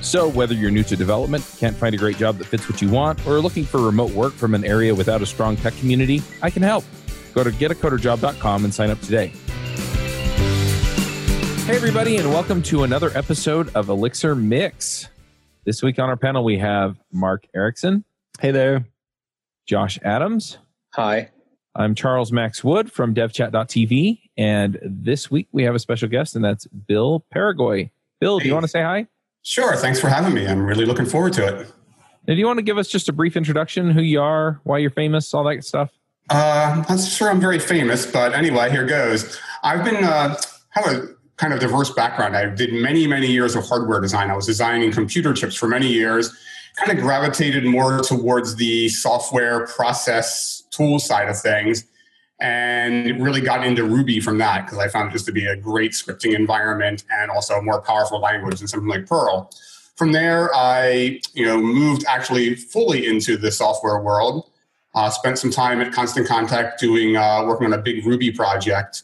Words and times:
So, 0.00 0.28
whether 0.28 0.54
you're 0.54 0.70
new 0.70 0.84
to 0.84 0.96
development, 0.96 1.44
can't 1.58 1.76
find 1.76 1.94
a 1.94 1.98
great 1.98 2.16
job 2.16 2.38
that 2.38 2.46
fits 2.46 2.68
what 2.68 2.80
you 2.80 2.88
want, 2.88 3.24
or 3.26 3.36
are 3.36 3.40
looking 3.40 3.64
for 3.64 3.80
remote 3.80 4.12
work 4.12 4.32
from 4.32 4.54
an 4.54 4.64
area 4.64 4.94
without 4.94 5.22
a 5.22 5.26
strong 5.26 5.56
tech 5.56 5.76
community, 5.76 6.22
I 6.40 6.50
can 6.50 6.62
help. 6.62 6.84
Go 7.34 7.42
to 7.42 7.50
getacoderjob.com 7.50 8.64
and 8.64 8.72
sign 8.72 8.90
up 8.90 9.00
today. 9.00 9.32
Hey, 11.66 11.76
everybody, 11.76 12.16
and 12.16 12.30
welcome 12.30 12.62
to 12.62 12.84
another 12.84 13.10
episode 13.14 13.74
of 13.74 13.88
Elixir 13.88 14.34
Mix. 14.34 15.08
This 15.64 15.82
week 15.82 15.98
on 15.98 16.08
our 16.08 16.16
panel, 16.16 16.44
we 16.44 16.58
have 16.58 16.96
Mark 17.12 17.46
Ericksen. 17.54 18.04
Hey 18.40 18.52
there. 18.52 18.86
Josh 19.66 19.98
Adams. 20.02 20.58
Hi. 20.94 21.30
I'm 21.74 21.94
Charles 21.94 22.32
Max 22.32 22.64
Wood 22.64 22.90
from 22.90 23.14
devchat.tv. 23.14 24.20
And 24.38 24.78
this 24.82 25.30
week 25.30 25.48
we 25.52 25.64
have 25.64 25.74
a 25.74 25.78
special 25.78 26.08
guest, 26.08 26.36
and 26.36 26.44
that's 26.44 26.66
Bill 26.68 27.26
Peregoy. 27.30 27.90
Bill, 28.20 28.38
do 28.38 28.46
you 28.46 28.54
want 28.54 28.64
to 28.64 28.68
say 28.68 28.80
hi? 28.82 29.08
Sure. 29.42 29.76
Thanks 29.76 30.00
for 30.00 30.08
having 30.08 30.34
me. 30.34 30.46
I'm 30.46 30.64
really 30.64 30.84
looking 30.84 31.06
forward 31.06 31.32
to 31.34 31.46
it. 31.46 31.66
Now, 32.26 32.34
do 32.34 32.40
you 32.40 32.46
want 32.46 32.58
to 32.58 32.62
give 32.62 32.76
us 32.76 32.88
just 32.88 33.08
a 33.08 33.12
brief 33.12 33.36
introduction, 33.36 33.90
who 33.90 34.02
you 34.02 34.20
are, 34.20 34.60
why 34.64 34.78
you're 34.78 34.90
famous, 34.90 35.32
all 35.32 35.44
that 35.44 35.64
stuff? 35.64 35.90
Uh, 36.28 36.84
I'm 36.86 36.98
sure 36.98 37.30
I'm 37.30 37.40
very 37.40 37.58
famous, 37.58 38.04
but 38.04 38.34
anyway, 38.34 38.70
here 38.70 38.84
goes. 38.84 39.38
I've 39.62 39.82
been 39.82 40.04
uh, 40.04 40.36
have 40.70 40.86
a 40.86 41.08
kind 41.38 41.54
of 41.54 41.60
diverse 41.60 41.90
background. 41.90 42.36
I 42.36 42.46
did 42.46 42.74
many, 42.74 43.06
many 43.06 43.28
years 43.28 43.56
of 43.56 43.66
hardware 43.66 44.00
design. 44.00 44.30
I 44.30 44.36
was 44.36 44.44
designing 44.44 44.92
computer 44.92 45.32
chips 45.32 45.54
for 45.54 45.68
many 45.68 45.88
years. 45.88 46.36
Kind 46.76 46.96
of 46.96 47.02
gravitated 47.02 47.64
more 47.64 48.00
towards 48.00 48.56
the 48.56 48.90
software 48.90 49.66
process 49.66 50.62
tool 50.70 50.98
side 50.98 51.28
of 51.28 51.40
things 51.40 51.84
and 52.40 53.20
really 53.22 53.40
got 53.40 53.66
into 53.66 53.84
Ruby 53.84 54.20
from 54.20 54.38
that 54.38 54.64
because 54.64 54.78
I 54.78 54.88
found 54.88 55.10
it 55.10 55.12
just 55.12 55.26
to 55.26 55.32
be 55.32 55.46
a 55.46 55.56
great 55.56 55.92
scripting 55.92 56.34
environment 56.34 57.04
and 57.10 57.30
also 57.30 57.54
a 57.54 57.62
more 57.62 57.80
powerful 57.80 58.20
language 58.20 58.58
than 58.58 58.68
something 58.68 58.88
like 58.88 59.06
Perl. 59.06 59.50
From 59.96 60.12
there, 60.12 60.54
I 60.54 61.20
you 61.34 61.44
know 61.44 61.60
moved 61.60 62.04
actually 62.06 62.54
fully 62.54 63.06
into 63.06 63.36
the 63.36 63.50
software 63.50 64.00
world. 64.00 64.50
Uh, 64.94 65.10
spent 65.10 65.38
some 65.38 65.50
time 65.50 65.80
at 65.80 65.92
Constant 65.92 66.26
Contact 66.26 66.80
doing 66.80 67.16
uh, 67.16 67.44
working 67.44 67.66
on 67.66 67.72
a 67.72 67.82
big 67.82 68.06
Ruby 68.06 68.30
project, 68.30 69.02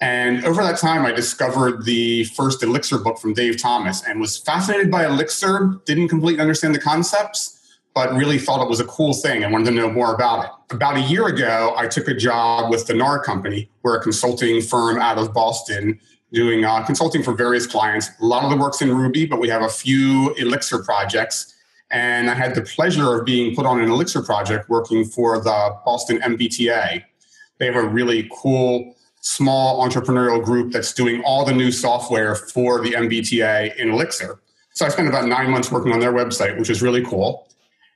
and 0.00 0.44
over 0.44 0.62
that 0.62 0.78
time, 0.78 1.06
I 1.06 1.12
discovered 1.12 1.84
the 1.84 2.24
first 2.24 2.62
Elixir 2.62 2.98
book 2.98 3.18
from 3.18 3.32
Dave 3.32 3.60
Thomas 3.60 4.02
and 4.06 4.20
was 4.20 4.36
fascinated 4.36 4.90
by 4.90 5.06
Elixir. 5.06 5.80
Didn't 5.86 6.08
completely 6.08 6.42
understand 6.42 6.74
the 6.74 6.80
concepts, 6.80 7.58
but 7.94 8.12
really 8.14 8.38
thought 8.38 8.62
it 8.62 8.68
was 8.68 8.80
a 8.80 8.84
cool 8.84 9.14
thing 9.14 9.44
and 9.44 9.52
wanted 9.52 9.66
to 9.66 9.70
know 9.70 9.90
more 9.90 10.14
about 10.14 10.44
it. 10.44 10.74
About 10.74 10.96
a 10.96 11.02
year 11.02 11.28
ago, 11.28 11.72
I 11.76 11.86
took 11.86 12.08
a 12.08 12.14
job 12.14 12.70
with 12.70 12.86
the 12.86 12.92
Gnar 12.92 13.22
Company. 13.22 13.70
We're 13.82 13.96
a 13.96 14.02
consulting 14.02 14.60
firm 14.60 14.98
out 14.98 15.16
of 15.16 15.32
Boston 15.32 16.00
doing 16.32 16.64
uh, 16.64 16.84
consulting 16.84 17.22
for 17.22 17.32
various 17.32 17.66
clients. 17.66 18.10
A 18.20 18.26
lot 18.26 18.42
of 18.42 18.50
the 18.50 18.56
work's 18.56 18.82
in 18.82 18.94
Ruby, 18.94 19.24
but 19.24 19.38
we 19.38 19.48
have 19.48 19.62
a 19.62 19.68
few 19.68 20.34
Elixir 20.34 20.82
projects. 20.82 21.54
And 21.90 22.28
I 22.28 22.34
had 22.34 22.56
the 22.56 22.62
pleasure 22.62 23.14
of 23.14 23.24
being 23.24 23.54
put 23.54 23.66
on 23.66 23.80
an 23.80 23.88
Elixir 23.88 24.20
project 24.22 24.68
working 24.68 25.04
for 25.04 25.38
the 25.38 25.76
Boston 25.84 26.18
MBTA. 26.18 27.04
They 27.58 27.66
have 27.66 27.76
a 27.76 27.86
really 27.86 28.28
cool 28.34 28.96
small 29.20 29.88
entrepreneurial 29.88 30.42
group 30.42 30.72
that's 30.72 30.92
doing 30.92 31.22
all 31.24 31.44
the 31.44 31.52
new 31.52 31.70
software 31.70 32.34
for 32.34 32.80
the 32.80 32.90
MBTA 32.90 33.76
in 33.76 33.90
Elixir. 33.90 34.40
So 34.72 34.84
I 34.84 34.88
spent 34.88 35.08
about 35.08 35.28
nine 35.28 35.50
months 35.50 35.70
working 35.70 35.92
on 35.92 36.00
their 36.00 36.12
website, 36.12 36.58
which 36.58 36.68
is 36.68 36.82
really 36.82 37.04
cool. 37.04 37.48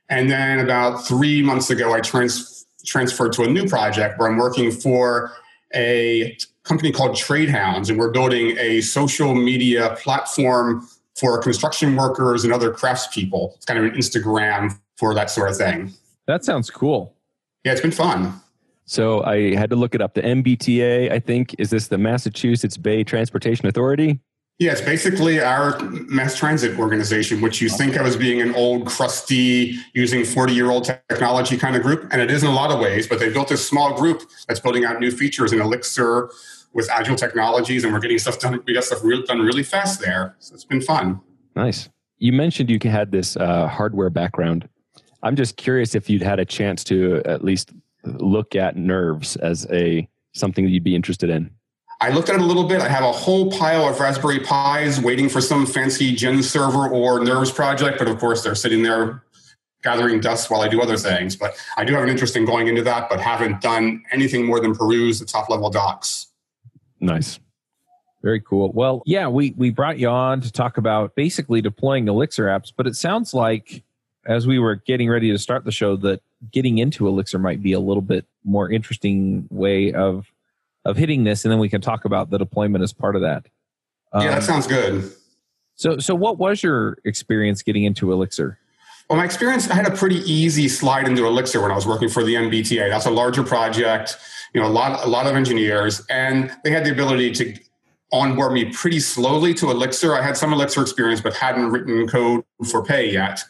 And 0.09 0.29
then 0.29 0.59
about 0.59 1.05
three 1.05 1.41
months 1.41 1.69
ago, 1.69 1.93
I 1.93 2.01
trans- 2.01 2.65
transferred 2.85 3.33
to 3.33 3.43
a 3.43 3.47
new 3.47 3.67
project 3.67 4.19
where 4.19 4.27
I'm 4.27 4.37
working 4.37 4.71
for 4.71 5.31
a 5.73 6.35
company 6.63 6.91
called 6.91 7.15
Trade 7.15 7.49
Tradehounds, 7.49 7.89
and 7.89 7.99
we're 7.99 8.11
building 8.11 8.57
a 8.57 8.81
social 8.81 9.35
media 9.35 9.95
platform 9.99 10.87
for 11.15 11.37
construction 11.41 11.95
workers 11.95 12.43
and 12.43 12.53
other 12.53 12.71
craftspeople. 12.71 13.55
It's 13.55 13.65
kind 13.65 13.79
of 13.79 13.85
an 13.85 13.91
Instagram 13.91 14.79
for 14.97 15.13
that 15.13 15.29
sort 15.29 15.49
of 15.49 15.57
thing. 15.57 15.93
That 16.27 16.43
sounds 16.43 16.69
cool. 16.69 17.15
Yeah, 17.63 17.73
it's 17.73 17.81
been 17.81 17.91
fun. 17.91 18.39
So 18.85 19.23
I 19.23 19.55
had 19.55 19.69
to 19.69 19.75
look 19.75 19.93
it 19.93 20.01
up. 20.01 20.13
The 20.15 20.21
MBTA, 20.21 21.11
I 21.11 21.19
think, 21.19 21.55
is 21.59 21.69
this 21.69 21.87
the 21.87 21.97
Massachusetts 21.97 22.77
Bay 22.77 23.03
Transportation 23.03 23.67
Authority? 23.67 24.19
Yeah, 24.59 24.73
it's 24.73 24.81
basically 24.81 25.39
our 25.39 25.79
mass 26.09 26.35
transit 26.37 26.77
organization, 26.77 27.39
which 27.39 27.61
you 27.61 27.69
think 27.69 27.95
of 27.95 28.05
as 28.05 28.17
being 28.17 28.41
an 28.41 28.53
old, 28.55 28.87
crusty, 28.87 29.77
using 29.93 30.25
40 30.25 30.53
year 30.53 30.69
old 30.69 30.83
technology 30.83 31.55
kind 31.55 31.77
of 31.77 31.81
group. 31.81 32.09
And 32.11 32.21
it 32.21 32.29
is 32.29 32.43
in 32.43 32.49
a 32.49 32.53
lot 32.53 32.69
of 32.69 32.81
ways, 32.81 33.07
but 33.07 33.19
they 33.19 33.29
built 33.29 33.51
a 33.51 33.57
small 33.57 33.97
group 33.97 34.21
that's 34.49 34.59
building 34.59 34.83
out 34.83 34.99
new 34.99 35.11
features 35.11 35.53
in 35.53 35.61
Elixir 35.61 36.29
with 36.73 36.89
agile 36.91 37.15
technologies. 37.15 37.85
And 37.85 37.93
we're 37.93 38.01
getting 38.01 38.19
stuff 38.19 38.37
done. 38.37 38.61
We 38.67 38.73
got 38.73 38.83
stuff 38.83 39.01
real, 39.01 39.23
done 39.23 39.39
really 39.39 39.63
fast 39.63 40.01
there. 40.01 40.35
So 40.39 40.55
it's 40.55 40.65
been 40.65 40.81
fun. 40.81 41.21
Nice. 41.55 41.87
You 42.17 42.33
mentioned 42.33 42.69
you 42.69 42.79
had 42.83 43.13
this 43.13 43.37
uh, 43.37 43.65
hardware 43.67 44.09
background. 44.09 44.67
I'm 45.23 45.37
just 45.37 45.55
curious 45.55 45.95
if 45.95 46.09
you'd 46.09 46.21
had 46.21 46.39
a 46.39 46.45
chance 46.45 46.83
to 46.85 47.21
at 47.23 47.45
least 47.45 47.71
look 48.03 48.57
at 48.57 48.75
nerves 48.75 49.37
as 49.37 49.65
a 49.71 50.09
something 50.33 50.65
that 50.65 50.71
you'd 50.71 50.83
be 50.83 50.95
interested 50.95 51.29
in. 51.29 51.49
I 52.01 52.09
looked 52.09 52.29
at 52.29 52.35
it 52.35 52.41
a 52.41 52.45
little 52.45 52.63
bit. 52.63 52.81
I 52.81 52.87
have 52.87 53.03
a 53.03 53.11
whole 53.11 53.51
pile 53.51 53.87
of 53.87 53.99
Raspberry 53.99 54.39
Pis 54.39 55.01
waiting 55.01 55.27
for 55.27 55.41
some 55.41 55.65
fancy 55.65 56.15
Gen 56.15 56.41
server 56.41 56.87
or 56.87 57.23
Nerves 57.23 57.51
project, 57.51 57.99
but 57.99 58.07
of 58.07 58.17
course 58.19 58.41
they're 58.41 58.55
sitting 58.55 58.83
there 58.83 59.23
gathering 59.83 60.19
dust 60.19 60.49
while 60.49 60.61
I 60.61 60.69
do 60.69 60.81
other 60.81 60.97
things. 60.97 61.35
But 61.35 61.55
I 61.77 61.83
do 61.83 61.93
have 61.93 62.03
an 62.03 62.09
interest 62.09 62.35
in 62.37 62.45
going 62.45 62.67
into 62.67 62.81
that, 62.83 63.09
but 63.09 63.19
haven't 63.19 63.61
done 63.61 64.03
anything 64.11 64.45
more 64.45 64.61
than 64.61 64.73
peruse 64.73 65.19
the 65.19 65.25
top 65.25 65.49
level 65.49 65.69
docs. 65.69 66.27
Nice. 67.01 67.39
Very 68.21 68.41
cool. 68.41 68.71
Well, 68.73 69.01
yeah, 69.05 69.27
we 69.27 69.53
we 69.57 69.69
brought 69.69 69.97
you 69.97 70.09
on 70.09 70.41
to 70.41 70.51
talk 70.51 70.77
about 70.77 71.15
basically 71.15 71.61
deploying 71.61 72.07
Elixir 72.07 72.45
apps, 72.45 72.71
but 72.75 72.87
it 72.87 72.95
sounds 72.95 73.33
like 73.33 73.83
as 74.25 74.45
we 74.45 74.59
were 74.59 74.75
getting 74.75 75.09
ready 75.09 75.31
to 75.31 75.37
start 75.37 75.63
the 75.63 75.71
show 75.71 75.95
that 75.97 76.21
getting 76.51 76.77
into 76.77 77.07
Elixir 77.07 77.39
might 77.39 77.61
be 77.61 77.71
a 77.71 77.79
little 77.79 78.01
bit 78.01 78.25
more 78.43 78.69
interesting 78.69 79.47
way 79.49 79.93
of 79.93 80.29
of 80.85 80.97
hitting 80.97 81.23
this, 81.23 81.45
and 81.45 81.51
then 81.51 81.59
we 81.59 81.69
can 81.69 81.81
talk 81.81 82.05
about 82.05 82.29
the 82.29 82.37
deployment 82.37 82.83
as 82.83 82.93
part 82.93 83.15
of 83.15 83.21
that. 83.21 83.45
Um, 84.13 84.23
yeah, 84.23 84.29
that 84.29 84.37
um, 84.37 84.43
sounds 84.43 84.67
good. 84.67 85.11
So, 85.75 85.97
so 85.97 86.15
what 86.15 86.37
was 86.37 86.61
your 86.61 86.97
experience 87.05 87.61
getting 87.61 87.83
into 87.83 88.11
Elixir? 88.11 88.59
Well, 89.09 89.17
my 89.17 89.25
experience, 89.25 89.69
I 89.69 89.75
had 89.75 89.87
a 89.87 89.95
pretty 89.95 90.17
easy 90.31 90.67
slide 90.67 91.07
into 91.07 91.25
Elixir 91.25 91.61
when 91.61 91.71
I 91.71 91.75
was 91.75 91.87
working 91.87 92.09
for 92.09 92.23
the 92.23 92.35
MBTA. 92.35 92.89
That's 92.89 93.07
a 93.07 93.11
larger 93.11 93.43
project, 93.43 94.17
you 94.53 94.61
know, 94.61 94.67
a 94.67 94.69
lot, 94.69 95.03
a 95.03 95.07
lot 95.07 95.25
of 95.25 95.35
engineers, 95.35 96.05
and 96.09 96.51
they 96.63 96.69
had 96.69 96.85
the 96.85 96.91
ability 96.91 97.31
to 97.35 97.57
onboard 98.11 98.53
me 98.53 98.65
pretty 98.65 98.99
slowly 98.99 99.53
to 99.55 99.71
Elixir. 99.71 100.13
I 100.13 100.21
had 100.21 100.37
some 100.37 100.53
Elixir 100.53 100.81
experience, 100.81 101.21
but 101.21 101.33
hadn't 101.33 101.71
written 101.71 102.07
code 102.07 102.43
for 102.69 102.83
pay 102.83 103.11
yet. 103.11 103.43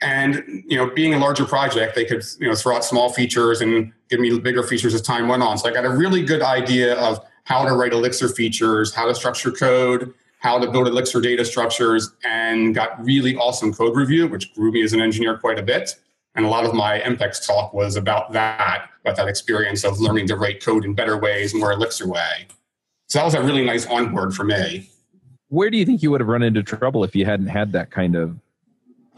And 0.00 0.64
you 0.66 0.76
know, 0.76 0.90
being 0.90 1.14
a 1.14 1.18
larger 1.18 1.44
project, 1.44 1.94
they 1.94 2.04
could 2.04 2.24
you 2.38 2.48
know 2.48 2.54
throw 2.54 2.76
out 2.76 2.84
small 2.84 3.12
features 3.12 3.60
and 3.60 3.92
give 4.08 4.20
me 4.20 4.38
bigger 4.38 4.62
features 4.62 4.94
as 4.94 5.02
time 5.02 5.28
went 5.28 5.42
on. 5.42 5.58
So 5.58 5.68
I 5.68 5.72
got 5.72 5.84
a 5.84 5.90
really 5.90 6.22
good 6.22 6.42
idea 6.42 6.98
of 6.98 7.20
how 7.44 7.64
to 7.64 7.74
write 7.74 7.92
Elixir 7.92 8.28
features, 8.28 8.94
how 8.94 9.06
to 9.06 9.14
structure 9.14 9.50
code, 9.50 10.12
how 10.38 10.58
to 10.58 10.70
build 10.70 10.88
Elixir 10.88 11.20
data 11.20 11.44
structures, 11.44 12.12
and 12.24 12.74
got 12.74 13.02
really 13.04 13.36
awesome 13.36 13.72
code 13.72 13.96
review, 13.96 14.26
which 14.26 14.54
grew 14.54 14.72
me 14.72 14.82
as 14.82 14.92
an 14.92 15.00
engineer 15.00 15.38
quite 15.38 15.58
a 15.58 15.62
bit. 15.62 15.94
And 16.34 16.44
a 16.44 16.48
lot 16.48 16.66
of 16.66 16.74
my 16.74 17.00
EMPEX 17.00 17.46
talk 17.46 17.72
was 17.72 17.96
about 17.96 18.32
that, 18.32 18.90
about 19.02 19.16
that 19.16 19.28
experience 19.28 19.84
of 19.84 20.00
learning 20.00 20.26
to 20.28 20.36
write 20.36 20.62
code 20.62 20.84
in 20.84 20.94
better 20.94 21.16
ways, 21.16 21.54
more 21.54 21.72
Elixir 21.72 22.06
way. 22.06 22.46
So 23.08 23.18
that 23.18 23.24
was 23.24 23.34
a 23.34 23.42
really 23.42 23.64
nice 23.64 23.86
onboard 23.86 24.34
for 24.34 24.44
me. 24.44 24.90
Where 25.48 25.70
do 25.70 25.78
you 25.78 25.86
think 25.86 26.02
you 26.02 26.10
would 26.10 26.20
have 26.20 26.28
run 26.28 26.42
into 26.42 26.62
trouble 26.62 27.04
if 27.04 27.14
you 27.14 27.24
hadn't 27.24 27.46
had 27.46 27.72
that 27.72 27.90
kind 27.90 28.16
of 28.16 28.36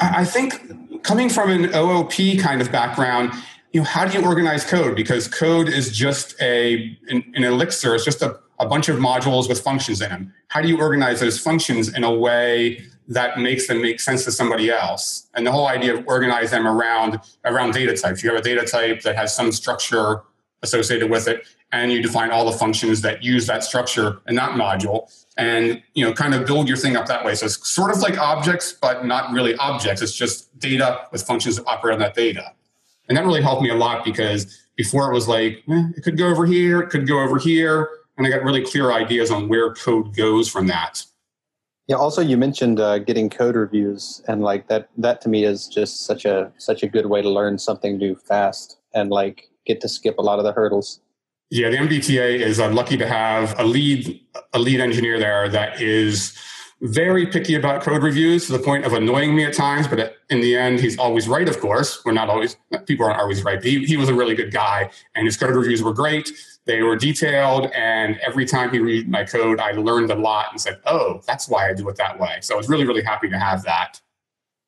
I 0.00 0.25
think 0.25 1.03
coming 1.03 1.29
from 1.29 1.50
an 1.50 1.75
OOP 1.75 2.39
kind 2.41 2.61
of 2.61 2.71
background, 2.71 3.33
you 3.73 3.81
know, 3.81 3.85
how 3.85 4.05
do 4.06 4.19
you 4.19 4.25
organize 4.25 4.65
code? 4.65 4.97
Because 4.97 5.29
code 5.29 5.69
is 5.69 5.97
just 5.97 6.41
a 6.41 6.97
an, 7.09 7.25
an 7.35 7.45
elixir. 7.45 7.95
It's 7.95 8.05
just 8.05 8.23
a, 8.23 8.39
a 8.59 8.67
bunch 8.67 8.89
of 8.89 8.99
modules 8.99 9.49
with 9.49 9.61
functions 9.61 10.00
in 10.00 10.11
them. 10.11 10.33
How 10.49 10.62
do 10.62 10.69
you 10.69 10.81
organize 10.81 11.21
those 11.21 11.39
functions 11.39 11.95
in 11.95 12.05
a 12.05 12.12
way 12.12 12.85
that 13.09 13.39
makes 13.39 13.67
them 13.67 13.83
make 13.83 14.00
sense 14.00 14.25
to 14.25 14.33
somebody 14.33 14.71
else? 14.71 15.29
And 15.35 15.47
the 15.47 15.53
whole 15.53 15.67
idea 15.67 15.97
of 15.97 16.06
organize 16.06 16.51
them 16.51 16.67
around 16.67 17.21
around 17.44 17.73
data 17.73 17.97
types. 17.97 18.23
You 18.23 18.31
have 18.31 18.39
a 18.39 18.43
data 18.43 18.65
type 18.65 19.03
that 19.03 19.17
has 19.17 19.35
some 19.35 19.53
structure 19.53 20.23
associated 20.62 21.11
with 21.11 21.29
it, 21.29 21.47
and 21.73 21.93
you 21.93 22.03
define 22.03 22.31
all 22.31 22.51
the 22.51 22.56
functions 22.56 23.01
that 23.03 23.23
use 23.23 23.47
that 23.47 23.62
structure 23.62 24.21
in 24.27 24.35
that 24.37 24.53
module, 24.53 25.09
and 25.38 25.81
you 25.94 26.05
know, 26.05 26.12
kind 26.12 26.35
of 26.35 26.46
build 26.46 26.69
your 26.69 26.76
thing 26.76 26.96
up 26.96 27.06
that 27.06 27.25
way. 27.25 27.35
So 27.35 27.46
it's 27.46 27.67
sort 27.73 27.93
of 27.93 28.00
like 28.00 28.19
objects, 28.19 28.73
but 28.73 29.06
not 29.06 29.32
really 29.32 29.55
objects. 29.56 30.02
It's 30.02 30.14
just 30.14 30.58
data 30.58 31.06
with 31.12 31.23
functions 31.23 31.56
that 31.56 31.67
operate 31.67 31.94
on 31.94 32.00
that 32.00 32.14
data, 32.14 32.52
and 33.08 33.17
that 33.17 33.25
really 33.25 33.40
helped 33.40 33.62
me 33.62 33.70
a 33.70 33.75
lot 33.75 34.05
because 34.05 34.69
before 34.76 35.11
it 35.11 35.14
was 35.14 35.29
like 35.29 35.62
eh, 35.70 35.85
it 35.96 36.02
could 36.02 36.19
go 36.19 36.29
over 36.29 36.44
here, 36.44 36.81
it 36.81 36.90
could 36.90 37.06
go 37.06 37.20
over 37.20 37.38
here, 37.38 37.88
and 38.19 38.26
I 38.26 38.31
got 38.31 38.43
really 38.43 38.64
clear 38.64 38.93
ideas 38.93 39.31
on 39.31 39.49
where 39.49 39.73
code 39.73 40.14
goes 40.14 40.49
from 40.49 40.67
that. 40.67 41.05
Yeah. 41.87 41.96
Also, 41.96 42.20
you 42.20 42.37
mentioned 42.37 42.81
uh, 42.81 42.99
getting 42.99 43.31
code 43.31 43.55
reviews, 43.55 44.23
and 44.26 44.43
like 44.43 44.67
that. 44.69 44.91
That 44.99 45.20
to 45.23 45.29
me 45.29 45.44
is 45.44 45.69
just 45.69 46.05
such 46.05 46.25
a 46.25 46.52
such 46.58 46.82
a 46.82 46.88
good 46.88 47.06
way 47.06 47.23
to 47.23 47.31
learn 47.31 47.58
something 47.58 47.96
new 47.96 48.17
fast, 48.17 48.79
and 48.93 49.11
like 49.11 49.49
get 49.67 49.81
to 49.82 49.88
skip 49.88 50.19
a 50.19 50.23
lot 50.23 50.41
of 50.41 50.44
the 50.44 50.52
hurdles. 50.52 51.00
Yeah, 51.50 51.71
the 51.71 51.79
MBTA 51.79 52.41
is 52.41 52.61
uh, 52.61 52.71
lucky 52.71 52.97
to 52.99 53.06
have 53.06 53.59
a 53.59 53.65
lead 53.65 54.21
a 54.53 54.59
lead 54.59 54.81
engineer 54.81 55.19
there 55.19 55.49
that 55.49 55.81
is 55.81 56.37
very 56.81 57.27
picky 57.27 57.55
about 57.55 57.83
code 57.83 58.03
reviews 58.03 58.47
to 58.47 58.53
the 58.53 58.59
point 58.59 58.85
of 58.85 58.93
annoying 58.93 59.35
me 59.35 59.45
at 59.45 59.53
times. 59.53 59.89
But 59.89 60.17
in 60.31 60.41
the 60.41 60.56
end, 60.56 60.81
he's 60.81 60.99
always 60.99 61.27
right. 61.27 61.49
Of 61.49 61.61
course, 61.61 62.05
we're 62.05 62.12
not 62.12 62.29
always 62.29 62.56
people 62.87 63.06
aren't 63.06 63.19
always 63.19 63.43
right. 63.43 63.62
He, 63.62 63.85
he 63.85 63.97
was 63.97 64.09
a 64.09 64.15
really 64.15 64.35
good 64.35 64.53
guy, 64.53 64.91
and 65.15 65.27
his 65.27 65.37
code 65.37 65.55
reviews 65.55 65.83
were 65.83 65.93
great. 65.93 66.31
They 66.67 66.83
were 66.83 66.97
detailed, 66.97 67.71
and 67.75 68.19
every 68.19 68.44
time 68.44 68.71
he 68.71 68.79
read 68.79 69.09
my 69.09 69.25
code, 69.25 69.59
I 69.59 69.73
learned 69.73 70.11
a 70.11 70.15
lot 70.15 70.49
and 70.51 70.61
said, 70.61 70.79
"Oh, 70.85 71.23
that's 71.27 71.49
why 71.49 71.69
I 71.69 71.73
do 71.73 71.89
it 71.89 71.97
that 71.97 72.21
way." 72.21 72.39
So 72.43 72.55
I 72.55 72.56
was 72.56 72.69
really, 72.69 72.85
really 72.85 73.03
happy 73.03 73.29
to 73.31 73.39
have 73.39 73.62
that. 73.65 74.01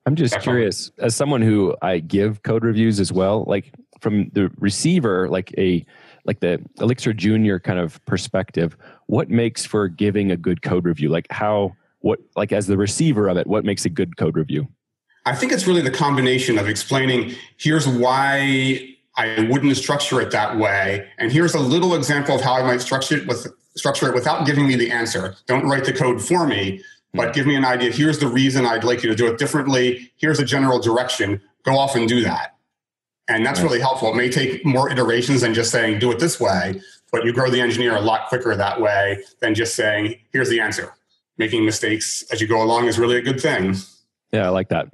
I'm 0.07 0.17
just 0.17 0.33
Definitely. 0.33 0.53
curious, 0.53 0.91
as 0.99 1.15
someone 1.15 1.43
who 1.43 1.77
I 1.83 1.99
give 1.99 2.43
code 2.43 2.65
reviews 2.65 2.99
as 3.01 3.13
well, 3.13 3.45
like 3.47 3.71
from 4.01 4.31
the 4.33 4.51
receiver, 4.59 5.29
like 5.29 5.53
a 5.59 5.85
like 6.25 6.41
the 6.41 6.61
Elixir 6.81 7.13
Junior 7.13 7.59
kind 7.59 7.79
of 7.79 8.05
perspective, 8.07 8.77
what 9.07 9.31
makes 9.31 9.65
for 9.65 9.89
giving 9.89 10.31
a 10.31 10.37
good 10.37 10.63
code 10.63 10.85
review? 10.85 11.09
Like 11.09 11.27
how 11.31 11.75
what 12.01 12.21
like 12.37 12.53
as 12.53 12.67
the 12.67 12.77
receiver 12.77 13.29
of 13.29 13.37
it, 13.37 13.47
what 13.47 13.65
makes 13.65 13.85
a 13.85 13.91
good 13.91 14.17
code 14.17 14.37
review? 14.37 14.69
I 15.27 15.35
think 15.35 15.53
it's 15.53 15.67
really 15.67 15.83
the 15.83 15.91
combination 15.91 16.59
of 16.59 16.69
explaining 16.69 17.35
here's 17.59 17.87
why 17.87 18.97
I 19.17 19.47
wouldn't 19.51 19.77
structure 19.77 20.21
it 20.21 20.31
that 20.31 20.57
way. 20.57 21.07
And 21.19 21.31
here's 21.31 21.55
a 21.55 21.61
little 21.61 21.95
example 21.95 22.37
of 22.37 22.41
how 22.41 22.55
I 22.55 22.63
might 22.63 22.81
structure 22.81 23.17
it 23.17 23.27
with 23.27 23.47
structure 23.77 24.09
it 24.09 24.15
without 24.15 24.47
giving 24.47 24.67
me 24.67 24.77
the 24.77 24.91
answer. 24.91 25.37
Don't 25.47 25.67
write 25.67 25.85
the 25.85 25.93
code 25.93 26.23
for 26.23 26.47
me, 26.47 26.83
but 27.13 27.29
hmm. 27.29 27.33
give 27.33 27.47
me 27.47 27.55
an 27.55 27.65
idea. 27.65 27.91
Here's 27.91 28.19
the 28.19 28.29
reason 28.29 28.67
I'd 28.67 28.85
like 28.85 29.03
you 29.03 29.11
to 29.11 29.15
do 29.15 29.27
it 29.27 29.39
differently. 29.39 30.11
Here's 30.17 30.39
a 30.39 30.45
general 30.45 30.81
direction. 30.81 31.41
Go 31.65 31.79
off 31.79 31.95
and 31.95 32.09
do 32.09 32.23
that. 32.23 32.57
And 33.31 33.47
that's 33.47 33.61
really 33.61 33.79
helpful. 33.79 34.11
It 34.11 34.17
may 34.17 34.29
take 34.29 34.67
more 34.67 34.91
iterations 34.91 35.43
than 35.43 35.55
just 35.55 35.71
saying, 35.71 36.01
do 36.01 36.11
it 36.11 36.19
this 36.19 36.41
way, 36.41 36.81
but 37.13 37.25
you 37.25 37.33
grow 37.33 37.49
the 37.49 37.61
engineer 37.61 37.95
a 37.95 38.01
lot 38.01 38.29
quicker 38.29 38.57
that 38.57 38.81
way 38.81 39.23
than 39.41 39.55
just 39.55 39.77
saying, 39.77 40.17
here's 40.33 40.51
the 40.51 40.59
answer. 40.59 40.95
Making 41.39 41.65
mistakes 41.65 42.25
as 42.33 42.41
you 42.41 42.49
go 42.49 42.61
along 42.61 42.87
is 42.87 42.99
really 42.99 43.17
a 43.17 43.23
good 43.23 43.41
thing. 43.41 43.77
Yeah, 44.33 44.47
I 44.47 44.49
like 44.49 44.69
that. 44.71 44.89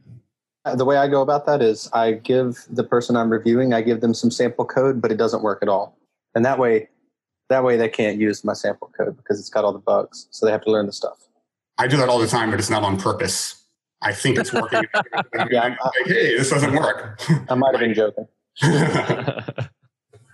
Uh, 0.66 0.76
the 0.76 0.84
way 0.84 0.98
I 0.98 1.08
go 1.08 1.22
about 1.22 1.46
that 1.46 1.62
is 1.62 1.88
I 1.94 2.12
give 2.12 2.62
the 2.68 2.84
person 2.84 3.16
I'm 3.16 3.30
reviewing, 3.30 3.72
I 3.72 3.80
give 3.80 4.02
them 4.02 4.12
some 4.12 4.30
sample 4.30 4.66
code, 4.66 5.00
but 5.00 5.10
it 5.10 5.16
doesn't 5.16 5.42
work 5.42 5.60
at 5.62 5.68
all. 5.70 5.96
And 6.34 6.44
that 6.44 6.58
way, 6.58 6.90
that 7.48 7.64
way 7.64 7.78
they 7.78 7.88
can't 7.88 8.20
use 8.20 8.44
my 8.44 8.52
sample 8.52 8.92
code 8.98 9.16
because 9.16 9.40
it's 9.40 9.48
got 9.48 9.64
all 9.64 9.72
the 9.72 9.78
bugs. 9.78 10.28
So 10.30 10.44
they 10.44 10.52
have 10.52 10.62
to 10.62 10.70
learn 10.70 10.84
the 10.84 10.92
stuff. 10.92 11.26
I 11.78 11.86
do 11.86 11.96
that 11.96 12.10
all 12.10 12.18
the 12.18 12.26
time, 12.26 12.50
but 12.50 12.58
it's 12.58 12.70
not 12.70 12.82
on 12.82 12.98
purpose. 12.98 13.65
I 14.02 14.12
think 14.12 14.38
it's 14.38 14.52
working. 14.52 14.84
yeah, 15.50 15.62
I'm, 15.62 15.70
like, 15.70 16.06
hey, 16.06 16.36
this 16.36 16.50
doesn't 16.50 16.74
work. 16.74 17.20
I 17.48 17.54
might 17.54 17.72
have 17.72 17.80
been 17.80 17.94
joking. 17.94 18.26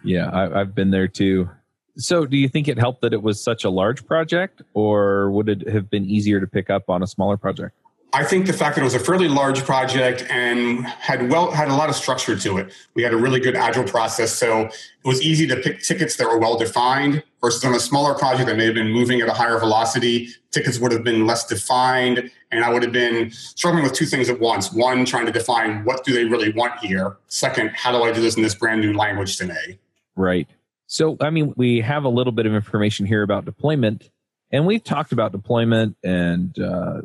yeah, 0.05 0.29
I, 0.31 0.61
I've 0.61 0.75
been 0.75 0.91
there 0.91 1.09
too. 1.09 1.49
So, 1.97 2.25
do 2.27 2.37
you 2.37 2.49
think 2.49 2.69
it 2.69 2.79
helped 2.79 3.03
that 3.03 3.13
it 3.13 3.23
was 3.23 3.43
such 3.43 3.65
a 3.65 3.71
large 3.71 4.07
project, 4.07 4.63
or 4.75 5.31
would 5.31 5.49
it 5.49 5.69
have 5.69 5.91
been 5.91 6.07
easier 6.07 6.41
to 6.41 6.47
pick 6.47 6.71
up 6.71 6.89
on 6.89 7.03
a 7.03 7.07
smaller 7.07 7.37
project? 7.37 7.77
I 8.15 8.25
think 8.25 8.47
the 8.47 8.53
fact 8.53 8.77
that 8.77 8.83
it 8.83 8.85
was 8.85 8.95
a 8.95 8.99
fairly 8.99 9.27
large 9.27 9.65
project 9.65 10.27
and 10.29 10.85
had 10.87 11.31
well 11.31 11.51
had 11.51 11.69
a 11.69 11.75
lot 11.75 11.89
of 11.89 11.95
structure 11.97 12.37
to 12.37 12.59
it. 12.59 12.71
We 12.95 13.03
had 13.03 13.15
a 13.15 13.17
really 13.17 13.41
good 13.41 13.57
agile 13.57 13.85
process, 13.85 14.35
so 14.35 14.67
it 14.67 14.73
was 15.05 15.23
easy 15.23 15.47
to 15.47 15.57
pick 15.57 15.83
tickets 15.83 16.17
that 16.17 16.27
were 16.27 16.39
well 16.39 16.59
defined. 16.59 17.23
Versus 17.41 17.65
on 17.65 17.75
a 17.75 17.81
smaller 17.81 18.15
project 18.15 18.47
that 18.49 18.57
may 18.57 18.67
have 18.67 18.75
been 18.75 18.91
moving 18.91 19.21
at 19.21 19.29
a 19.29 19.33
higher 19.33 19.59
velocity, 19.59 20.29
tickets 20.51 20.79
would 20.79 20.93
have 20.93 21.03
been 21.03 21.27
less 21.27 21.47
defined, 21.47 22.31
and 22.51 22.65
I 22.65 22.71
would 22.71 22.83
have 22.83 22.93
been 22.93 23.31
struggling 23.31 23.83
with 23.83 23.95
two 23.95 24.07
things 24.07 24.29
at 24.29 24.39
once. 24.39 24.73
One, 24.73 25.05
trying 25.07 25.27
to 25.27 25.33
define 25.33 25.85
what 25.85 26.05
do 26.05 26.13
they 26.13 26.25
really 26.27 26.53
want 26.53 26.79
here. 26.81 27.17
Second, 27.29 27.71
how 27.71 27.91
do 27.93 28.05
I 28.05 28.13
do 28.13 28.21
this 28.21 28.37
in 28.37 28.43
this 28.43 28.55
brand 28.55 28.83
new 28.83 28.93
language 28.93 29.39
today? 29.39 29.79
Right. 30.15 30.49
So, 30.87 31.17
I 31.21 31.31
mean, 31.31 31.55
we 31.57 31.81
have 31.81 32.05
a 32.05 32.11
little 32.11 32.33
bit 32.33 32.45
of 32.45 32.55
information 32.55 33.07
here 33.07 33.23
about 33.23 33.47
deployment, 33.47 34.11
and 34.51 34.67
we've 34.67 34.85
talked 34.85 35.13
about 35.13 35.33
deployment 35.33 35.97
and 36.05 36.57
uh, 36.61 37.01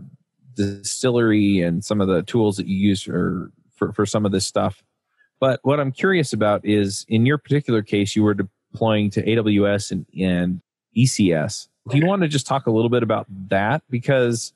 distillery 0.58 1.62
and 1.62 1.86
some 1.86 2.02
of 2.02 2.08
the 2.08 2.24
tools 2.24 2.58
that 2.58 2.68
you 2.68 2.76
use 2.76 3.04
for, 3.04 3.52
for, 3.76 3.94
for 3.94 4.06
some 4.06 4.26
of 4.26 4.32
this 4.32 4.46
stuff. 4.46 4.84
But 5.40 5.60
what 5.64 5.80
I'm 5.80 5.92
curious 5.92 6.34
about 6.34 6.66
is 6.66 7.06
in 7.08 7.26
your 7.26 7.38
particular 7.38 7.84
case, 7.84 8.16
you 8.16 8.24
were 8.24 8.34
deploying 8.34 9.10
to 9.12 9.24
AWS 9.24 9.92
and, 9.92 10.06
and 10.20 10.62
ECS. 10.98 11.68
Do 11.90 11.98
you 11.98 12.06
want 12.06 12.24
to 12.24 12.28
just 12.28 12.48
talk 12.48 12.68
a 12.68 12.72
little 12.72 12.90
bit 12.90 13.04
about 13.04 13.28
that? 13.50 13.84
Because 13.90 14.54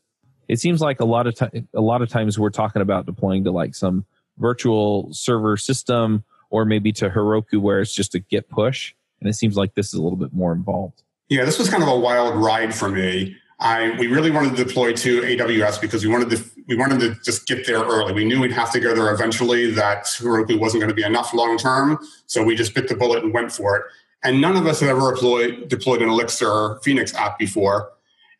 it 0.47 0.59
seems 0.59 0.81
like 0.81 0.99
a 0.99 1.05
lot 1.05 1.27
of 1.27 1.35
a 1.73 1.81
lot 1.81 2.01
of 2.01 2.09
times 2.09 2.37
we're 2.37 2.49
talking 2.49 2.81
about 2.81 3.05
deploying 3.05 3.45
to 3.45 3.51
like 3.51 3.73
some 3.73 4.05
virtual 4.37 5.13
server 5.13 5.55
system 5.55 6.25
or 6.49 6.65
maybe 6.65 6.91
to 6.91 7.09
Heroku 7.09 7.61
where 7.61 7.79
it's 7.79 7.93
just 7.93 8.15
a 8.15 8.19
git 8.19 8.49
push. 8.49 8.93
And 9.21 9.29
it 9.29 9.33
seems 9.33 9.55
like 9.55 9.75
this 9.75 9.87
is 9.87 9.93
a 9.93 10.01
little 10.01 10.17
bit 10.17 10.33
more 10.33 10.51
involved. 10.51 11.03
Yeah, 11.29 11.45
this 11.45 11.57
was 11.57 11.69
kind 11.69 11.83
of 11.83 11.87
a 11.87 11.97
wild 11.97 12.35
ride 12.35 12.75
for 12.75 12.89
me. 12.89 13.37
I 13.61 13.95
we 13.99 14.07
really 14.07 14.31
wanted 14.31 14.55
to 14.57 14.63
deploy 14.63 14.91
to 14.93 15.21
AWS 15.21 15.79
because 15.79 16.03
we 16.03 16.11
wanted 16.11 16.31
to 16.31 16.43
we 16.67 16.75
wanted 16.75 16.99
to 17.01 17.15
just 17.23 17.47
get 17.47 17.65
there 17.67 17.79
early. 17.79 18.11
We 18.11 18.25
knew 18.25 18.41
we'd 18.41 18.51
have 18.51 18.71
to 18.71 18.79
go 18.79 18.95
there 18.95 19.13
eventually. 19.13 19.69
That 19.71 20.05
Heroku 20.05 20.59
wasn't 20.59 20.81
going 20.81 20.89
to 20.89 20.95
be 20.95 21.03
enough 21.03 21.33
long 21.33 21.57
term, 21.57 21.99
so 22.25 22.43
we 22.43 22.55
just 22.55 22.73
bit 22.73 22.87
the 22.87 22.95
bullet 22.95 23.23
and 23.23 23.33
went 23.33 23.51
for 23.51 23.77
it. 23.77 23.83
And 24.23 24.41
none 24.41 24.57
of 24.57 24.65
us 24.65 24.79
had 24.79 24.89
ever 24.89 25.13
deployed 25.13 25.69
deployed 25.69 26.01
an 26.01 26.09
Elixir 26.09 26.79
Phoenix 26.83 27.13
app 27.13 27.37
before. 27.37 27.91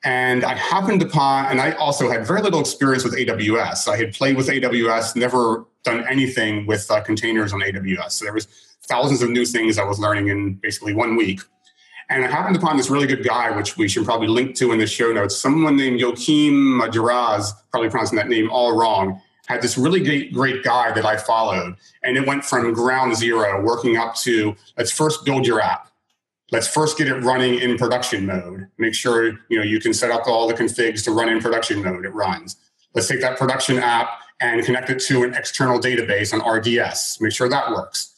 And 0.04 0.44
I 0.44 0.56
happened 0.56 1.04
upon, 1.04 1.46
and 1.46 1.62
I 1.62 1.74
also 1.74 2.10
had 2.10 2.26
very 2.26 2.42
little 2.42 2.60
experience 2.60 3.04
with 3.04 3.16
AWS. 3.16 3.88
I 3.88 3.98
had 3.98 4.14
played 4.14 4.36
with 4.36 4.48
AWS, 4.48 5.16
never 5.16 5.66
done 5.84 6.04
anything 6.10 6.66
with 6.66 6.90
uh, 6.90 7.02
containers 7.02 7.54
on 7.54 7.60
AWS. 7.62 8.14
So 8.14 8.26
there 8.26 8.34
was 8.34 8.48
thousands 8.82 9.22
of 9.22 9.30
new 9.30 9.46
things 9.46 9.78
I 9.78 9.84
was 9.84 10.00
learning 10.00 10.30
in 10.30 10.56
basically 10.56 10.96
one 10.96 11.16
week. 11.16 11.42
And 12.12 12.26
I 12.26 12.28
happened 12.30 12.58
upon 12.58 12.76
this 12.76 12.90
really 12.90 13.08
good 13.08 13.24
guy, 13.24 13.56
which 13.56 13.78
we 13.78 13.88
should 13.88 14.04
probably 14.04 14.28
link 14.28 14.54
to 14.58 14.74
in 14.74 14.80
the 14.80 14.86
show 14.86 15.14
notes. 15.14 15.38
Someone 15.38 15.78
named 15.78 15.98
Joachim 15.98 16.82
Duraz, 16.92 17.54
probably 17.72 17.90
pronouncing 17.90 18.18
that 18.18 18.28
name 18.28 18.50
all 18.52 18.78
wrong, 18.78 19.22
had 19.48 19.62
this 19.62 19.78
really 19.78 20.04
great, 20.04 20.34
great 20.34 20.62
guy 20.62 20.92
that 20.92 21.06
I 21.06 21.16
followed. 21.16 21.78
And 22.04 22.18
it 22.18 22.28
went 22.28 22.44
from 22.44 22.74
ground 22.74 23.16
zero, 23.16 23.64
working 23.64 23.96
up 23.96 24.16
to 24.16 24.54
let's 24.78 24.92
first 24.92 25.24
build 25.24 25.48
your 25.48 25.62
app. 25.62 25.88
Let's 26.52 26.68
first 26.68 26.98
get 26.98 27.08
it 27.08 27.16
running 27.24 27.56
in 27.60 27.78
production 27.78 28.26
mode. 28.26 28.68
Make 28.78 28.94
sure 28.94 29.28
you 29.48 29.58
know 29.58 29.64
you 29.64 29.80
can 29.80 29.94
set 29.94 30.12
up 30.12 30.28
all 30.28 30.50
the 30.50 30.54
configs 30.54 31.06
to 31.06 31.12
run 31.12 31.30
in 31.30 31.40
production 31.40 31.82
mode. 31.82 32.04
It 32.04 32.14
runs. 32.14 32.58
Let's 32.94 33.08
take 33.08 33.22
that 33.22 33.38
production 33.38 33.80
app 33.80 34.10
and 34.42 34.62
connect 34.66 34.90
it 34.90 35.00
to 35.00 35.24
an 35.24 35.34
external 35.34 35.80
database 35.80 36.34
on 36.34 36.46
RDS. 36.46 37.22
Make 37.22 37.32
sure 37.32 37.48
that 37.48 37.72
works 37.72 38.12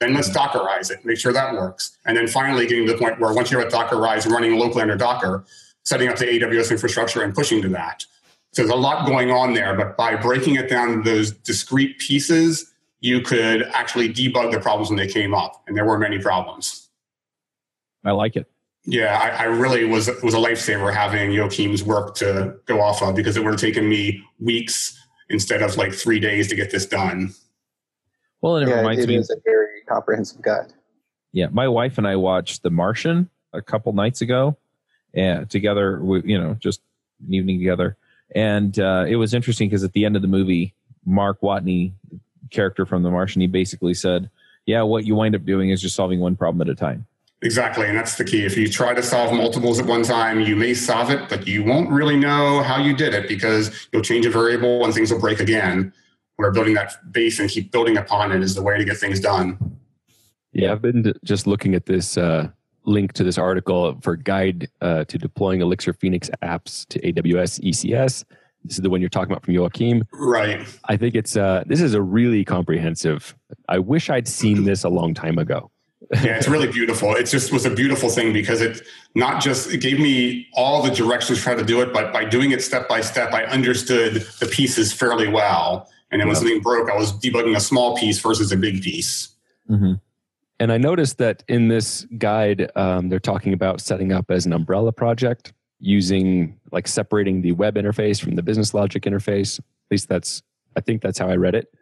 then 0.00 0.14
let's 0.14 0.30
mm-hmm. 0.30 0.58
Dockerize 0.58 0.90
it, 0.90 1.04
make 1.04 1.18
sure 1.18 1.32
that 1.32 1.54
works. 1.54 1.96
And 2.04 2.16
then 2.16 2.26
finally 2.26 2.66
getting 2.66 2.86
to 2.86 2.92
the 2.92 2.98
point 2.98 3.20
where 3.20 3.32
once 3.32 3.50
you 3.50 3.58
have 3.58 3.66
at 3.66 3.72
Dockerize 3.72 4.28
running 4.28 4.58
locally 4.58 4.82
under 4.82 4.96
Docker, 4.96 5.44
setting 5.84 6.08
up 6.08 6.16
the 6.16 6.26
AWS 6.26 6.70
infrastructure 6.70 7.22
and 7.22 7.34
pushing 7.34 7.62
to 7.62 7.68
that. 7.68 8.04
So 8.52 8.62
there's 8.62 8.72
a 8.72 8.76
lot 8.76 9.06
going 9.06 9.30
on 9.30 9.54
there, 9.54 9.74
but 9.76 9.96
by 9.96 10.16
breaking 10.16 10.56
it 10.56 10.68
down 10.68 10.96
to 10.96 11.02
those 11.02 11.30
discrete 11.30 11.98
pieces, 11.98 12.72
you 13.00 13.20
could 13.20 13.62
actually 13.72 14.12
debug 14.12 14.50
the 14.50 14.58
problems 14.58 14.90
when 14.90 14.98
they 14.98 15.06
came 15.06 15.34
up. 15.34 15.62
And 15.66 15.76
there 15.76 15.84
were 15.84 15.98
many 15.98 16.18
problems. 16.18 16.88
I 18.04 18.10
like 18.10 18.36
it. 18.36 18.50
Yeah, 18.84 19.18
I, 19.18 19.28
I 19.28 19.44
really 19.44 19.84
was 19.84 20.10
was 20.22 20.32
a 20.32 20.38
lifesaver 20.38 20.92
having 20.92 21.30
Joachim's 21.30 21.84
work 21.84 22.14
to 22.16 22.56
go 22.64 22.80
off 22.80 23.02
of 23.02 23.14
because 23.14 23.36
it 23.36 23.44
would 23.44 23.52
have 23.52 23.60
taken 23.60 23.88
me 23.88 24.22
weeks 24.38 24.98
instead 25.28 25.62
of 25.62 25.76
like 25.76 25.92
three 25.92 26.18
days 26.18 26.48
to 26.48 26.56
get 26.56 26.70
this 26.70 26.86
done. 26.86 27.34
Well, 28.40 28.56
and 28.56 28.66
it 28.66 28.72
yeah, 28.72 28.78
reminds 28.78 29.04
it 29.04 29.08
me. 29.08 29.16
Is 29.16 29.28
a 29.28 29.36
very 29.44 29.79
comprehensive 29.90 30.40
guide. 30.40 30.72
Yeah, 31.32 31.48
my 31.50 31.68
wife 31.68 31.98
and 31.98 32.06
I 32.06 32.16
watched 32.16 32.62
The 32.62 32.70
Martian 32.70 33.28
a 33.52 33.62
couple 33.62 33.92
nights 33.92 34.20
ago, 34.20 34.56
and 35.14 35.48
together, 35.48 36.00
we, 36.00 36.22
you 36.22 36.40
know, 36.40 36.54
just 36.54 36.80
an 37.26 37.34
evening 37.34 37.58
together, 37.58 37.96
and 38.34 38.78
uh, 38.78 39.04
it 39.08 39.16
was 39.16 39.34
interesting 39.34 39.68
because 39.68 39.84
at 39.84 39.92
the 39.92 40.04
end 40.04 40.16
of 40.16 40.22
the 40.22 40.28
movie, 40.28 40.74
Mark 41.04 41.40
Watney, 41.40 41.92
character 42.50 42.84
from 42.84 43.02
The 43.02 43.10
Martian, 43.10 43.40
he 43.40 43.46
basically 43.46 43.94
said, 43.94 44.30
"Yeah, 44.66 44.82
what 44.82 45.04
you 45.04 45.14
wind 45.14 45.34
up 45.34 45.44
doing 45.44 45.70
is 45.70 45.80
just 45.80 45.94
solving 45.94 46.20
one 46.20 46.36
problem 46.36 46.60
at 46.66 46.68
a 46.68 46.74
time." 46.74 47.06
Exactly, 47.42 47.86
and 47.86 47.96
that's 47.96 48.16
the 48.16 48.24
key. 48.24 48.44
If 48.44 48.56
you 48.56 48.68
try 48.68 48.92
to 48.92 49.02
solve 49.02 49.32
multiples 49.32 49.80
at 49.80 49.86
one 49.86 50.02
time, 50.02 50.40
you 50.40 50.54
may 50.54 50.74
solve 50.74 51.10
it, 51.10 51.26
but 51.30 51.46
you 51.46 51.64
won't 51.64 51.88
really 51.90 52.16
know 52.16 52.62
how 52.62 52.76
you 52.76 52.94
did 52.94 53.14
it 53.14 53.28
because 53.28 53.88
you'll 53.92 54.02
change 54.02 54.26
a 54.26 54.30
variable 54.30 54.84
and 54.84 54.92
things 54.92 55.10
will 55.10 55.20
break 55.20 55.40
again. 55.40 55.90
Where 56.40 56.50
building 56.50 56.72
that 56.72 57.12
base 57.12 57.38
and 57.38 57.50
keep 57.50 57.70
building 57.70 57.98
upon 57.98 58.32
it 58.32 58.42
is 58.42 58.54
the 58.54 58.62
way 58.62 58.78
to 58.78 58.84
get 58.84 58.96
things 58.96 59.20
done. 59.20 59.58
Yeah, 60.54 60.72
I've 60.72 60.80
been 60.80 61.12
just 61.22 61.46
looking 61.46 61.74
at 61.74 61.84
this 61.84 62.16
uh, 62.16 62.48
link 62.84 63.12
to 63.12 63.24
this 63.24 63.36
article 63.36 63.98
for 64.00 64.16
guide 64.16 64.68
uh, 64.80 65.04
to 65.04 65.18
deploying 65.18 65.60
Elixir 65.60 65.92
Phoenix 65.92 66.30
apps 66.42 66.88
to 66.88 67.00
AWS 67.00 67.60
ECS. 67.60 68.24
This 68.64 68.76
is 68.76 68.80
the 68.80 68.88
one 68.88 69.00
you're 69.00 69.10
talking 69.10 69.32
about 69.32 69.44
from 69.44 69.52
Joachim. 69.52 70.02
Right. 70.14 70.66
I 70.86 70.96
think 70.96 71.14
it's 71.14 71.36
uh, 71.36 71.64
this 71.66 71.82
is 71.82 71.92
a 71.92 72.00
really 72.00 72.42
comprehensive. 72.42 73.36
I 73.68 73.78
wish 73.78 74.08
I'd 74.08 74.26
seen 74.26 74.64
this 74.64 74.82
a 74.84 74.88
long 74.88 75.12
time 75.12 75.36
ago. 75.36 75.70
yeah, 76.22 76.36
it's 76.36 76.48
really 76.48 76.72
beautiful. 76.72 77.14
It 77.16 77.24
just 77.24 77.52
was 77.52 77.66
a 77.66 77.70
beautiful 77.70 78.08
thing 78.08 78.32
because 78.32 78.62
it 78.62 78.80
not 79.14 79.42
just 79.42 79.72
it 79.72 79.82
gave 79.82 80.00
me 80.00 80.48
all 80.54 80.82
the 80.82 80.90
directions 80.90 81.38
to 81.38 81.44
try 81.44 81.54
to 81.54 81.64
do 81.64 81.82
it, 81.82 81.92
but 81.92 82.14
by 82.14 82.24
doing 82.24 82.50
it 82.50 82.62
step 82.62 82.88
by 82.88 83.02
step, 83.02 83.34
I 83.34 83.44
understood 83.44 84.26
the 84.40 84.46
pieces 84.46 84.90
fairly 84.92 85.28
well. 85.28 85.88
And 86.10 86.20
then 86.20 86.28
when 86.28 86.36
something 86.36 86.60
broke, 86.60 86.90
I 86.90 86.96
was 86.96 87.12
debugging 87.12 87.56
a 87.56 87.60
small 87.60 87.96
piece 87.96 88.18
versus 88.18 88.50
a 88.52 88.56
big 88.56 88.82
piece. 88.82 89.28
Mm-hmm. 89.68 89.94
And 90.58 90.72
I 90.72 90.76
noticed 90.76 91.18
that 91.18 91.42
in 91.48 91.68
this 91.68 92.06
guide, 92.18 92.70
um, 92.76 93.08
they're 93.08 93.18
talking 93.18 93.52
about 93.52 93.80
setting 93.80 94.12
up 94.12 94.30
as 94.30 94.44
an 94.44 94.52
umbrella 94.52 94.92
project 94.92 95.52
using 95.78 96.58
like 96.72 96.86
separating 96.86 97.40
the 97.40 97.52
web 97.52 97.76
interface 97.76 98.20
from 98.20 98.34
the 98.34 98.42
business 98.42 98.74
logic 98.74 99.04
interface. 99.04 99.58
At 99.58 99.64
least 99.90 100.08
that's, 100.08 100.42
I 100.76 100.80
think 100.80 101.00
that's 101.00 101.18
how 101.18 101.28
I 101.28 101.36
read 101.36 101.54
it. 101.54 101.72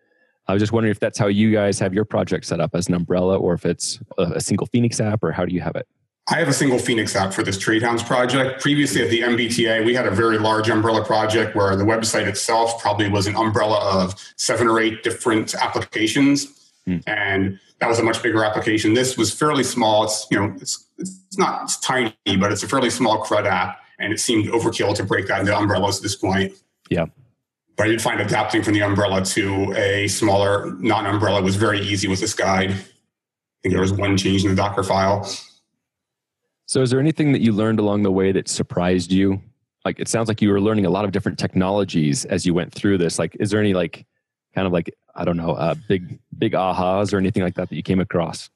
I 0.46 0.52
was 0.52 0.62
just 0.62 0.72
wondering 0.72 0.92
if 0.92 1.00
that's 1.00 1.18
how 1.18 1.26
you 1.26 1.52
guys 1.52 1.78
have 1.80 1.92
your 1.92 2.04
project 2.04 2.46
set 2.46 2.60
up 2.60 2.74
as 2.74 2.88
an 2.88 2.94
umbrella 2.94 3.36
or 3.36 3.54
if 3.54 3.66
it's 3.66 3.98
a, 4.16 4.22
a 4.36 4.40
single 4.40 4.66
Phoenix 4.66 5.00
app 5.00 5.24
or 5.24 5.32
how 5.32 5.44
do 5.44 5.52
you 5.52 5.60
have 5.60 5.74
it? 5.74 5.88
I 6.30 6.38
have 6.38 6.48
a 6.48 6.52
single 6.52 6.78
Phoenix 6.78 7.16
app 7.16 7.32
for 7.32 7.42
this 7.42 7.58
Trade 7.58 7.82
Hounds 7.82 8.02
project. 8.02 8.60
Previously 8.60 9.02
at 9.02 9.08
the 9.08 9.20
MBTA, 9.22 9.84
we 9.84 9.94
had 9.94 10.06
a 10.06 10.10
very 10.10 10.38
large 10.38 10.68
umbrella 10.68 11.02
project 11.04 11.56
where 11.56 11.74
the 11.74 11.84
website 11.84 12.26
itself 12.26 12.82
probably 12.82 13.08
was 13.08 13.26
an 13.26 13.34
umbrella 13.34 13.78
of 13.80 14.14
seven 14.36 14.68
or 14.68 14.78
eight 14.78 15.02
different 15.02 15.54
applications. 15.54 16.70
Hmm. 16.84 16.98
And 17.06 17.58
that 17.80 17.88
was 17.88 17.98
a 17.98 18.02
much 18.02 18.22
bigger 18.22 18.44
application. 18.44 18.92
This 18.92 19.16
was 19.16 19.32
fairly 19.32 19.64
small. 19.64 20.04
It's, 20.04 20.26
you 20.30 20.38
know, 20.38 20.54
it's, 20.60 20.86
it's 20.98 21.38
not 21.38 21.62
it's 21.62 21.78
tiny, 21.80 22.12
but 22.38 22.52
it's 22.52 22.62
a 22.62 22.68
fairly 22.68 22.90
small 22.90 23.22
CRUD 23.24 23.46
app 23.46 23.80
and 23.98 24.12
it 24.12 24.20
seemed 24.20 24.46
overkill 24.48 24.94
to 24.96 25.04
break 25.04 25.26
that 25.28 25.40
into 25.40 25.56
umbrellas 25.56 25.96
at 25.96 26.02
this 26.02 26.16
point. 26.16 26.52
Yeah. 26.90 27.06
But 27.76 27.86
I 27.86 27.88
did 27.90 28.02
find 28.02 28.20
adapting 28.20 28.62
from 28.62 28.74
the 28.74 28.82
umbrella 28.82 29.24
to 29.24 29.72
a 29.76 30.08
smaller 30.08 30.72
non-umbrella 30.78 31.42
was 31.42 31.56
very 31.56 31.80
easy 31.80 32.08
with 32.08 32.20
this 32.20 32.34
guide. 32.34 32.70
I 32.70 33.60
think 33.62 33.72
there 33.72 33.80
was 33.80 33.92
one 33.92 34.16
change 34.16 34.44
in 34.44 34.50
the 34.50 34.56
Docker 34.56 34.82
file. 34.82 35.28
So 36.68 36.82
is 36.82 36.90
there 36.90 37.00
anything 37.00 37.32
that 37.32 37.40
you 37.40 37.52
learned 37.52 37.80
along 37.80 38.02
the 38.02 38.12
way 38.12 38.30
that 38.30 38.46
surprised 38.46 39.10
you? 39.10 39.40
Like 39.86 39.98
it 39.98 40.06
sounds 40.06 40.28
like 40.28 40.42
you 40.42 40.50
were 40.50 40.60
learning 40.60 40.84
a 40.84 40.90
lot 40.90 41.06
of 41.06 41.12
different 41.12 41.38
technologies 41.38 42.26
as 42.26 42.44
you 42.44 42.52
went 42.52 42.74
through 42.74 42.98
this. 42.98 43.18
Like 43.18 43.34
is 43.40 43.50
there 43.50 43.58
any 43.58 43.72
like 43.72 44.04
kind 44.54 44.66
of 44.66 44.72
like 44.72 44.94
I 45.14 45.24
don't 45.24 45.38
know, 45.38 45.52
uh, 45.52 45.74
big 45.88 46.18
big 46.36 46.52
ahas 46.52 47.12
or 47.14 47.16
anything 47.16 47.42
like 47.42 47.54
that 47.54 47.70
that 47.70 47.74
you 47.74 47.82
came 47.82 48.00
across? 48.00 48.50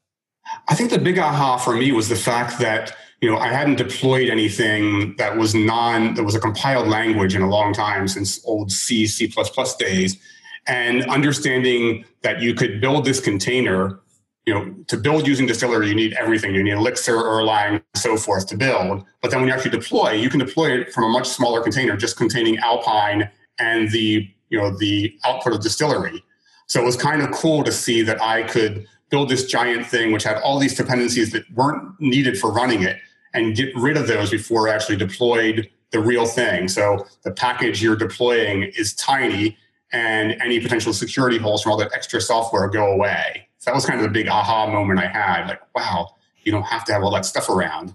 I 0.69 0.75
think 0.75 0.91
the 0.91 0.99
big 0.99 1.19
aha 1.19 1.57
for 1.57 1.75
me 1.75 1.91
was 1.91 2.11
the 2.11 2.17
fact 2.17 2.59
that 2.59 2.95
you 3.23 3.31
know, 3.31 3.39
I 3.39 3.49
hadn't 3.49 3.77
deployed 3.77 4.29
anything 4.29 5.15
that 5.17 5.39
was 5.39 5.55
non, 5.55 6.15
that 6.15 6.25
was 6.25 6.35
a 6.35 6.41
compiled 6.41 6.89
language 6.89 7.37
in 7.37 7.41
a 7.41 7.49
long 7.49 7.73
time 7.73 8.09
since 8.09 8.45
old 8.45 8.73
C, 8.73 9.07
C++ 9.07 9.33
days. 9.79 10.19
And 10.67 11.05
understanding 11.05 12.05
that 12.23 12.43
you 12.43 12.53
could 12.53 12.81
build 12.81 13.05
this 13.05 13.21
container, 13.21 14.01
you 14.47 14.55
know, 14.55 14.75
to 14.89 14.97
build 14.97 15.27
using 15.27 15.47
Distillery, 15.47 15.89
you 15.89 15.95
need 15.95 16.15
everything. 16.15 16.55
You 16.55 16.63
need 16.63 16.73
Elixir, 16.73 17.15
Erlang, 17.15 17.83
so 17.95 18.17
forth 18.17 18.47
to 18.49 18.57
build. 18.57 19.05
But 19.21 19.31
then 19.31 19.41
when 19.41 19.49
you 19.49 19.55
actually 19.55 19.71
deploy, 19.71 20.13
you 20.13 20.29
can 20.29 20.41
deploy 20.41 20.73
it 20.81 20.93
from 20.93 21.05
a 21.05 21.09
much 21.09 21.29
smaller 21.29 21.61
container, 21.63 21.97
just 21.97 22.17
containing 22.17 22.59
Alpine 22.59 23.31
and 23.61 23.91
the, 23.91 24.29
you 24.49 24.59
know, 24.59 24.77
the 24.77 25.17
output 25.25 25.53
of 25.53 25.61
Distillery. 25.61 26.25
So 26.67 26.81
it 26.81 26.85
was 26.85 26.97
kind 26.97 27.23
of 27.23 27.31
cool 27.31 27.63
to 27.63 27.71
see 27.71 28.03
that 28.03 28.21
I 28.21 28.43
could 28.43 28.87
build 29.11 29.29
this 29.29 29.47
giant 29.47 29.87
thing 29.87 30.11
which 30.11 30.25
had 30.25 30.39
all 30.39 30.59
these 30.59 30.75
dependencies 30.75 31.31
that 31.33 31.45
weren't 31.53 32.01
needed 32.01 32.39
for 32.39 32.51
running 32.51 32.83
it 32.83 32.99
and 33.35 33.55
get 33.55 33.75
rid 33.77 33.97
of 33.97 34.07
those 34.07 34.31
before 34.31 34.69
I 34.69 34.75
actually 34.75 34.97
deployed 34.97 35.69
the 35.91 36.01
real 36.01 36.27
thing. 36.27 36.69
So 36.69 37.07
the 37.23 37.31
package 37.31 37.83
you're 37.83 37.97
deploying 37.97 38.65
is 38.77 38.95
tiny 38.95 39.57
and 39.93 40.33
any 40.41 40.59
potential 40.59 40.93
security 40.95 41.37
holes 41.37 41.63
from 41.63 41.73
all 41.73 41.79
that 41.79 41.93
extra 41.93 42.21
software 42.21 42.69
go 42.69 42.91
away. 42.93 43.47
So 43.63 43.71
that 43.71 43.77
was 43.77 43.87
kind 43.87 44.01
of 44.01 44.03
the 44.03 44.11
big 44.11 44.27
aha 44.27 44.67
moment 44.67 44.99
I 44.99 45.07
had. 45.07 45.47
Like, 45.47 45.61
wow, 45.73 46.17
you 46.43 46.51
don't 46.51 46.65
have 46.65 46.85
to 46.87 46.93
have 46.93 47.05
all 47.05 47.13
that 47.13 47.25
stuff 47.25 47.49
around. 47.49 47.95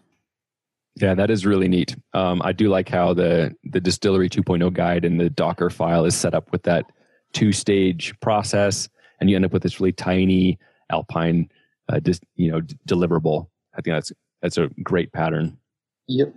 Yeah, 0.96 1.14
that 1.14 1.30
is 1.30 1.46
really 1.46 1.68
neat. 1.68 1.94
Um, 2.14 2.42
I 2.42 2.54
do 2.54 2.70
like 2.70 2.88
how 2.88 3.14
the 3.14 3.54
the 3.66 3.82
distillery 3.82 4.30
2.0 4.30 4.72
guide 4.72 5.04
and 5.04 5.20
the 5.20 5.30
Docker 5.30 5.70
file 5.70 6.06
is 6.06 6.16
set 6.16 6.34
up 6.34 6.54
with 6.54 6.64
that 6.64 6.86
two 7.34 7.52
stage 7.52 8.18
process, 8.22 8.88
and 9.20 9.30
you 9.30 9.36
end 9.36 9.44
up 9.44 9.52
with 9.52 9.62
this 9.62 9.82
really 9.82 9.92
tiny 9.92 10.58
Alpine, 10.90 11.50
uh, 11.90 12.00
dis, 12.00 12.22
you 12.38 12.50
know, 12.50 12.62
d- 12.62 12.78
deliverable. 12.88 13.50
I 13.78 13.82
think 13.82 13.98
that's 13.98 14.14
that's 14.42 14.58
a 14.58 14.70
great 14.84 15.12
pattern. 15.12 15.58
Yep. 16.08 16.34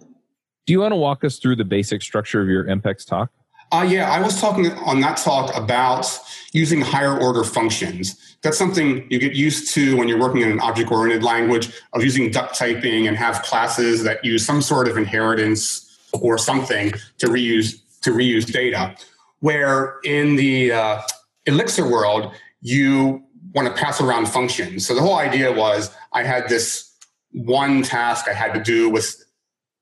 Do 0.66 0.72
you 0.72 0.80
want 0.80 0.90
to 0.90 0.96
walk 0.96 1.22
us 1.22 1.38
through 1.38 1.54
the 1.54 1.64
basic 1.64 2.02
structure 2.02 2.42
of 2.42 2.48
your 2.48 2.64
EMPEX 2.64 3.06
talk? 3.06 3.30
Uh, 3.72 3.86
yeah, 3.88 4.10
I 4.10 4.20
was 4.20 4.40
talking 4.40 4.72
on 4.72 5.00
that 5.00 5.16
talk 5.16 5.56
about 5.56 6.06
using 6.52 6.80
higher 6.80 7.16
order 7.18 7.44
functions. 7.44 8.36
That's 8.42 8.58
something 8.58 9.06
you 9.10 9.18
get 9.20 9.34
used 9.34 9.72
to 9.74 9.96
when 9.96 10.08
you're 10.08 10.18
working 10.18 10.40
in 10.40 10.50
an 10.50 10.60
object 10.60 10.90
oriented 10.90 11.22
language 11.22 11.72
of 11.92 12.02
using 12.02 12.30
duck 12.30 12.52
typing 12.52 13.06
and 13.06 13.16
have 13.16 13.42
classes 13.42 14.02
that 14.02 14.24
use 14.24 14.44
some 14.44 14.60
sort 14.60 14.88
of 14.88 14.96
inheritance 14.96 15.98
or 16.12 16.36
something 16.38 16.92
to 17.18 17.26
reuse 17.28 17.80
to 18.02 18.10
reuse 18.12 18.50
data. 18.50 18.96
Where 19.40 19.98
in 20.04 20.36
the 20.36 20.72
uh, 20.72 21.02
Elixir 21.46 21.88
world, 21.88 22.32
you 22.60 23.22
want 23.54 23.68
to 23.68 23.82
pass 23.82 24.00
around 24.00 24.26
functions. 24.26 24.86
So 24.86 24.94
the 24.94 25.00
whole 25.00 25.18
idea 25.18 25.52
was 25.52 25.94
I 26.12 26.24
had 26.24 26.48
this 26.48 26.92
one 27.32 27.82
task 27.82 28.28
I 28.28 28.32
had 28.32 28.52
to 28.54 28.62
do 28.62 28.90
was 28.90 29.24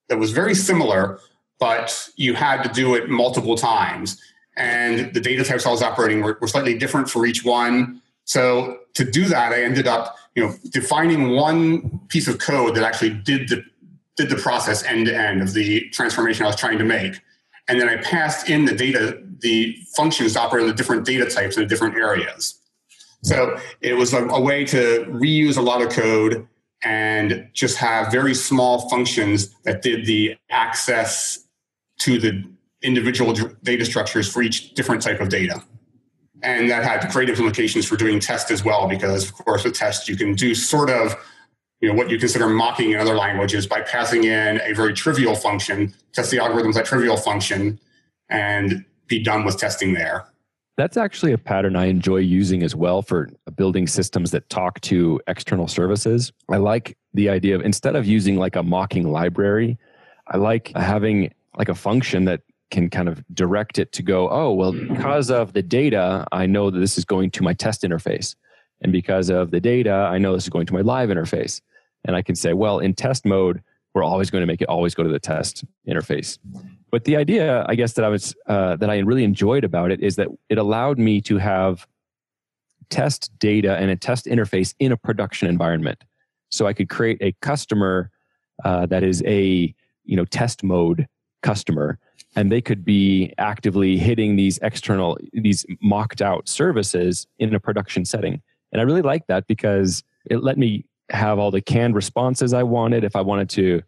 that 0.09 0.19
was 0.19 0.33
very 0.33 0.55
similar, 0.55 1.21
but 1.59 2.09
you 2.17 2.35
had 2.35 2.63
to 2.63 2.69
do 2.69 2.95
it 2.95 3.09
multiple 3.09 3.57
times. 3.57 4.21
And 4.57 5.13
the 5.15 5.21
data 5.21 5.45
types 5.45 5.67
I 5.67 5.71
was 5.71 5.83
operating 5.83 6.23
were, 6.23 6.39
were 6.41 6.49
slightly 6.49 6.77
different 6.77 7.09
for 7.09 7.27
each 7.27 7.45
one. 7.45 8.03
So 8.25 8.79
to 8.95 9.05
do 9.05 9.25
that, 9.27 9.53
I 9.53 9.63
ended 9.63 9.87
up, 9.87 10.17
you 10.35 10.45
know, 10.45 10.55
defining 10.71 11.31
one 11.31 12.01
piece 12.09 12.29
of 12.29 12.39
code 12.39 12.75
that 12.75 12.85
actually 12.85 13.11
did 13.11 13.49
the 13.49 13.65
did 14.17 14.29
the 14.29 14.37
process 14.37 14.83
end 14.83 15.07
to 15.07 15.17
end 15.17 15.41
of 15.41 15.55
the 15.55 15.89
transformation 15.91 16.45
I 16.45 16.49
was 16.49 16.57
trying 16.57 16.79
to 16.79 16.85
make. 16.85 17.21
And 17.69 17.81
then 17.81 17.89
I 17.89 17.99
passed 17.99 18.51
in 18.51 18.65
the 18.65 18.75
data, 18.75 19.23
the 19.39 19.77
functions 19.95 20.33
to 20.33 20.41
operate 20.41 20.63
on 20.63 20.69
the 20.69 20.75
different 20.75 21.07
data 21.07 21.27
types 21.27 21.57
in 21.57 21.63
the 21.63 21.69
different 21.69 21.95
areas. 21.95 22.59
So 23.23 23.59
it 23.81 23.95
was 23.95 24.13
a, 24.13 24.27
a 24.27 24.41
way 24.41 24.65
to 24.67 25.07
reuse 25.09 25.57
a 25.57 25.61
lot 25.61 25.83
of 25.83 25.91
code 25.91 26.49
and 26.83 27.49
just 27.53 27.77
have 27.79 28.11
very 28.11 28.35
small 28.35 28.89
functions 28.89 29.55
that 29.65 29.83
did 29.83 30.07
the 30.07 30.37
access 30.51 31.45
to 31.99 32.19
the 32.19 32.45
individual 32.83 33.35
data 33.63 33.85
structures 33.85 34.31
for 34.31 34.43
each 34.43 34.75
different 34.75 35.03
type 35.03 35.21
of 35.21 35.29
data. 35.29 35.63
And 36.43 36.71
that 36.71 36.85
had 36.85 37.11
great 37.11 37.29
implications 37.29 37.87
for 37.87 37.97
doing 37.97 38.21
tests 38.21 38.51
as 38.51 38.65
well, 38.65 38.89
because 38.89 39.25
of 39.25 39.35
course 39.35 39.65
with 39.65 39.75
tests 39.75 40.09
you 40.09 40.17
can 40.17 40.35
do 40.35 40.55
sort 40.55 40.91
of 40.91 41.17
you 41.81 41.89
know 41.89 41.95
what 41.95 42.11
you 42.11 42.19
consider 42.19 42.49
mocking 42.49 42.91
in 42.91 42.99
other 42.99 43.15
languages 43.15 43.67
by 43.67 43.81
passing 43.83 44.25
in 44.25 44.61
a 44.63 44.73
very 44.73 44.93
trivial 44.93 45.35
function, 45.35 45.95
test 46.13 46.31
the 46.31 46.39
algorithms 46.39 46.75
that 46.75 46.85
trivial 46.85 47.17
function, 47.17 47.79
and 48.29 48.85
be 49.07 49.23
done 49.23 49.45
with 49.45 49.59
testing 49.59 49.95
there. 49.95 50.27
That's 50.77 50.97
actually 50.97 51.33
a 51.33 51.39
pattern 51.39 51.75
I 51.75 51.87
enjoy 51.87 52.19
using 52.19 52.63
as 52.63 52.77
well 52.77 53.03
for 53.03 53.31
building 53.57 53.87
systems 53.89 54.31
that 54.31 54.49
talk 54.49 54.81
to 54.83 55.21
external 55.27 55.67
services. 55.67 56.33
I 56.49 56.59
like 56.59 56.97
the 57.15 57.29
idea 57.29 57.57
of 57.57 57.63
instead 57.63 57.97
of 57.97 58.07
using 58.07 58.37
like 58.37 58.55
a 58.55 58.63
mocking 58.63 59.11
library, 59.11 59.79
I 60.29 60.37
like 60.37 60.73
having 60.77 61.33
like 61.59 61.69
a 61.69 61.75
function 61.75 62.25
that 62.25 62.41
can 62.71 62.89
kind 62.89 63.09
of 63.09 63.23
direct 63.35 63.79
it 63.79 63.93
to 63.93 64.03
go, 64.03 64.31
oh, 64.31 64.53
well, 64.53 64.73
because 64.73 65.31
of 65.31 65.53
the 65.53 65.63
data, 65.63 66.27
I 66.33 66.47
know 66.47 66.71
that 66.71 66.79
this 66.79 66.97
is 66.97 67.05
going 67.05 67.31
to 67.33 67.43
my 67.43 67.53
test 67.53 67.83
interface. 67.83 68.37
And 68.81 68.93
because 68.93 69.29
of 69.29 69.51
the 69.51 69.61
data, 69.61 69.93
I 69.93 70.19
know 70.19 70.35
this 70.35 70.45
is 70.45 70.51
going 70.51 70.67
to 70.67 70.75
my 70.75 70.83
live 70.83 71.09
interface. 71.09 71.61
And 72.05 72.15
I 72.15 72.23
can 72.23 72.37
say, 72.37 72.53
well, 72.53 72.79
in 72.79 72.95
test 72.95 73.25
mode, 73.25 73.63
we're 73.95 74.05
always 74.05 74.31
going 74.31 74.43
to 74.43 74.47
make 74.47 74.61
it 74.61 74.69
always 74.69 74.95
go 74.95 75.03
to 75.03 75.09
the 75.09 75.19
test 75.19 75.65
interface. 75.89 76.39
But 76.91 77.05
the 77.05 77.17
idea, 77.17 77.67
I 77.69 77.75
guess, 77.75 77.95
that 77.95 78.05
I 78.05 78.09
was 78.09 78.35
uh, 78.47 78.77
that 78.77 78.89
I 78.89 78.99
really 78.99 79.25
enjoyed 79.25 79.65
about 79.65 79.91
it 79.91 80.01
is 80.01 80.17
that 80.17 80.29
it 80.49 80.59
allowed 80.59 80.99
me 80.99 81.21
to 81.23 81.39
have 81.39 81.87
test 82.91 83.37
data 83.39 83.77
and 83.77 83.91
a 83.91 83.97
test 83.97 84.27
interface 84.27 84.75
in 84.79 84.93
a 84.93 84.97
production 84.97 85.49
environment. 85.49 86.05
So 86.51 86.67
I 86.67 86.73
could 86.73 86.89
create 86.89 87.19
a 87.21 87.33
customer 87.41 88.11
uh, 88.65 88.87
that 88.87 89.03
is 89.03 89.23
a 89.27 89.75
you 90.05 90.17
know 90.17 90.25
test 90.25 90.63
mode 90.63 91.09
customer, 91.43 91.99
and 92.37 92.53
they 92.53 92.61
could 92.61 92.85
be 92.85 93.33
actively 93.39 93.97
hitting 93.97 94.37
these 94.37 94.59
external 94.59 95.19
these 95.33 95.65
mocked 95.81 96.23
out 96.23 96.49
services 96.49 97.27
in 97.39 97.55
a 97.55 97.61
production 97.61 98.05
setting. 98.05 98.43
And 98.73 98.81
I 98.81 98.85
really 98.85 99.03
like 99.03 99.27
that 99.29 99.47
because 99.47 100.05
it 100.27 100.43
let 100.43 100.59
me 100.59 100.85
have 101.11 101.39
all 101.39 101.51
the 101.51 101.61
canned 101.61 101.95
responses 101.95 102.53
I 102.53 102.63
wanted. 102.63 103.05
If 103.05 103.17
I 103.17 103.23
wanted 103.23 103.49
to 103.51 103.83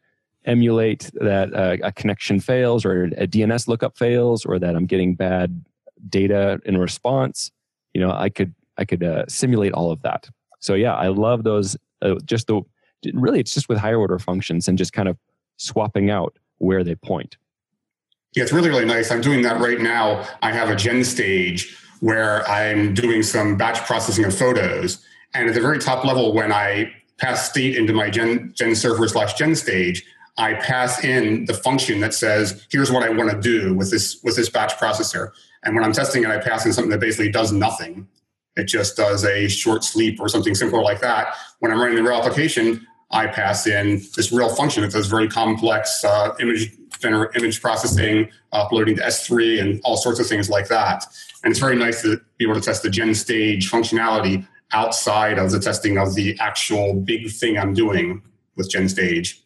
emulate 0.47 1.11
that 1.14 1.52
uh, 1.54 1.76
a 1.83 1.92
connection 1.92 2.40
fails 2.40 2.85
or 2.85 3.04
a 3.04 3.26
DNS 3.26 3.69
lookup 3.69 3.99
fails 3.99 4.47
or 4.47 4.59
that 4.59 4.75
I'm 4.75 4.87
getting 4.87 5.14
bad 5.14 5.64
data 6.09 6.61
in 6.64 6.78
response, 6.78 7.50
you 7.92 8.00
know, 8.00 8.11
I 8.11 8.30
could 8.30 8.54
I 8.78 8.85
could 8.85 9.02
uh, 9.02 9.26
simulate 9.28 9.73
all 9.73 9.90
of 9.90 10.00
that. 10.02 10.28
So 10.61 10.75
yeah, 10.75 10.95
I 10.95 11.09
love 11.09 11.45
those 11.45 11.76
uh, 12.02 12.14
just 12.25 12.47
the 12.47 12.62
really 13.12 13.40
it's 13.40 13.54
just 13.54 13.69
with 13.69 13.78
higher 13.78 13.99
order 13.99 14.19
functions 14.19 14.69
and 14.69 14.78
just 14.78 14.92
kind 14.92 15.09
of 15.09 15.19
swapping 15.57 16.11
out 16.11 16.38
where 16.59 16.85
they 16.85 16.95
point. 16.95 17.37
Yeah, 18.34 18.44
it's 18.44 18.52
really, 18.52 18.68
really 18.68 18.84
nice. 18.84 19.10
I'm 19.10 19.20
doing 19.20 19.42
that 19.42 19.60
right 19.60 19.80
now. 19.80 20.26
I 20.40 20.52
have 20.52 20.70
a 20.70 20.76
gen 20.76 21.02
stage 21.02 21.76
where 21.99 22.49
I'm 22.49 22.94
doing 22.94 23.22
some 23.22 23.56
batch 23.56 23.84
processing 23.87 24.25
of 24.25 24.37
photos. 24.37 25.04
And 25.34 25.49
at 25.49 25.54
the 25.54 25.60
very 25.60 25.78
top 25.78 26.04
level, 26.04 26.32
when 26.32 26.52
I 26.52 26.92
pass 27.18 27.50
state 27.50 27.76
into 27.76 27.92
my 27.92 28.08
gen, 28.08 28.52
gen 28.54 28.75
server 28.75 29.06
slash 29.08 29.34
gen 29.34 29.54
stage, 29.56 30.04
I 30.38 30.54
pass 30.54 31.04
in 31.04 31.44
the 31.46 31.54
function 31.54 32.00
that 32.00 32.14
says, 32.14 32.66
here's 32.70 32.90
what 32.90 33.02
I 33.02 33.10
want 33.10 33.30
to 33.30 33.40
do 33.40 33.75
with 33.75 33.90
this, 33.90 34.20
with 34.22 34.37
this 34.37 34.49
batch 34.49 34.75
processor. 34.75 35.32
And 35.64 35.75
when 35.75 35.84
I'm 35.84 35.92
testing 35.92 36.22
it, 36.22 36.30
I 36.30 36.38
pass 36.38 36.64
in 36.64 36.72
something 36.72 36.90
that 36.90 37.00
basically 37.00 37.30
does 37.30 37.52
nothing. 37.52 38.08
It 38.56 38.64
just 38.64 38.96
does 38.96 39.25
a 39.25 39.49
short 39.49 39.84
sleep 39.84 40.20
or 40.20 40.28
something 40.28 40.54
simple 40.54 40.82
like 40.82 41.00
that. 41.00 41.34
When 41.58 41.70
I'm 41.72 41.80
running 41.80 41.96
the 41.96 42.02
real 42.02 42.18
application, 42.18 42.87
I 43.10 43.26
pass 43.26 43.66
in 43.66 44.02
this 44.16 44.32
real 44.32 44.49
function 44.49 44.82
that 44.82 44.92
does 44.92 45.08
very 45.08 45.28
complex 45.28 46.04
uh, 46.04 46.34
image 46.40 46.72
image 47.04 47.61
processing, 47.61 48.30
uploading 48.52 48.97
to 48.97 49.02
S3, 49.02 49.61
and 49.61 49.80
all 49.85 49.97
sorts 49.97 50.21
of 50.21 50.26
things 50.26 50.49
like 50.49 50.69
that. 50.69 51.04
And 51.42 51.50
it's 51.50 51.61
very 51.61 51.76
nice 51.76 52.02
to 52.02 52.21
be 52.38 52.45
able 52.45 52.54
to 52.54 52.61
test 52.61 52.83
the 52.83 52.90
gen 52.90 53.14
stage 53.14 53.71
functionality 53.71 54.47
outside 54.73 55.38
of 55.38 55.50
the 55.50 55.59
testing 55.59 55.99
of 55.99 56.14
the 56.14 56.37
actual 56.38 56.95
big 56.95 57.30
thing 57.30 57.59
I'm 57.59 57.75
doing 57.75 58.23
with 58.57 58.71
gen 58.71 58.88
stage. 58.88 59.42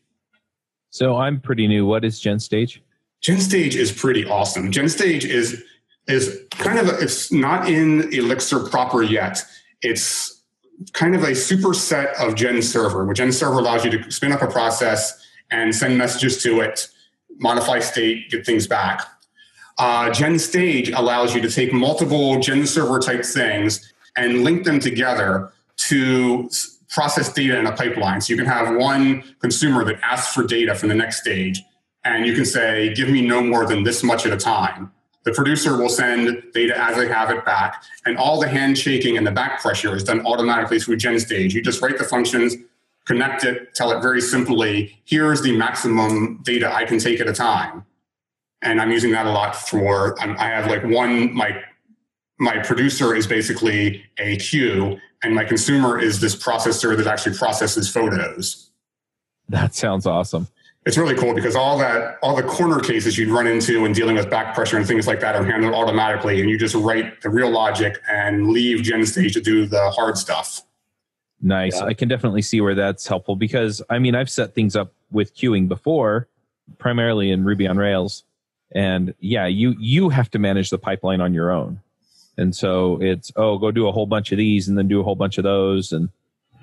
So 0.90 1.16
I'm 1.16 1.40
pretty 1.40 1.66
new. 1.66 1.87
What 1.87 2.04
is 2.04 2.20
gen 2.20 2.38
stage? 2.38 2.82
Gen 3.20 3.40
stage 3.40 3.75
is 3.75 3.90
pretty 3.90 4.26
awesome. 4.26 4.70
Gen 4.70 4.88
stage 4.88 5.25
is 5.25 5.62
is 6.06 6.42
kind 6.50 6.78
of 6.78 6.88
a, 6.88 6.99
it's 6.99 7.32
not 7.32 7.68
in 7.68 8.12
Elixir 8.12 8.61
proper 8.61 9.02
yet. 9.02 9.42
It's 9.80 10.42
kind 10.92 11.14
of 11.14 11.23
a 11.23 11.30
superset 11.30 12.14
of 12.14 12.34
Gen 12.34 12.61
Server, 12.62 13.04
where 13.04 13.14
Gen 13.14 13.32
Server 13.32 13.58
allows 13.58 13.84
you 13.84 13.90
to 13.92 14.11
spin 14.11 14.32
up 14.32 14.42
a 14.42 14.46
process 14.46 15.18
and 15.50 15.75
send 15.75 15.96
messages 15.96 16.42
to 16.42 16.61
it, 16.61 16.88
modify 17.38 17.80
state, 17.80 18.30
get 18.30 18.44
things 18.46 18.66
back. 18.66 19.02
Uh, 19.78 20.10
Gen 20.10 20.38
Stage 20.38 20.90
allows 20.90 21.34
you 21.34 21.40
to 21.40 21.50
take 21.50 21.72
multiple 21.72 22.38
Gen 22.40 22.66
Server 22.66 23.00
type 23.00 23.24
things 23.24 23.92
and 24.16 24.44
link 24.44 24.64
them 24.64 24.78
together 24.78 25.52
to 25.76 26.48
process 26.88 27.32
data 27.32 27.58
in 27.58 27.66
a 27.66 27.72
pipeline. 27.72 28.20
So 28.20 28.32
you 28.32 28.36
can 28.36 28.46
have 28.46 28.76
one 28.76 29.24
consumer 29.40 29.84
that 29.84 29.96
asks 30.02 30.32
for 30.32 30.44
data 30.44 30.74
from 30.76 30.90
the 30.90 30.94
next 30.94 31.20
stage, 31.20 31.60
and 32.04 32.24
you 32.24 32.34
can 32.34 32.44
say, 32.44 32.94
give 32.94 33.08
me 33.08 33.26
no 33.26 33.42
more 33.42 33.66
than 33.66 33.82
this 33.82 34.04
much 34.04 34.26
at 34.26 34.32
a 34.32 34.36
time. 34.36 34.92
The 35.24 35.32
producer 35.32 35.76
will 35.76 35.88
send 35.88 36.42
data 36.52 36.78
as 36.78 36.96
they 36.96 37.08
have 37.08 37.30
it 37.30 37.44
back, 37.44 37.82
and 38.06 38.16
all 38.16 38.38
the 38.38 38.46
handshaking 38.46 39.16
and 39.16 39.26
the 39.26 39.32
back 39.32 39.60
pressure 39.60 39.96
is 39.96 40.04
done 40.04 40.24
automatically 40.24 40.78
through 40.78 40.98
Gen 40.98 41.18
Stage. 41.18 41.54
You 41.54 41.62
just 41.62 41.82
write 41.82 41.98
the 41.98 42.04
functions, 42.04 42.54
connect 43.04 43.44
it, 43.44 43.75
tell 43.75 43.90
it 43.92 44.00
very 44.00 44.20
simply, 44.20 44.99
here's 45.04 45.42
the 45.42 45.56
maximum 45.56 46.42
data 46.42 46.75
I 46.75 46.84
can 46.84 46.99
take 46.99 47.20
at 47.20 47.28
a 47.28 47.32
time. 47.32 47.84
And 48.62 48.80
I'm 48.80 48.90
using 48.90 49.11
that 49.12 49.26
a 49.26 49.30
lot 49.30 49.54
for, 49.54 50.18
I 50.20 50.49
have 50.49 50.68
like 50.68 50.84
one, 50.84 51.34
my, 51.34 51.62
my 52.38 52.58
producer 52.62 53.14
is 53.14 53.26
basically 53.26 54.04
a 54.18 54.37
queue, 54.38 54.99
and 55.23 55.34
my 55.34 55.44
consumer 55.44 55.99
is 55.99 56.20
this 56.20 56.34
processor 56.34 56.96
that 56.96 57.06
actually 57.06 57.37
processes 57.37 57.90
photos. 57.90 58.70
That 59.49 59.75
sounds 59.75 60.06
awesome 60.06 60.49
it's 60.87 60.99
really 60.99 61.14
cool 61.14 61.34
because 61.34 61.56
all 61.56 61.78
that 61.78 62.18
all 62.23 62.37
the 62.37 62.42
corner 62.42 62.78
cases 62.78 63.16
you'd 63.16 63.30
run 63.30 63.46
into 63.46 63.82
when 63.82 63.92
dealing 63.92 64.16
with 64.16 64.28
back 64.28 64.54
pressure 64.54 64.76
and 64.76 64.87
things 64.87 65.06
like 65.06 65.20
that 65.20 65.34
are 65.34 65.44
handled 65.44 65.75
automatically 65.75 66.40
and 66.40 66.50
you 66.50 66.58
just 66.58 66.75
write 66.75 67.20
the 67.23 67.30
real 67.30 67.50
logic 67.50 68.00
and 68.08 68.49
leave 68.49 68.80
GenStage 68.80 69.32
to 69.32 69.40
do 69.40 69.66
the 69.66 69.90
hard 69.90 70.18
stuff. 70.18 70.62
Nice. 71.44 71.78
Yeah. 71.78 71.84
I 71.84 71.92
can 71.92 72.08
definitely 72.08 72.40
see 72.40 72.62
where 72.62 72.74
that's 72.74 73.06
helpful 73.06 73.36
because 73.36 73.82
I 73.90 73.98
mean 73.98 74.14
I've 74.14 74.30
set 74.30 74.54
things 74.54 74.74
up 74.74 74.94
with 75.12 75.36
queuing 75.36 75.68
before, 75.68 76.26
primarily 76.78 77.30
in 77.30 77.44
Ruby 77.44 77.68
on 77.68 77.76
Rails. 77.76 78.24
And 78.74 79.14
yeah, 79.20 79.46
you 79.46 79.74
you 79.78 80.09
have 80.09 80.30
to 80.30 80.38
manage 80.38 80.70
the 80.70 80.78
pipeline 80.78 81.20
on 81.20 81.35
your 81.35 81.50
own. 81.50 81.80
And 82.38 82.57
so 82.57 82.98
it's 83.02 83.30
oh 83.37 83.59
go 83.59 83.70
do 83.70 83.87
a 83.87 83.92
whole 83.92 84.07
bunch 84.07 84.33
of 84.33 84.38
these 84.38 84.68
and 84.68 84.78
then 84.78 84.88
do 84.88 85.00
a 85.00 85.02
whole 85.02 85.16
bunch 85.16 85.37
of 85.37 85.44
those 85.44 85.92
and 85.92 86.09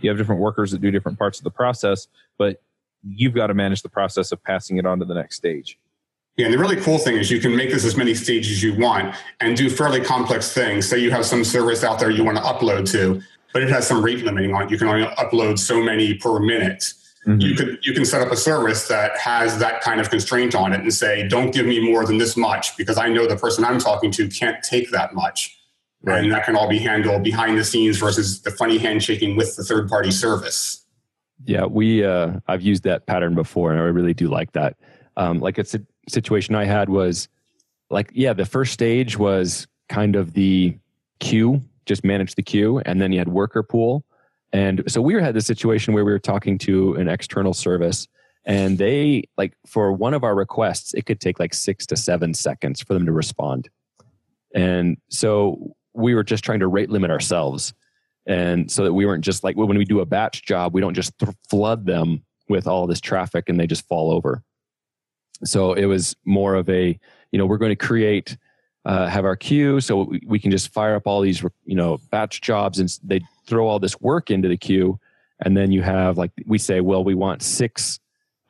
you 0.02 0.10
have 0.10 0.18
different 0.18 0.42
workers 0.42 0.72
that 0.72 0.82
do 0.82 0.90
different 0.90 1.20
parts 1.20 1.38
of 1.38 1.44
the 1.44 1.52
process, 1.52 2.08
but 2.40 2.60
you've 3.04 3.36
got 3.36 3.48
to 3.48 3.54
manage 3.54 3.84
the 3.84 3.90
process 3.90 4.32
of 4.32 4.44
passing 4.44 4.78
it 4.78 4.86
on 4.88 4.98
to 4.98 5.06
the 5.06 5.14
next 5.14 5.36
stage. 5.36 5.78
Yeah, 6.38 6.46
and 6.46 6.54
the 6.56 6.58
really 6.58 6.78
cool 6.78 6.98
thing 6.98 7.18
is 7.18 7.30
you 7.30 7.40
can 7.40 7.56
make 7.56 7.72
this 7.72 7.86
as 7.86 7.96
many 7.96 8.16
stages 8.16 8.52
as 8.54 8.64
you 8.64 8.76
want 8.80 9.16
and 9.42 9.56
do 9.56 9.70
fairly 9.70 10.02
complex 10.02 10.52
things. 10.52 10.90
Say 10.90 10.98
you 10.98 11.12
have 11.12 11.26
some 11.26 11.44
service 11.44 11.84
out 11.84 12.00
there 12.00 12.10
you 12.10 12.24
want 12.24 12.38
to 12.38 12.44
upload 12.44 12.90
to, 12.94 13.22
but 13.54 13.64
it 13.64 13.70
has 13.70 13.88
some 13.88 14.04
rate 14.04 14.24
limiting 14.24 14.54
on 14.54 14.64
it. 14.64 14.72
You 14.72 14.78
can 14.78 14.88
only 14.88 15.06
upload 15.16 15.60
so 15.60 15.82
many 15.82 16.14
per 16.14 16.40
minute. 16.40 16.94
Mm-hmm. 17.28 17.40
You 17.40 17.56
could 17.56 17.86
you 17.86 17.94
can 17.94 18.04
set 18.04 18.22
up 18.22 18.32
a 18.32 18.38
service 18.38 18.88
that 18.88 19.16
has 19.18 19.60
that 19.60 19.82
kind 19.82 20.02
of 20.02 20.10
constraint 20.10 20.56
on 20.56 20.74
it 20.74 20.82
and 20.82 20.94
say, 20.94 21.28
don't 21.28 21.54
give 21.54 21.68
me 21.68 21.80
more 21.80 22.06
than 22.06 22.18
this 22.18 22.36
much 22.36 22.76
because 22.78 22.98
I 22.98 23.10
know 23.10 23.28
the 23.28 23.36
person 23.36 23.64
I'm 23.64 23.80
talking 23.80 24.12
to 24.12 24.28
can't 24.28 24.64
take 24.64 24.92
that 24.92 25.14
much. 25.14 25.58
Right. 26.04 26.24
And 26.24 26.32
that 26.32 26.46
can 26.46 26.56
all 26.56 26.68
be 26.68 26.80
handled 26.80 27.24
behind 27.24 27.60
the 27.60 27.64
scenes 27.64 27.98
versus 27.98 28.42
the 28.42 28.50
funny 28.50 28.80
handshaking 28.80 29.36
with 29.36 29.56
the 29.56 29.64
third 29.64 29.88
party 29.88 30.10
service. 30.10 30.84
Yeah, 31.46 31.66
we 31.66 32.04
uh, 32.04 32.40
I've 32.48 32.64
used 32.64 32.84
that 32.84 33.06
pattern 33.06 33.36
before, 33.36 33.72
and 33.72 33.80
I 33.80 33.84
really 33.84 34.16
do 34.16 34.28
like 34.28 34.52
that. 34.54 34.78
Um, 35.16 35.40
like 35.40 35.60
a 35.60 35.66
situation 36.10 36.56
I 36.56 36.66
had 36.66 36.90
was 36.90 37.28
like, 37.92 38.10
yeah, 38.14 38.34
the 38.34 38.46
first 38.46 38.74
stage 38.74 39.18
was 39.18 39.68
kind 39.90 40.16
of 40.16 40.34
the 40.34 40.78
queue, 41.20 41.62
just 41.86 42.04
manage 42.04 42.36
the 42.36 42.44
queue, 42.44 42.80
and 42.80 43.02
then 43.02 43.12
you 43.12 43.20
had 43.20 43.30
worker 43.30 43.64
pool. 43.64 44.06
And 44.54 44.84
so 44.88 45.02
we 45.02 45.14
had 45.16 45.34
the 45.34 45.42
situation 45.42 45.94
where 45.94 46.04
we 46.04 46.12
were 46.12 46.20
talking 46.20 46.58
to 46.60 46.96
an 46.96 47.08
external 47.08 47.54
service, 47.54 48.08
and 48.46 48.78
they 48.78 49.24
like 49.38 49.54
for 49.66 49.94
one 49.94 50.14
of 50.14 50.24
our 50.24 50.36
requests, 50.36 50.94
it 50.94 51.06
could 51.06 51.20
take 51.20 51.40
like 51.40 51.54
six 51.54 51.86
to 51.88 51.96
seven 51.96 52.34
seconds 52.34 52.82
for 52.82 52.94
them 52.94 53.06
to 53.06 53.12
respond. 53.12 53.70
And 54.54 54.98
so 55.10 55.74
we 55.94 56.16
were 56.16 56.24
just 56.24 56.44
trying 56.44 56.60
to 56.60 56.68
rate 56.68 56.90
limit 56.90 57.12
ourselves 57.12 57.74
and 58.26 58.72
so 58.72 58.84
that 58.84 58.94
we 58.94 59.06
weren't 59.06 59.24
just 59.24 59.44
like 59.44 59.56
when 59.56 59.78
we 59.78 59.86
do 59.86 60.00
a 60.00 60.06
batch 60.06 60.44
job 60.44 60.74
we 60.74 60.82
don't 60.82 60.94
just 60.94 61.18
th- 61.20 61.36
flood 61.50 61.86
them 61.86 62.24
with 62.50 62.68
all 62.68 62.88
this 62.88 63.02
traffic 63.02 63.50
and 63.50 63.60
they 63.60 63.68
just 63.68 63.88
fall 63.88 64.12
over 64.12 64.44
so 65.44 65.74
it 65.74 65.86
was 65.86 66.16
more 66.26 66.56
of 66.56 66.70
a 66.70 66.98
you 67.32 67.40
know 67.40 67.46
we're 67.46 67.58
going 67.58 67.72
to 67.72 67.76
create 67.76 68.38
uh, 68.86 69.08
have 69.08 69.26
our 69.26 69.36
queue 69.36 69.80
so 69.80 70.04
we, 70.04 70.22
we 70.26 70.40
can 70.40 70.52
just 70.52 70.74
fire 70.74 70.96
up 70.96 71.06
all 71.06 71.22
these 71.22 71.44
you 71.66 71.76
know 71.76 72.00
batch 72.10 72.42
jobs 72.42 72.80
and 72.80 72.98
they 73.04 73.22
throw 73.46 73.68
all 73.68 73.80
this 73.80 74.00
work 74.02 74.32
into 74.32 74.48
the 74.48 74.58
queue 74.58 75.00
and 75.44 75.56
then 75.56 75.72
you 75.72 75.82
have 75.82 76.18
like 76.18 76.32
we 76.48 76.58
say 76.58 76.82
well 76.82 77.04
we 77.04 77.14
want 77.14 77.42
six 77.42 78.00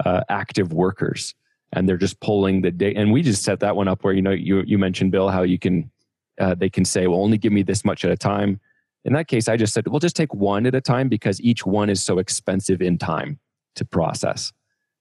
uh, 0.06 0.22
active 0.30 0.74
workers 0.74 1.36
and 1.74 1.88
they're 1.88 1.98
just 1.98 2.20
pulling 2.22 2.62
the 2.62 2.72
data 2.72 3.00
and 3.00 3.12
we 3.12 3.22
just 3.22 3.44
set 3.44 3.60
that 3.60 3.76
one 3.76 3.88
up 3.88 4.04
where 4.04 4.14
you 4.14 4.22
know 4.22 4.32
you, 4.32 4.62
you 4.66 4.78
mentioned 4.78 5.12
bill 5.12 5.30
how 5.30 5.42
you 5.42 5.60
can 5.60 5.92
uh, 6.40 6.56
they 6.56 6.70
can 6.70 6.86
say 6.86 7.08
well 7.08 7.22
only 7.22 7.38
give 7.38 7.52
me 7.52 7.62
this 7.62 7.84
much 7.84 8.06
at 8.06 8.12
a 8.12 8.18
time 8.18 8.60
in 9.04 9.14
that 9.14 9.28
case, 9.28 9.48
I 9.48 9.58
just 9.58 9.74
said, 9.74 9.88
we'll 9.88 10.00
just 10.00 10.16
take 10.16 10.34
one 10.34 10.66
at 10.66 10.76
a 10.76 10.82
time 10.82 11.10
because 11.10 11.42
each 11.42 11.66
one 11.66 11.90
is 11.90 12.04
so 12.04 12.20
expensive 12.20 12.82
in 12.82 12.98
time 12.98 13.40
to 13.76 13.86
process. 13.86 14.54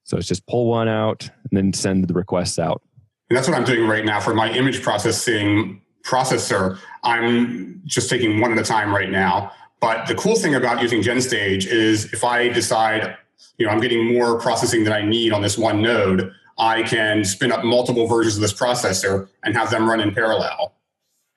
So 0.05 0.17
it's 0.17 0.27
just 0.27 0.47
pull 0.47 0.67
one 0.67 0.89
out 0.89 1.29
and 1.51 1.57
then 1.57 1.73
send 1.73 2.09
the 2.09 2.15
requests 2.15 2.59
out. 2.59 2.83
And 3.31 3.37
that's 3.37 3.49
what 3.49 3.57
I'm 3.57 3.65
doing 3.65 3.89
right 3.89 4.05
now 4.05 4.21
for 4.21 4.35
my 4.35 4.53
image 4.53 4.83
processing 4.83 5.81
processor. 6.03 6.79
I'm 7.05 7.81
just 7.87 8.11
taking 8.11 8.41
one 8.41 8.53
at 8.53 8.59
a 8.59 8.65
time 8.65 8.93
right 8.93 9.11
now. 9.11 9.53
But 9.81 10.07
the 10.07 10.15
cool 10.15 10.37
thing 10.37 10.55
about 10.55 10.83
using 10.83 11.01
GenStage 11.01 11.67
is 11.67 12.13
if 12.13 12.23
I 12.25 12.49
decide, 12.49 13.17
you 13.57 13.65
know, 13.65 13.73
I'm 13.73 13.81
getting 13.81 14.13
more 14.13 14.39
processing 14.39 14.85
than 14.85 14.93
I 14.93 15.01
need 15.01 15.33
on 15.33 15.41
this 15.41 15.57
one 15.57 15.81
node, 15.81 16.33
I 16.59 16.83
can 16.83 17.25
spin 17.25 17.51
up 17.51 17.65
multiple 17.65 18.07
versions 18.07 18.37
of 18.37 18.43
this 18.43 18.53
processor 18.53 19.29
and 19.43 19.57
have 19.57 19.71
them 19.71 19.89
run 19.89 20.01
in 20.01 20.13
parallel 20.13 20.75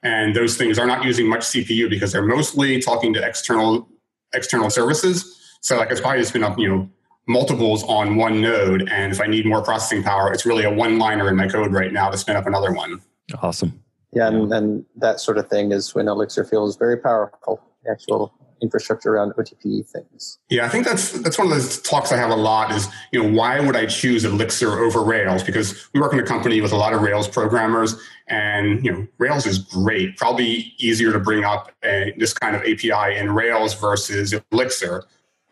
and 0.03 0.35
those 0.35 0.57
things 0.57 0.77
are 0.77 0.85
not 0.85 1.05
using 1.05 1.27
much 1.27 1.41
CPU 1.41 1.89
because 1.89 2.11
they're 2.11 2.25
mostly 2.25 2.81
talking 2.81 3.13
to 3.13 3.25
external 3.25 3.87
external 4.33 4.69
services. 4.69 5.57
So 5.61 5.77
like 5.77 5.89
it's 5.91 6.01
probably 6.01 6.19
just 6.19 6.33
been 6.33 6.43
up, 6.43 6.59
you 6.59 6.67
know, 6.67 6.89
multiples 7.27 7.83
on 7.83 8.15
one 8.15 8.41
node. 8.41 8.89
And 8.89 9.11
if 9.11 9.21
I 9.21 9.27
need 9.27 9.45
more 9.45 9.61
processing 9.61 10.03
power, 10.03 10.31
it's 10.31 10.45
really 10.45 10.63
a 10.63 10.71
one 10.71 10.99
liner 10.99 11.29
in 11.29 11.35
my 11.35 11.47
code 11.47 11.71
right 11.71 11.91
now 11.91 12.09
to 12.09 12.17
spin 12.17 12.35
up 12.35 12.47
another 12.47 12.71
one. 12.73 13.01
Awesome. 13.41 13.81
Yeah, 14.11 14.27
and, 14.27 14.53
and 14.53 14.85
that 14.97 15.19
sort 15.19 15.37
of 15.37 15.49
thing 15.49 15.71
is 15.71 15.95
when 15.95 16.07
Elixir 16.07 16.43
feels 16.43 16.77
very 16.77 16.97
powerful. 16.97 17.61
The 17.83 17.91
actual 17.91 18.33
infrastructure 18.63 19.13
around 19.13 19.33
OTP 19.33 19.85
things. 19.85 20.39
Yeah, 20.49 20.65
I 20.65 20.69
think 20.69 20.85
that's 20.85 21.11
that's 21.19 21.37
one 21.37 21.47
of 21.47 21.53
those 21.53 21.81
talks 21.81 22.11
I 22.11 22.17
have 22.17 22.29
a 22.29 22.35
lot 22.35 22.71
is, 22.71 22.87
you 23.11 23.21
know, 23.21 23.37
why 23.37 23.59
would 23.59 23.75
I 23.75 23.85
choose 23.85 24.23
Elixir 24.23 24.79
over 24.79 25.03
Rails? 25.03 25.43
Because 25.43 25.89
we 25.93 25.99
work 25.99 26.13
in 26.13 26.19
a 26.19 26.23
company 26.23 26.61
with 26.61 26.71
a 26.71 26.77
lot 26.77 26.93
of 26.93 27.01
Rails 27.01 27.27
programmers 27.27 27.99
and, 28.27 28.83
you 28.83 28.91
know, 28.91 29.07
Rails 29.17 29.45
is 29.45 29.59
great, 29.59 30.15
probably 30.15 30.73
easier 30.77 31.11
to 31.11 31.19
bring 31.19 31.43
up 31.43 31.71
a, 31.83 32.13
this 32.17 32.33
kind 32.33 32.55
of 32.55 32.61
API 32.61 33.17
in 33.17 33.31
Rails 33.31 33.73
versus 33.73 34.33
Elixir. 34.51 35.03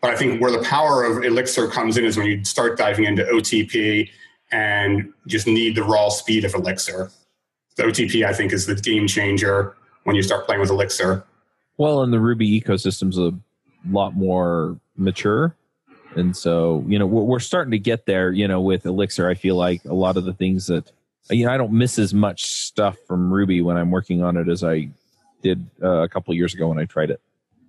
But 0.02 0.10
I 0.10 0.16
think 0.16 0.42
where 0.42 0.50
the 0.50 0.62
power 0.64 1.04
of 1.04 1.24
Elixir 1.24 1.68
comes 1.68 1.96
in 1.96 2.04
is 2.04 2.16
when 2.16 2.26
you 2.26 2.44
start 2.44 2.76
diving 2.76 3.04
into 3.04 3.22
OTP 3.22 4.10
and 4.50 5.12
just 5.28 5.46
need 5.46 5.76
the 5.76 5.84
raw 5.84 6.08
speed 6.08 6.44
of 6.44 6.54
Elixir. 6.54 7.10
The 7.76 7.84
OTP, 7.84 8.26
I 8.26 8.34
think, 8.34 8.52
is 8.52 8.66
the 8.66 8.74
game 8.74 9.06
changer 9.06 9.76
when 10.02 10.16
you 10.16 10.22
start 10.22 10.44
playing 10.44 10.60
with 10.60 10.70
Elixir. 10.70 11.24
Well, 11.78 12.02
and 12.02 12.12
the 12.12 12.18
Ruby 12.18 12.60
ecosystem's 12.60 13.16
a 13.16 13.32
lot 13.88 14.14
more 14.14 14.76
mature. 14.96 15.56
And 16.16 16.36
so, 16.36 16.84
you 16.88 16.98
know, 16.98 17.06
we're, 17.06 17.38
starting 17.38 17.70
to 17.70 17.78
get 17.78 18.04
there, 18.04 18.32
you 18.32 18.46
know, 18.46 18.60
with 18.60 18.84
Elixir. 18.84 19.28
I 19.28 19.34
feel 19.34 19.56
like 19.56 19.84
a 19.84 19.94
lot 19.94 20.16
of 20.16 20.24
the 20.24 20.34
things 20.34 20.66
that, 20.66 20.90
you 21.30 21.46
know, 21.46 21.52
I 21.52 21.56
don't 21.56 21.72
miss 21.72 21.98
as 21.98 22.12
much 22.12 22.44
stuff 22.44 22.98
from 23.06 23.32
Ruby 23.32 23.62
when 23.62 23.76
I'm 23.78 23.90
working 23.90 24.22
on 24.22 24.36
it 24.36 24.48
as 24.48 24.62
I 24.62 24.90
did 25.42 25.64
uh, 25.82 26.02
a 26.02 26.08
couple 26.08 26.34
years 26.34 26.54
ago 26.54 26.68
when 26.68 26.78
I 26.78 26.84
tried 26.84 27.10
it. 27.10 27.20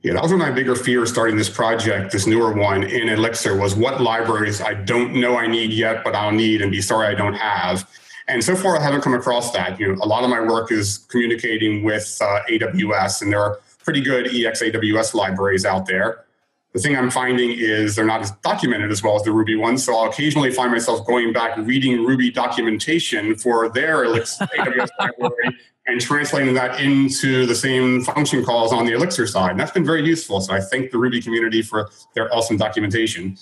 Yeah, 0.04 0.14
that 0.14 0.22
was 0.22 0.34
one 0.34 0.42
of 0.42 0.48
my 0.48 0.54
bigger 0.54 0.76
fears 0.76 1.10
starting 1.10 1.38
this 1.38 1.50
project, 1.50 2.12
this 2.12 2.28
newer 2.28 2.52
one 2.52 2.84
in 2.84 3.08
Elixir, 3.08 3.56
was 3.56 3.74
what 3.74 4.02
libraries 4.02 4.60
I 4.60 4.74
don't 4.74 5.14
know 5.16 5.38
I 5.38 5.48
need 5.48 5.72
yet, 5.72 6.04
but 6.04 6.14
I'll 6.14 6.34
need 6.34 6.62
and 6.62 6.70
be 6.70 6.82
sorry 6.82 7.08
I 7.08 7.16
don't 7.16 7.36
have. 7.36 7.90
And 8.28 8.44
so 8.44 8.54
far, 8.54 8.78
I 8.78 8.84
haven't 8.84 9.00
come 9.00 9.14
across 9.14 9.52
that. 9.52 9.80
You 9.80 9.96
know, 9.96 10.02
a 10.02 10.06
lot 10.06 10.26
of 10.26 10.30
my 10.30 10.42
work 10.42 10.74
is 10.74 10.98
communicating 11.10 11.84
with 11.84 12.18
uh, 12.22 12.42
AWS, 12.50 13.22
and 13.22 13.32
there 13.32 13.40
are 13.40 13.62
pretty 13.84 14.02
good 14.02 14.26
ExAws 14.26 15.14
libraries 15.14 15.66
out 15.66 15.86
there. 15.86 16.26
The 16.74 16.80
thing 16.80 16.98
I'm 16.98 17.12
finding 17.12 17.52
is 17.52 17.96
they're 17.96 18.04
not 18.04 18.22
as 18.22 18.32
documented 18.44 18.92
as 18.92 19.02
well 19.04 19.16
as 19.16 19.24
the 19.24 19.32
Ruby 19.32 19.56
ones. 19.56 19.86
So 19.86 19.96
I'll 19.96 20.10
occasionally 20.10 20.52
find 20.52 20.72
myself 20.72 21.06
going 21.08 21.32
back 21.32 21.56
reading 21.58 22.04
Ruby 22.04 22.30
documentation 22.30 23.36
for 23.36 23.70
their 23.70 24.06
AWS 24.06 24.90
library 25.20 25.56
and 25.88 26.00
translating 26.00 26.54
that 26.54 26.80
into 26.80 27.46
the 27.46 27.56
same 27.56 28.04
function 28.04 28.44
calls 28.44 28.72
on 28.72 28.86
the 28.86 28.94
Elixir 28.94 29.28
side. 29.28 29.52
And 29.52 29.60
that's 29.60 29.72
been 29.72 29.86
very 29.86 30.06
useful. 30.06 30.40
So 30.42 30.54
I 30.54 30.62
thank 30.62 30.92
the 30.92 30.98
Ruby 30.98 31.22
community 31.22 31.62
for 31.62 31.90
their 32.16 32.34
awesome 32.34 32.58
documentation. 32.58 33.38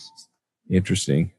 Interesting. 0.70 1.32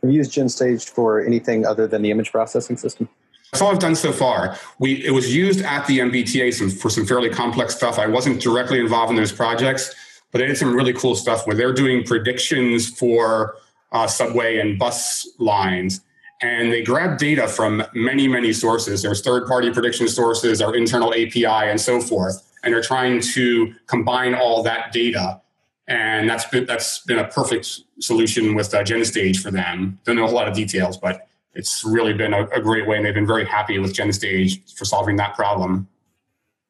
Have 0.00 0.10
you 0.10 0.16
used 0.16 0.32
GenStage 0.32 0.88
for 0.88 1.20
anything 1.20 1.66
other 1.66 1.86
than 1.86 2.00
the 2.00 2.10
image 2.10 2.30
processing 2.30 2.78
system? 2.78 3.08
That's 3.52 3.60
all 3.60 3.70
I've 3.70 3.80
done 3.80 3.96
so 3.96 4.12
far. 4.12 4.56
We 4.78 5.04
it 5.04 5.10
was 5.10 5.34
used 5.34 5.60
at 5.62 5.86
the 5.86 5.98
MBTA 5.98 6.54
some, 6.54 6.70
for 6.70 6.88
some 6.88 7.04
fairly 7.04 7.28
complex 7.28 7.74
stuff. 7.74 7.98
I 7.98 8.06
wasn't 8.06 8.40
directly 8.40 8.78
involved 8.78 9.10
in 9.10 9.16
those 9.16 9.32
projects, 9.32 9.94
but 10.30 10.38
they 10.38 10.46
did 10.46 10.56
some 10.56 10.74
really 10.74 10.92
cool 10.92 11.16
stuff 11.16 11.46
where 11.46 11.56
they're 11.56 11.72
doing 11.72 12.04
predictions 12.04 12.88
for 12.88 13.56
uh, 13.92 14.06
subway 14.06 14.58
and 14.58 14.78
bus 14.78 15.28
lines 15.38 16.00
and 16.40 16.72
they 16.72 16.82
grab 16.82 17.18
data 17.18 17.46
from 17.46 17.82
many, 17.94 18.26
many 18.26 18.52
sources. 18.52 19.02
There's 19.02 19.20
third 19.20 19.46
party 19.46 19.70
prediction 19.70 20.08
sources, 20.08 20.62
our 20.62 20.74
internal 20.74 21.12
API, 21.12 21.44
and 21.44 21.80
so 21.80 22.00
forth. 22.00 22.42
And 22.62 22.72
they're 22.72 22.82
trying 22.82 23.20
to 23.34 23.74
combine 23.86 24.34
all 24.34 24.62
that 24.62 24.92
data. 24.92 25.40
And 25.86 26.30
that's 26.30 26.44
been, 26.46 26.66
that's 26.66 27.00
been 27.00 27.18
a 27.18 27.26
perfect 27.26 27.80
solution 27.98 28.54
with 28.54 28.72
uh, 28.72 28.82
GenStage 28.82 29.38
for 29.38 29.50
them. 29.50 29.98
Don't 30.04 30.16
know 30.16 30.24
a 30.24 30.26
whole 30.26 30.36
lot 30.36 30.48
of 30.48 30.54
details, 30.54 30.96
but 30.96 31.26
it's 31.54 31.84
really 31.84 32.12
been 32.12 32.32
a, 32.32 32.46
a 32.48 32.60
great 32.60 32.86
way. 32.86 32.96
And 32.96 33.04
they've 33.04 33.14
been 33.14 33.26
very 33.26 33.44
happy 33.44 33.78
with 33.78 33.92
GenStage 33.92 34.76
for 34.76 34.84
solving 34.84 35.16
that 35.16 35.34
problem. 35.34 35.88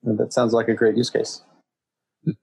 That 0.02 0.33
sounds 0.33 0.52
like 0.52 0.68
a 0.68 0.74
great 0.74 0.96
use 0.96 1.11
case. 1.11 1.42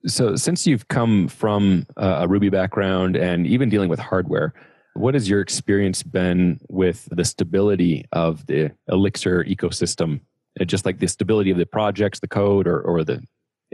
So, 0.06 0.34
since 0.34 0.66
you've 0.66 0.88
come 0.88 1.28
from 1.28 1.86
a 1.96 2.26
Ruby 2.26 2.48
background 2.48 3.16
and 3.16 3.46
even 3.46 3.68
dealing 3.68 3.88
with 3.88 4.00
hardware, 4.00 4.52
what 4.98 5.14
has 5.14 5.28
your 5.28 5.40
experience 5.40 6.02
been 6.02 6.60
with 6.68 7.08
the 7.10 7.24
stability 7.24 8.04
of 8.12 8.46
the 8.46 8.72
Elixir 8.88 9.44
ecosystem? 9.44 10.20
Uh, 10.60 10.64
just 10.64 10.84
like 10.84 10.98
the 10.98 11.06
stability 11.06 11.50
of 11.50 11.58
the 11.58 11.66
projects, 11.66 12.20
the 12.20 12.28
code, 12.28 12.66
or, 12.66 12.80
or 12.80 13.04
the 13.04 13.22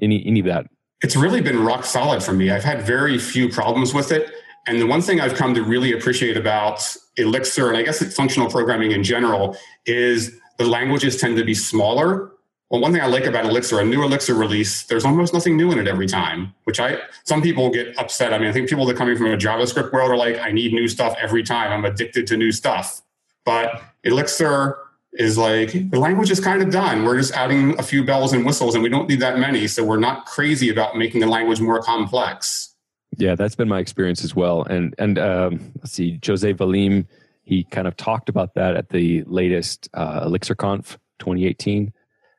any 0.03 0.25
any 0.27 0.41
of 0.41 0.47
that? 0.47 0.67
It's 1.03 1.17
really 1.17 1.41
been 1.41 1.65
rock 1.65 1.85
solid 1.85 2.23
for 2.23 2.33
me. 2.33 2.51
I've 2.51 2.65
had 2.65 2.83
very 2.83 3.19
few 3.19 3.49
problems 3.49 3.95
with 3.95 4.13
it. 4.13 4.31
And 4.67 4.81
the 4.81 4.87
one 4.87 5.03
thing 5.03 5.21
I've 5.21 5.35
come 5.35 5.55
to 5.55 5.63
really 5.63 5.93
appreciate 5.93 6.37
about 6.37 6.97
Elixir, 7.17 7.69
and 7.69 7.77
I 7.77 7.83
guess 7.83 8.01
it's 8.01 8.15
functional 8.15 8.49
programming 8.49 8.93
in 8.93 9.05
general, 9.05 9.57
is 9.85 10.39
the 10.59 10.67
languages 10.67 11.21
tend 11.21 11.37
to 11.37 11.45
be 11.45 11.55
smaller 11.55 12.31
well, 12.75 12.81
one 12.81 12.93
thing 12.93 13.03
I 13.03 13.07
like 13.07 13.25
about 13.25 13.45
Elixir, 13.45 13.79
a 13.79 13.85
new 13.85 14.03
Elixir 14.03 14.35
release, 14.35 14.83
there's 14.87 15.05
almost 15.05 15.33
nothing 15.33 15.57
new 15.57 15.71
in 15.71 15.79
it 15.79 15.87
every 15.87 16.09
time, 16.09 16.53
which 16.65 16.81
I, 16.81 16.99
some 17.23 17.41
people 17.41 17.71
get 17.71 17.97
upset. 18.01 18.35
I 18.35 18.39
mean, 18.39 18.49
I 18.49 18.53
think 18.53 18.69
people 18.69 18.85
that 18.87 18.95
are 18.95 18.99
coming 18.99 19.17
from 19.17 19.27
a 19.27 19.37
JavaScript 19.37 19.93
world 19.93 20.11
are 20.11 20.17
like, 20.17 20.41
I 20.41 20.51
need 20.51 20.73
new 20.73 20.89
stuff 20.89 21.15
every 21.21 21.45
time. 21.45 21.71
I'm 21.71 21.85
addicted 21.85 22.27
to 22.27 22.37
new 22.37 22.51
stuff. 22.51 23.01
But 23.45 23.81
Elixir 24.03 24.77
is 25.13 25.39
like, 25.39 25.89
the 25.89 26.01
language 26.01 26.33
is 26.33 26.41
kind 26.41 26.63
of 26.63 26.71
done. 26.71 27.05
We're 27.05 27.17
just 27.17 27.33
adding 27.35 27.79
a 27.79 27.83
few 27.85 28.03
bells 28.03 28.33
and 28.33 28.45
whistles 28.45 28.75
and 28.75 28.83
we 28.83 28.89
don't 28.89 29.09
need 29.09 29.21
that 29.21 29.39
many. 29.39 29.69
So 29.69 29.85
we're 29.85 30.01
not 30.01 30.27
crazy 30.27 30.69
about 30.69 30.97
making 30.97 31.21
the 31.21 31.29
language 31.29 31.61
more 31.61 31.81
complex. 31.81 32.75
Yeah, 33.19 33.37
that's 33.37 33.55
been 33.55 33.69
my 33.69 33.79
experience 33.79 34.25
as 34.25 34.35
well. 34.35 34.65
And, 34.65 34.97
and 34.99 35.17
um, 35.21 35.73
let's 35.77 35.93
see, 35.93 36.19
Jose 36.27 36.53
Valim, 36.55 37.07
he 37.45 37.63
kind 37.71 37.87
of 37.87 37.97
talked 37.97 38.29
about 38.29 38.55
that 38.55 38.75
at 38.75 38.89
the 38.89 39.23
latest 39.29 39.89
uh, 39.95 40.27
ElixirConf 40.27 40.97
2018 41.21 41.93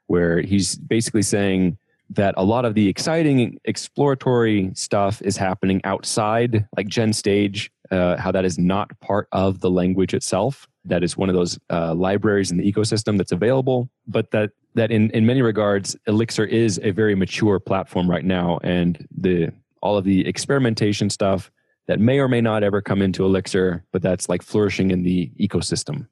where 0.08 0.42
he's 0.42 0.78
basically 0.78 1.22
saying 1.22 1.78
that 2.10 2.36
a 2.38 2.44
lot 2.44 2.66
of 2.66 2.76
the 2.76 2.88
exciting 2.88 3.60
exploratory 3.66 4.72
stuff 4.74 5.22
is 5.24 5.38
happening 5.38 5.82
outside, 5.84 6.68
like 6.78 6.88
GenStage, 6.88 7.70
uh, 7.92 8.18
how 8.18 8.32
that 8.32 8.46
is 8.46 8.58
not 8.58 9.00
part 9.00 9.28
of 9.32 9.60
the 9.60 9.70
language 9.70 10.14
itself. 10.14 10.68
That 10.86 11.04
is 11.04 11.18
one 11.18 11.30
of 11.30 11.36
those 11.36 11.58
uh, 11.72 11.96
libraries 11.96 12.52
in 12.52 12.58
the 12.58 12.72
ecosystem 12.72 13.18
that's 13.18 13.32
available, 13.32 13.90
but 14.08 14.32
that 14.32 14.52
that 14.76 14.92
in, 14.92 15.10
in 15.12 15.26
many 15.26 15.42
regards, 15.42 15.96
Elixir 16.06 16.44
is 16.44 16.80
a 16.84 16.92
very 16.92 17.16
mature 17.16 17.60
platform 17.60 18.10
right 18.10 18.26
now, 18.26 18.60
and 18.64 19.08
the 19.18 19.52
all 19.82 19.98
of 19.98 20.04
the 20.04 20.28
experimentation 20.28 21.10
stuff 21.10 21.52
that 21.88 22.00
may 22.00 22.20
or 22.20 22.28
may 22.28 22.42
not 22.42 22.64
ever 22.64 22.82
come 22.82 23.02
into 23.02 23.24
Elixir, 23.24 23.84
but 23.92 24.02
that's 24.02 24.28
like 24.28 24.42
flourishing 24.42 24.92
in 24.92 25.04
the 25.04 25.32
ecosystem. 25.40 26.08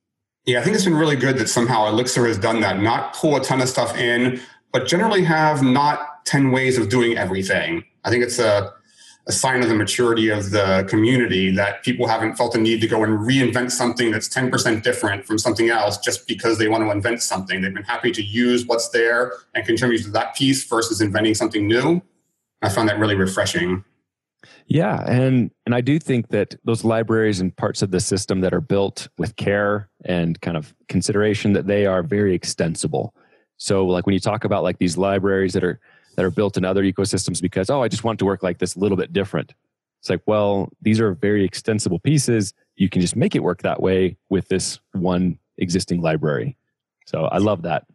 Yeah, 0.45 0.59
I 0.59 0.63
think 0.63 0.75
it's 0.75 0.83
been 0.83 0.95
really 0.95 1.15
good 1.15 1.37
that 1.37 1.47
somehow 1.47 1.87
Elixir 1.87 2.27
has 2.27 2.37
done 2.37 2.59
that. 2.61 2.81
Not 2.81 3.13
pull 3.13 3.37
a 3.37 3.43
ton 3.43 3.61
of 3.61 3.69
stuff 3.69 3.97
in, 3.97 4.41
but 4.73 4.87
generally 4.87 5.23
have 5.23 5.63
not 5.63 6.25
10 6.25 6.51
ways 6.51 6.77
of 6.77 6.89
doing 6.89 7.17
everything. 7.17 7.83
I 8.03 8.09
think 8.09 8.23
it's 8.23 8.39
a, 8.39 8.73
a 9.25 9.31
sign 9.31 9.63
of 9.63 9.69
the 9.69 9.75
maturity 9.75 10.27
of 10.29 10.51
the 10.51 10.85
community 10.89 11.49
that 11.51 11.81
people 11.83 12.07
haven't 12.07 12.35
felt 12.35 12.51
the 12.51 12.59
need 12.59 12.81
to 12.81 12.87
go 12.87 13.05
and 13.05 13.19
reinvent 13.19 13.71
something 13.71 14.11
that's 14.11 14.27
10% 14.27 14.83
different 14.83 15.25
from 15.25 15.37
something 15.37 15.69
else 15.69 15.97
just 15.97 16.27
because 16.27 16.57
they 16.57 16.67
want 16.67 16.83
to 16.83 16.91
invent 16.91 17.21
something. 17.21 17.61
They've 17.61 17.73
been 17.73 17.83
happy 17.83 18.11
to 18.11 18.21
use 18.21 18.65
what's 18.65 18.89
there 18.89 19.31
and 19.55 19.65
contribute 19.65 20.03
to 20.03 20.11
that 20.11 20.35
piece 20.35 20.65
versus 20.65 20.99
inventing 20.99 21.35
something 21.35 21.65
new. 21.65 22.01
I 22.61 22.67
found 22.67 22.89
that 22.89 22.99
really 22.99 23.15
refreshing. 23.15 23.85
Yeah, 24.67 25.03
and 25.07 25.51
and 25.65 25.75
I 25.75 25.81
do 25.81 25.99
think 25.99 26.29
that 26.29 26.55
those 26.63 26.83
libraries 26.83 27.39
and 27.39 27.55
parts 27.55 27.81
of 27.81 27.91
the 27.91 27.99
system 27.99 28.41
that 28.41 28.53
are 28.53 28.61
built 28.61 29.07
with 29.17 29.35
care 29.35 29.89
and 30.05 30.39
kind 30.41 30.57
of 30.57 30.73
consideration 30.87 31.53
that 31.53 31.67
they 31.67 31.85
are 31.85 32.03
very 32.03 32.33
extensible. 32.33 33.13
So 33.57 33.85
like 33.85 34.05
when 34.05 34.13
you 34.13 34.19
talk 34.19 34.43
about 34.43 34.63
like 34.63 34.77
these 34.77 34.97
libraries 34.97 35.53
that 35.53 35.63
are 35.63 35.79
that 36.15 36.25
are 36.25 36.31
built 36.31 36.57
in 36.57 36.65
other 36.65 36.83
ecosystems 36.83 37.41
because 37.41 37.69
oh 37.69 37.81
I 37.81 37.87
just 37.87 38.03
want 38.03 38.19
to 38.19 38.25
work 38.25 38.43
like 38.43 38.59
this 38.59 38.75
a 38.75 38.79
little 38.79 38.97
bit 38.97 39.13
different. 39.13 39.53
It's 39.99 40.09
like 40.09 40.21
well 40.25 40.69
these 40.81 40.99
are 40.99 41.13
very 41.13 41.43
extensible 41.45 41.99
pieces. 41.99 42.53
You 42.75 42.89
can 42.89 43.01
just 43.01 43.15
make 43.15 43.35
it 43.35 43.43
work 43.43 43.61
that 43.61 43.81
way 43.81 44.17
with 44.29 44.47
this 44.47 44.79
one 44.93 45.37
existing 45.57 46.01
library. 46.01 46.57
So 47.05 47.25
I 47.25 47.37
love 47.37 47.61
that. 47.63 47.85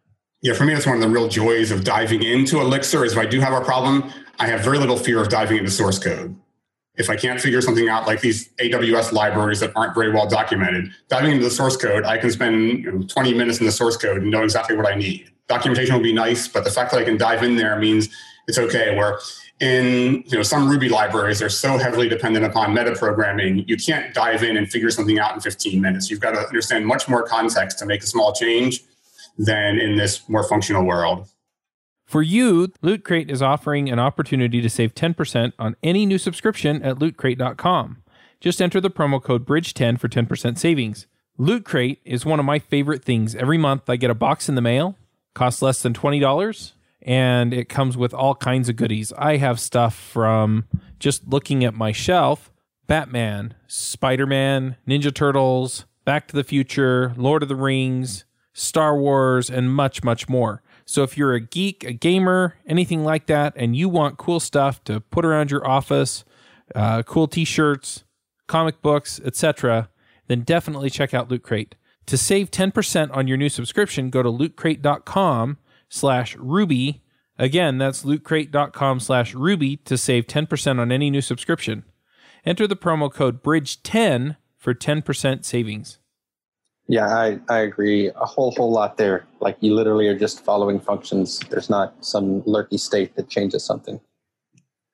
Yeah, 0.41 0.53
for 0.53 0.65
me, 0.65 0.73
that's 0.73 0.85
one 0.85 0.95
of 0.95 1.01
the 1.01 1.09
real 1.09 1.27
joys 1.27 1.71
of 1.71 1.83
diving 1.83 2.23
into 2.23 2.59
Elixir. 2.61 3.03
Is 3.03 3.13
if 3.13 3.17
I 3.17 3.25
do 3.25 3.39
have 3.39 3.53
a 3.53 3.63
problem, 3.63 4.11
I 4.39 4.47
have 4.47 4.61
very 4.61 4.77
little 4.77 4.97
fear 4.97 5.21
of 5.21 5.29
diving 5.29 5.57
into 5.57 5.71
source 5.71 5.99
code 5.99 6.35
if 6.99 7.09
I 7.09 7.15
can't 7.15 7.39
figure 7.39 7.61
something 7.61 7.87
out, 7.87 8.05
like 8.05 8.19
these 8.19 8.49
AWS 8.57 9.13
libraries 9.13 9.61
that 9.61 9.71
aren't 9.75 9.95
very 9.95 10.11
well 10.11 10.27
documented, 10.27 10.91
diving 11.07 11.31
into 11.31 11.45
the 11.45 11.49
source 11.49 11.77
code, 11.77 12.03
I 12.03 12.17
can 12.17 12.29
spend 12.29 12.83
you 12.83 12.91
know, 12.91 13.01
20 13.03 13.33
minutes 13.33 13.59
in 13.59 13.65
the 13.65 13.71
source 13.71 13.95
code 13.95 14.17
and 14.17 14.29
know 14.29 14.43
exactly 14.43 14.75
what 14.75 14.85
I 14.85 14.95
need. 14.95 15.31
Documentation 15.47 15.95
will 15.95 16.03
be 16.03 16.13
nice, 16.13 16.49
but 16.49 16.65
the 16.65 16.69
fact 16.69 16.91
that 16.91 16.99
I 16.99 17.05
can 17.05 17.17
dive 17.17 17.41
in 17.41 17.55
there 17.55 17.79
means 17.79 18.09
it's 18.47 18.57
okay. 18.57 18.95
Where 18.97 19.17
in 19.61 20.23
you 20.27 20.37
know 20.37 20.43
some 20.43 20.69
Ruby 20.69 20.89
libraries, 20.89 21.39
they're 21.39 21.49
so 21.49 21.77
heavily 21.77 22.09
dependent 22.09 22.45
upon 22.45 22.75
metaprogramming, 22.75 23.67
you 23.67 23.77
can't 23.77 24.13
dive 24.13 24.43
in 24.43 24.57
and 24.57 24.69
figure 24.69 24.91
something 24.91 25.19
out 25.19 25.33
in 25.33 25.39
15 25.39 25.81
minutes. 25.81 26.11
You've 26.11 26.19
got 26.19 26.31
to 26.31 26.39
understand 26.39 26.85
much 26.85 27.07
more 27.07 27.23
context 27.23 27.79
to 27.79 27.85
make 27.85 28.03
a 28.03 28.07
small 28.07 28.33
change 28.33 28.83
than 29.37 29.79
in 29.79 29.97
this 29.97 30.27
more 30.29 30.47
functional 30.47 30.83
world. 30.83 31.27
For 32.05 32.21
you, 32.23 32.71
Loot 32.81 33.03
Crate 33.03 33.29
is 33.29 33.41
offering 33.41 33.89
an 33.89 33.99
opportunity 33.99 34.61
to 34.61 34.69
save 34.69 34.95
10% 34.95 35.53
on 35.59 35.75
any 35.83 36.07
new 36.07 36.17
subscription 36.17 36.81
at 36.81 36.97
lootcrate.com. 36.97 38.03
Just 38.39 38.61
enter 38.61 38.81
the 38.81 38.89
promo 38.89 39.21
code 39.21 39.45
BRIDGE10 39.45 39.99
for 39.99 40.07
10% 40.07 40.57
savings. 40.57 41.05
Loot 41.37 41.65
Crate 41.65 42.01
is 42.03 42.25
one 42.25 42.39
of 42.39 42.45
my 42.45 42.57
favorite 42.57 43.05
things. 43.05 43.35
Every 43.35 43.57
month 43.57 43.89
I 43.89 43.95
get 43.95 44.09
a 44.09 44.15
box 44.15 44.49
in 44.49 44.55
the 44.55 44.61
mail, 44.61 44.95
costs 45.35 45.61
less 45.61 45.81
than 45.83 45.93
$20, 45.93 46.71
and 47.03 47.53
it 47.53 47.69
comes 47.69 47.95
with 47.95 48.13
all 48.13 48.35
kinds 48.35 48.69
of 48.69 48.75
goodies. 48.75 49.13
I 49.17 49.37
have 49.37 49.59
stuff 49.59 49.95
from 49.95 50.65
just 50.99 51.27
looking 51.27 51.63
at 51.63 51.73
my 51.73 51.91
shelf 51.91 52.51
Batman, 52.87 53.53
Spider 53.67 54.25
Man, 54.25 54.77
Ninja 54.87 55.13
Turtles, 55.13 55.85
Back 56.05 56.27
to 56.29 56.35
the 56.35 56.43
Future, 56.43 57.13
Lord 57.17 57.43
of 57.43 57.49
the 57.49 57.55
Rings, 57.55 58.25
Star 58.59 58.97
Wars, 58.97 59.49
and 59.49 59.73
much, 59.73 60.03
much 60.03 60.27
more. 60.27 60.61
So 60.85 61.03
if 61.03 61.17
you're 61.17 61.33
a 61.33 61.39
geek, 61.39 61.83
a 61.83 61.93
gamer, 61.93 62.57
anything 62.67 63.03
like 63.03 63.27
that, 63.27 63.53
and 63.55 63.75
you 63.75 63.87
want 63.87 64.17
cool 64.17 64.39
stuff 64.39 64.83
to 64.85 64.99
put 64.99 65.23
around 65.23 65.51
your 65.51 65.65
office, 65.65 66.25
uh, 66.75 67.03
cool 67.03 67.27
T-shirts, 67.27 68.03
comic 68.47 68.81
books, 68.81 69.21
etc., 69.23 69.89
then 70.27 70.41
definitely 70.41 70.89
check 70.89 71.13
out 71.13 71.29
Loot 71.29 71.43
Crate. 71.43 71.75
To 72.07 72.17
save 72.17 72.51
10% 72.51 73.15
on 73.15 73.27
your 73.27 73.37
new 73.37 73.49
subscription, 73.49 74.09
go 74.09 74.23
to 74.23 74.29
lootcrate.com 74.29 75.57
slash 75.87 76.35
ruby. 76.35 77.03
Again, 77.37 77.77
that's 77.77 78.03
lootcrate.com 78.03 78.99
slash 78.99 79.33
ruby 79.33 79.77
to 79.77 79.97
save 79.97 80.27
10% 80.27 80.79
on 80.79 80.91
any 80.91 81.09
new 81.09 81.21
subscription. 81.21 81.85
Enter 82.45 82.67
the 82.67 82.75
promo 82.75 83.13
code 83.13 83.43
BRIDGE10 83.43 84.37
for 84.57 84.73
10% 84.73 85.45
savings. 85.45 85.98
Yeah, 86.89 87.07
I, 87.07 87.39
I 87.49 87.59
agree. 87.59 88.07
A 88.07 88.25
whole 88.25 88.51
whole 88.51 88.71
lot 88.71 88.97
there. 88.97 89.27
Like 89.39 89.57
you 89.61 89.75
literally 89.75 90.07
are 90.07 90.17
just 90.17 90.43
following 90.43 90.79
functions. 90.79 91.39
There's 91.51 91.69
not 91.69 92.03
some 92.03 92.41
lurky 92.47 92.79
state 92.79 93.15
that 93.15 93.29
changes 93.29 93.63
something. 93.63 94.01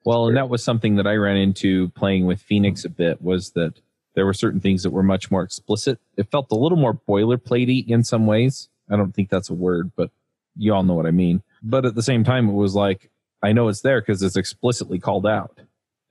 Well, 0.04 0.28
and 0.28 0.36
that 0.36 0.50
was 0.50 0.62
something 0.62 0.98
that 0.98 1.08
I 1.08 1.16
ran 1.16 1.38
into 1.38 1.88
playing 1.92 2.26
with 2.26 2.42
Phoenix 2.42 2.84
a 2.84 2.90
bit 2.90 3.22
was 3.22 3.52
that 3.52 3.80
there 4.14 4.26
were 4.26 4.34
certain 4.34 4.60
things 4.60 4.84
that 4.84 4.90
were 4.90 5.04
much 5.04 5.32
more 5.32 5.42
explicit. 5.42 5.98
It 6.18 6.30
felt 6.30 6.52
a 6.52 6.56
little 6.56 6.78
more 6.78 7.00
boilerplatey 7.08 7.88
in 7.88 8.04
some 8.04 8.28
ways. 8.28 8.68
I 8.92 8.98
don't 8.98 9.14
think 9.14 9.30
that's 9.30 9.50
a 9.50 9.54
word, 9.54 9.94
but 9.96 10.12
you 10.58 10.74
all 10.74 10.84
know 10.84 10.96
what 10.96 11.08
I 11.08 11.12
mean. 11.12 11.44
But 11.64 11.86
at 11.86 11.96
the 11.96 12.04
same 12.04 12.26
time, 12.26 12.50
it 12.50 12.54
was 12.54 12.76
like, 12.76 13.10
I 13.42 13.54
know 13.54 13.70
it's 13.70 13.82
there 13.82 14.02
because 14.02 14.22
it's 14.22 14.36
explicitly 14.36 15.00
called 15.00 15.26
out. 15.26 15.62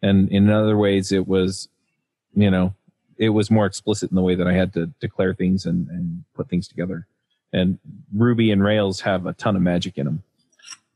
And 0.02 0.30
in 0.30 0.48
other 0.48 0.78
ways, 0.78 1.12
it 1.12 1.28
was, 1.28 1.68
you 2.34 2.50
know, 2.50 2.74
it 3.18 3.30
was 3.30 3.50
more 3.50 3.66
explicit 3.66 4.10
in 4.10 4.14
the 4.14 4.22
way 4.22 4.34
that 4.34 4.46
I 4.46 4.52
had 4.52 4.72
to 4.74 4.86
declare 5.00 5.34
things 5.34 5.66
and, 5.66 5.88
and 5.88 6.24
put 6.34 6.48
things 6.48 6.68
together. 6.68 7.06
And 7.52 7.78
Ruby 8.12 8.50
and 8.50 8.62
Rails 8.62 9.00
have 9.02 9.26
a 9.26 9.32
ton 9.32 9.56
of 9.56 9.62
magic 9.62 9.98
in 9.98 10.06
them. 10.06 10.22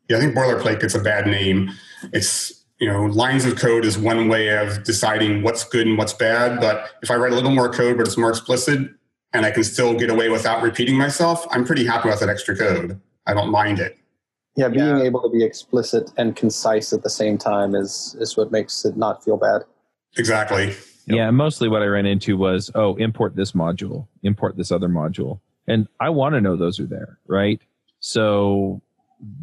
Yeah, 0.09 0.17
I 0.17 0.21
think 0.21 0.35
boilerplate 0.35 0.81
gets 0.81 0.95
a 0.95 1.01
bad 1.01 1.27
name. 1.27 1.71
It's 2.13 2.65
you 2.79 2.87
know, 2.87 3.07
lines 3.07 3.45
of 3.45 3.57
code 3.57 3.85
is 3.85 3.99
one 3.99 4.29
way 4.29 4.57
of 4.57 4.85
deciding 4.85 5.43
what's 5.43 5.65
good 5.65 5.87
and 5.87 5.99
what's 5.99 6.13
bad. 6.13 6.61
But 6.61 6.91
if 7.03 7.11
I 7.11 7.17
write 7.17 7.33
a 7.33 7.35
little 7.35 7.51
more 7.51 7.69
code, 7.69 7.97
but 7.97 8.07
it's 8.07 8.17
more 8.17 8.31
explicit, 8.31 8.89
and 9.33 9.45
I 9.45 9.51
can 9.51 9.65
still 9.65 9.95
get 9.95 10.11
away 10.11 10.29
without 10.29 10.63
repeating 10.63 10.97
myself, 10.97 11.47
I'm 11.51 11.65
pretty 11.65 11.85
happy 11.85 12.09
with 12.09 12.21
that 12.21 12.29
extra 12.29 12.57
code. 12.57 13.01
I 13.27 13.35
don't 13.35 13.51
mind 13.51 13.79
it. 13.79 13.99
Yeah, 14.57 14.69
being 14.69 14.87
yeah. 14.87 15.03
able 15.03 15.23
to 15.23 15.29
be 15.29 15.45
explicit 15.45 16.11
and 16.17 16.35
concise 16.35 16.93
at 16.93 17.03
the 17.03 17.11
same 17.11 17.37
time 17.39 17.75
is 17.75 18.17
is 18.19 18.37
what 18.37 18.51
makes 18.51 18.85
it 18.85 18.97
not 18.97 19.23
feel 19.23 19.37
bad. 19.37 19.63
Exactly. 20.17 20.75
Yeah, 21.17 21.31
mostly 21.31 21.69
what 21.69 21.83
I 21.83 21.87
ran 21.87 22.07
into 22.07 22.37
was, 22.37 22.71
oh, 22.75 22.97
import 22.97 23.37
this 23.37 23.53
module, 23.53 24.07
import 24.23 24.57
this 24.57 24.71
other 24.71 24.89
module. 24.89 25.41
And 25.67 25.89
I 26.01 26.11
want 26.11 26.35
to 26.35 26.41
know 26.41 26.57
those 26.57 26.81
are 26.81 26.87
there, 26.87 27.19
right? 27.27 27.61
So 28.01 28.81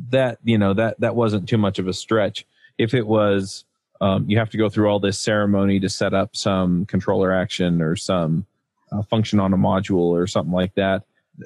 that, 0.10 0.40
you 0.44 0.58
know, 0.58 0.74
that 0.74 1.00
that 1.00 1.16
wasn't 1.16 1.48
too 1.48 1.58
much 1.58 1.80
of 1.80 1.88
a 1.88 1.94
stretch. 1.94 2.46
If 2.78 2.94
it 2.94 3.06
was 3.06 3.66
um, 4.02 4.30
you 4.30 4.38
have 4.38 4.50
to 4.50 4.58
go 4.58 4.70
through 4.70 4.90
all 4.90 5.00
this 5.00 5.20
ceremony 5.20 5.80
to 5.80 5.90
set 5.90 6.14
up 6.14 6.36
some 6.36 6.86
controller 6.86 7.34
action 7.34 7.82
or 7.82 7.96
some 7.96 8.46
uh, 8.92 9.02
function 9.04 9.40
on 9.40 9.54
a 9.54 9.58
module 9.58 10.12
or 10.12 10.28
something 10.28 10.54
like 10.54 10.76
that, 10.76 11.04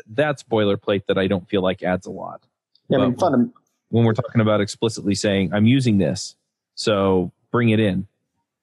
that's 0.09 0.43
boilerplate 0.43 1.05
that 1.07 1.17
I 1.17 1.27
don't 1.27 1.47
feel 1.47 1.61
like 1.61 1.83
adds 1.83 2.05
a 2.05 2.11
lot. 2.11 2.41
Yeah, 2.89 2.99
I 2.99 3.01
mean, 3.05 3.17
fun. 3.17 3.53
When 3.89 4.03
we're 4.03 4.13
talking 4.13 4.41
about 4.41 4.61
explicitly 4.61 5.15
saying, 5.15 5.53
I'm 5.53 5.65
using 5.65 5.97
this, 5.97 6.35
so 6.75 7.31
bring 7.51 7.69
it 7.69 7.79
in 7.79 8.07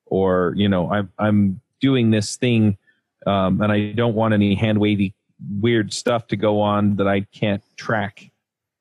or 0.07 0.55
you 0.57 0.69
know 0.69 0.91
i'm 0.91 1.11
i'm 1.19 1.61
doing 1.81 2.11
this 2.11 2.37
thing 2.37 2.77
um, 3.27 3.61
and 3.61 3.73
i 3.73 3.93
don't 3.93 4.15
want 4.15 4.33
any 4.33 4.55
hand 4.55 4.79
wavy 4.79 5.15
weird 5.61 5.93
stuff 5.93 6.27
to 6.29 6.37
go 6.37 6.61
on 6.61 6.97
that 6.97 7.07
i 7.07 7.21
can't 7.33 7.63
track. 7.77 8.31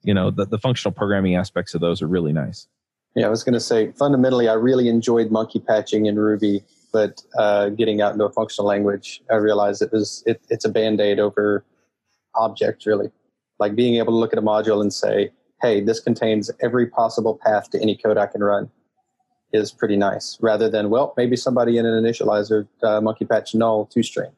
You 0.03 0.13
know 0.13 0.29
the, 0.29 0.45
the 0.45 0.59
functional 0.59 0.93
programming 0.93 1.35
aspects 1.35 1.73
of 1.73 1.81
those 1.81 2.01
are 2.01 2.07
really 2.07 2.31
nice. 2.31 2.67
Yeah 3.15 3.25
i 3.25 3.29
was 3.29 3.43
going 3.43 3.53
to 3.53 3.59
say 3.59 3.91
fundamentally 3.91 4.47
i 4.47 4.53
really 4.53 4.87
enjoyed 4.87 5.31
monkey 5.31 5.59
patching 5.59 6.05
in 6.05 6.17
ruby 6.17 6.63
but 6.93 7.21
uh, 7.37 7.69
getting 7.69 7.99
out 8.01 8.13
into 8.13 8.23
a 8.23 8.31
functional 8.31 8.67
language 8.67 9.21
i 9.31 9.35
realized 9.35 9.81
it 9.81 9.91
was 9.91 10.23
it, 10.25 10.41
it's 10.49 10.63
a 10.63 10.69
band-aid 10.69 11.19
over 11.19 11.65
object 12.35 12.85
really. 12.85 13.09
Like 13.57 13.73
being 13.75 13.95
able 13.95 14.11
to 14.11 14.17
look 14.17 14.33
at 14.33 14.39
a 14.39 14.41
module 14.41 14.81
and 14.81 14.93
say 14.93 15.31
hey 15.61 15.81
this 15.81 15.99
contains 15.99 16.51
every 16.61 16.87
possible 16.87 17.39
path 17.43 17.69
to 17.71 17.81
any 17.81 17.95
code 17.95 18.17
i 18.17 18.27
can 18.27 18.43
run 18.43 18.69
is 19.53 19.71
pretty 19.71 19.95
nice 19.95 20.37
rather 20.41 20.69
than, 20.69 20.89
well, 20.89 21.13
maybe 21.17 21.35
somebody 21.35 21.77
in 21.77 21.85
an 21.85 22.03
initializer 22.03 22.67
uh, 22.83 23.01
monkey 23.01 23.25
patch 23.25 23.55
null 23.55 23.85
two 23.85 24.03
string. 24.03 24.31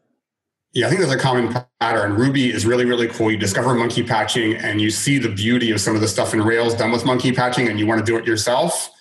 Yeah, 0.74 0.86
I 0.86 0.89
think 0.89 1.02
there's 1.02 1.13
a 1.13 1.17
common 1.17 1.56
pattern. 1.80 2.15
Ruby 2.15 2.52
is 2.52 2.65
really, 2.65 2.86
really 2.86 3.08
cool. 3.08 3.32
You 3.32 3.38
discover 3.38 3.74
monkey 3.74 4.04
patching 4.04 4.54
and 4.56 4.80
you 4.80 4.91
see 4.91 5.17
the 5.17 5.30
beauty 5.30 5.72
of 5.72 5.82
some 5.82 5.96
of 5.96 6.02
the 6.02 6.08
stuff 6.08 6.34
in 6.34 6.41
Rails 6.41 6.76
done 6.76 6.91
with 6.91 7.06
monkey 7.06 7.32
patching 7.32 7.67
and 7.67 7.80
you 7.80 7.88
want 7.88 8.00
to 8.00 8.06
do 8.06 8.17
it 8.17 8.26
yourself. 8.26 8.91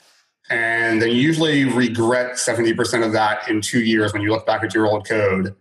And 0.49 1.03
then 1.03 1.11
you 1.11 1.17
usually 1.17 1.65
regret 1.65 2.37
70% 2.37 3.05
of 3.05 3.13
that 3.13 3.49
in 3.51 3.61
two 3.61 3.83
years 3.83 4.13
when 4.13 4.23
you 4.23 4.31
look 4.31 4.47
back 4.47 4.63
at 4.63 4.73
your 4.73 4.87
old 4.87 5.07
code. 5.07 5.55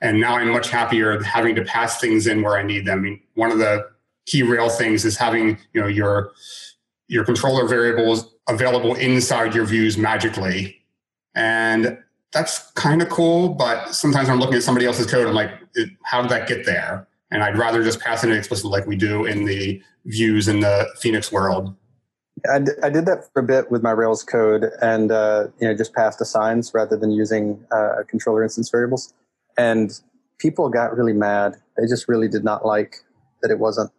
And 0.00 0.18
now 0.18 0.36
I'm 0.36 0.48
much 0.48 0.70
happier 0.70 1.22
having 1.22 1.54
to 1.56 1.64
pass 1.64 2.00
things 2.00 2.26
in 2.26 2.42
where 2.42 2.56
I 2.56 2.62
need 2.62 2.86
them. 2.86 2.98
I 2.98 3.02
mean, 3.02 3.20
one 3.34 3.52
of 3.52 3.58
the 3.58 3.86
key 4.26 4.42
Rail 4.42 4.70
things 4.70 5.04
is 5.04 5.16
having, 5.16 5.58
you 5.72 5.80
know, 5.80 5.86
your 5.86 6.32
your 7.06 7.24
controller 7.24 7.68
variables 7.68 8.33
available 8.48 8.94
inside 8.94 9.54
your 9.54 9.64
views 9.64 9.96
magically. 9.96 10.82
And 11.34 11.98
that's 12.32 12.70
kind 12.72 13.00
of 13.00 13.08
cool, 13.08 13.50
but 13.50 13.94
sometimes 13.94 14.28
I'm 14.28 14.38
looking 14.38 14.56
at 14.56 14.62
somebody 14.62 14.86
else's 14.86 15.10
code, 15.10 15.26
I'm 15.26 15.34
like, 15.34 15.52
how 16.02 16.20
did 16.20 16.30
that 16.30 16.48
get 16.48 16.66
there? 16.66 17.06
And 17.30 17.42
I'd 17.42 17.56
rather 17.56 17.82
just 17.82 18.00
pass 18.00 18.22
it 18.22 18.30
in 18.30 18.36
explicitly 18.36 18.70
like 18.70 18.86
we 18.86 18.96
do 18.96 19.24
in 19.24 19.44
the 19.44 19.82
views 20.04 20.48
in 20.48 20.60
the 20.60 20.88
Phoenix 21.00 21.32
world. 21.32 21.74
I, 22.52 22.58
did 22.58 23.06
that 23.06 23.30
for 23.32 23.40
a 23.40 23.42
bit 23.42 23.70
with 23.70 23.82
my 23.82 23.92
Rails 23.92 24.22
code 24.22 24.66
and 24.82 25.10
uh, 25.10 25.46
you 25.60 25.66
know 25.66 25.74
just 25.74 25.94
passed 25.94 26.20
assigns 26.20 26.74
rather 26.74 26.96
than 26.96 27.10
using 27.10 27.64
uh, 27.72 28.02
controller 28.06 28.42
instance 28.42 28.68
variables. 28.68 29.14
And 29.56 29.98
people 30.38 30.68
got 30.68 30.94
really 30.96 31.12
mad. 31.12 31.56
They 31.78 31.86
just 31.86 32.06
really 32.06 32.28
did 32.28 32.44
not 32.44 32.66
like 32.66 32.96
that 33.40 33.50
it 33.50 33.58
wasn't 33.58 33.90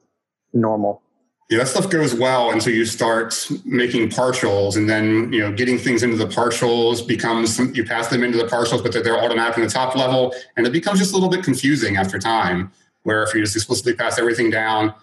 normal. 0.54 1.02
Yeah, 1.50 1.60
that 1.60 1.68
stuff 1.68 1.92
goes 1.92 2.16
well 2.16 2.50
until 2.52 2.74
you 2.74 2.86
start 2.86 3.48
making 3.66 4.10
partials, 4.10 4.78
and 4.78 4.90
then 4.90 5.32
you 5.32 5.42
know 5.42 5.52
getting 5.52 5.78
things 5.78 6.02
into 6.02 6.16
the 6.18 6.26
partials 6.26 7.08
becomes 7.08 7.60
you 7.78 7.86
pass 7.86 8.08
them 8.08 8.24
into 8.24 8.38
the 8.40 8.46
partials, 8.46 8.82
but 8.82 8.92
they're, 8.92 9.04
they're 9.04 9.20
automatic 9.20 9.58
in 9.58 9.64
the 9.64 9.70
top 9.70 9.96
level, 9.96 10.34
and 10.58 10.66
it 10.66 10.74
becomes 10.74 10.98
just 10.98 11.12
a 11.12 11.14
little 11.14 11.30
bit 11.30 11.44
confusing 11.44 11.98
after 11.98 12.18
time. 12.18 12.72
Where 13.04 13.22
if 13.22 13.36
you 13.36 13.42
just 13.42 13.56
explicitly 13.56 13.94
pass 13.94 14.18
everything 14.18 14.50
down, 14.50 14.96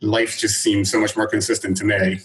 life 0.00 0.38
just 0.38 0.62
seems 0.62 0.88
so 0.88 1.00
much 1.00 1.16
more 1.16 1.26
consistent 1.26 1.76
to 1.78 1.84
me. 1.84 2.20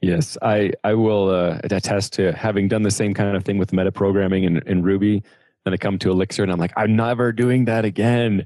Yes, 0.00 0.36
I 0.42 0.72
I 0.82 0.94
will 0.94 1.30
uh, 1.30 1.60
attest 1.62 2.12
to 2.14 2.32
having 2.32 2.66
done 2.66 2.82
the 2.82 2.90
same 2.90 3.14
kind 3.14 3.36
of 3.36 3.44
thing 3.44 3.56
with 3.56 3.70
metaprogramming 3.70 4.44
in, 4.44 4.58
in 4.66 4.82
Ruby. 4.82 5.22
Then 5.64 5.74
I 5.74 5.76
come 5.76 5.96
to 6.00 6.10
Elixir 6.10 6.42
and 6.42 6.50
I'm 6.50 6.58
like, 6.58 6.72
I'm 6.76 6.96
never 6.96 7.30
doing 7.30 7.66
that 7.66 7.84
again 7.84 8.44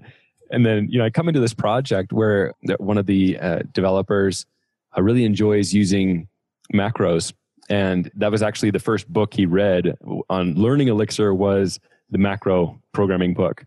and 0.50 0.64
then 0.64 0.88
you 0.90 0.98
know 0.98 1.04
I 1.04 1.10
come 1.10 1.28
into 1.28 1.40
this 1.40 1.54
project 1.54 2.12
where 2.12 2.52
one 2.78 2.98
of 2.98 3.06
the 3.06 3.38
uh, 3.38 3.60
developers 3.72 4.46
uh, 4.96 5.02
really 5.02 5.24
enjoys 5.24 5.72
using 5.74 6.28
macros, 6.72 7.32
and 7.68 8.10
that 8.14 8.30
was 8.30 8.42
actually 8.42 8.70
the 8.70 8.78
first 8.78 9.10
book 9.12 9.34
he 9.34 9.46
read 9.46 9.96
on 10.28 10.54
learning 10.54 10.88
Elixir 10.88 11.34
was 11.34 11.80
the 12.10 12.18
macro 12.18 12.80
programming 12.92 13.34
book, 13.34 13.64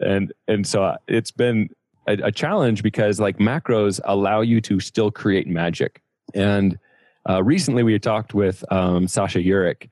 and 0.00 0.32
and 0.46 0.66
so 0.66 0.84
uh, 0.84 0.96
it's 1.06 1.30
been 1.30 1.68
a, 2.06 2.12
a 2.24 2.32
challenge 2.32 2.82
because 2.82 3.20
like 3.20 3.38
macros 3.38 4.00
allow 4.04 4.40
you 4.40 4.60
to 4.62 4.80
still 4.80 5.10
create 5.10 5.46
magic, 5.46 6.02
and 6.34 6.78
uh, 7.28 7.42
recently 7.42 7.82
we 7.82 7.92
had 7.92 8.02
talked 8.02 8.34
with 8.34 8.64
um, 8.72 9.06
Saša 9.06 9.44
Jurić 9.44 9.88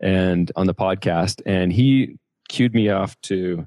and 0.00 0.52
on 0.56 0.66
the 0.66 0.74
podcast, 0.74 1.40
and 1.46 1.72
he 1.72 2.18
cued 2.48 2.74
me 2.74 2.88
off 2.88 3.20
to 3.22 3.66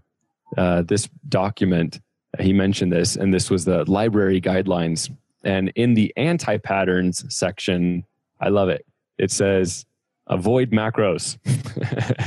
uh, 0.57 0.81
this 0.83 1.09
document 1.27 1.99
he 2.41 2.53
mentioned 2.53 2.91
this, 2.91 3.15
and 3.15 3.33
this 3.33 3.49
was 3.49 3.65
the 3.65 3.89
library 3.89 4.41
guidelines. 4.41 5.09
And 5.43 5.71
in 5.75 5.93
the 5.93 6.13
anti 6.17 6.57
patterns 6.57 7.23
section, 7.33 8.05
I 8.39 8.49
love 8.49 8.69
it. 8.69 8.85
It 9.17 9.31
says, 9.31 9.85
avoid 10.27 10.71
macros. 10.71 11.37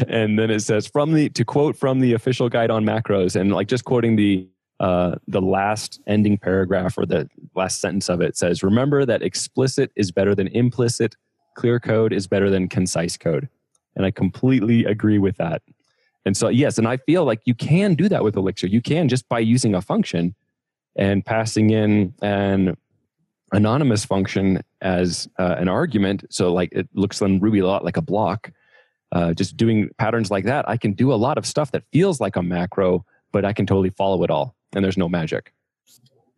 and 0.09 0.39
then 0.39 0.51
it 0.51 0.61
says, 0.61 0.87
from 0.87 1.13
the, 1.13 1.29
to 1.31 1.45
quote 1.45 1.77
from 1.77 2.01
the 2.01 2.13
official 2.13 2.49
guide 2.49 2.71
on 2.71 2.85
macros, 2.85 3.41
and 3.41 3.53
like 3.53 3.69
just 3.69 3.85
quoting 3.85 4.17
the, 4.17 4.49
uh, 4.81 5.17
the 5.29 5.41
last 5.41 6.01
ending 6.07 6.37
paragraph 6.37 6.99
or 6.99 7.07
the 7.07 7.29
last 7.55 7.81
sentence 7.81 8.09
of 8.09 8.21
it 8.21 8.37
says, 8.37 8.63
remember 8.63 9.07
that 9.07 9.23
explicit 9.23 9.93
is 9.95 10.11
better 10.11 10.35
than 10.35 10.49
implicit, 10.49 11.17
clear 11.55 11.79
code 11.79 12.13
is 12.13 12.27
better 12.27 12.51
than 12.51 12.69
concise 12.69 13.17
code. 13.17 13.49
And 13.95 14.05
I 14.05 14.11
completely 14.11 14.85
agree 14.85 15.19
with 15.19 15.37
that. 15.37 15.63
And 16.25 16.37
so, 16.37 16.49
yes, 16.49 16.79
and 16.79 16.87
I 16.87 16.99
feel 16.99 17.25
like 17.25 17.41
you 17.45 17.55
can 17.55 17.95
do 17.95 18.09
that 18.09 18.23
with 18.23 18.37
Elixir. 18.37 18.67
You 18.69 18.81
can 18.81 19.09
just 19.09 19.29
by 19.29 19.41
using 19.41 19.75
a 19.75 19.83
function 19.83 20.35
and 20.95 21.25
passing 21.25 21.71
in 21.71 22.15
an 22.23 22.77
anonymous 23.53 24.05
function 24.05 24.63
as 24.81 25.29
uh, 25.39 25.57
an 25.59 25.69
argument. 25.69 26.25
So, 26.31 26.53
like 26.53 26.71
it 26.73 26.89
looks 26.95 27.21
in 27.21 27.41
Ruby 27.41 27.61
a 27.61 27.67
lot 27.67 27.85
like 27.85 27.97
a 27.97 28.03
block. 28.03 28.53
Uh, 29.11 29.35
just 29.35 29.57
doing 29.57 29.91
patterns 29.99 30.31
like 30.31 30.45
that, 30.45 30.67
I 30.69 30.79
can 30.79 30.93
do 30.95 31.13
a 31.13 31.17
lot 31.17 31.37
of 31.37 31.45
stuff 31.45 31.73
that 31.73 31.85
feels 31.93 32.19
like 32.19 32.37
a 32.37 32.43
macro, 32.43 33.05
but 33.31 33.45
I 33.45 33.53
can 33.53 33.67
totally 33.67 33.91
follow 33.91 34.23
it 34.23 34.31
all, 34.31 34.55
and 34.75 34.83
there's 34.83 34.97
no 34.97 35.09
magic. 35.09 35.53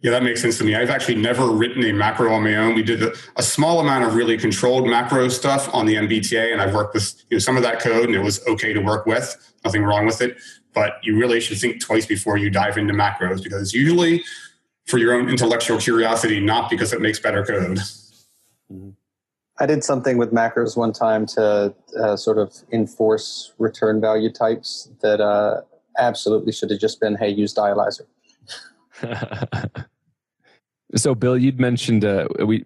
Yeah, 0.05 0.11
that 0.11 0.23
makes 0.23 0.43
sense 0.43 0.59
to 0.59 0.65
me. 0.65 0.75
I've 0.75 0.91
actually 0.91 1.15
never 1.15 1.47
written 1.47 1.83
a 1.83 1.91
macro 1.91 2.31
on 2.31 2.43
my 2.43 2.57
own. 2.57 2.75
We 2.75 2.83
did 2.83 3.03
a, 3.03 3.15
a, 3.37 3.43
small 3.43 3.81
amount 3.81 4.05
of 4.05 4.15
really 4.15 4.37
controlled 4.37 4.87
macro 4.87 5.31
stuff 5.31 5.75
on 5.75 5.87
the 5.87 5.95
MBTA, 5.95 6.53
and 6.53 6.61
I've 6.61 6.75
worked 6.75 6.93
with 6.93 7.25
you 7.31 7.37
know, 7.37 7.39
some 7.39 7.57
of 7.57 7.63
that 7.63 7.81
code, 7.81 8.05
and 8.05 8.15
it 8.15 8.19
was 8.19 8.47
okay 8.47 8.75
to 8.75 8.81
work 8.81 9.07
with. 9.07 9.35
Nothing 9.65 9.83
wrong 9.83 10.05
with 10.05 10.21
it. 10.21 10.37
But 10.75 10.99
you 11.03 11.19
really 11.19 11.41
should 11.41 11.59
think 11.59 11.81
twice 11.81 12.05
before 12.05 12.37
you 12.37 12.51
dive 12.51 12.77
into 12.77 12.93
macros 12.93 13.43
because 13.43 13.73
usually 13.73 14.23
for 14.85 14.99
your 14.99 15.15
own 15.15 15.31
intellectual 15.31 15.79
curiosity, 15.79 16.39
not 16.39 16.69
because 16.69 16.93
it 16.93 17.01
makes 17.01 17.19
better 17.19 17.43
code. 17.43 17.79
Mm-hmm. 18.71 18.91
I 19.59 19.65
did 19.65 19.83
something 19.83 20.19
with 20.19 20.33
macros 20.33 20.77
one 20.77 20.93
time 20.93 21.25
to 21.29 21.75
uh, 21.99 22.17
sort 22.17 22.37
of 22.37 22.53
enforce 22.73 23.55
return 23.57 24.03
value 24.03 24.31
types 24.31 24.91
that 25.01 25.23
uh, 25.23 25.63
absolutely 25.99 26.53
should 26.53 26.71
have 26.71 26.81
just 26.81 27.01
been, 27.01 27.15
hey, 27.15 27.31
use 27.31 27.55
dialyzer. 27.55 28.05
so, 30.97 31.15
Bill, 31.15 31.37
you'd 31.37 31.59
mentioned 31.59 32.05
uh, 32.05 32.29
we 32.45 32.65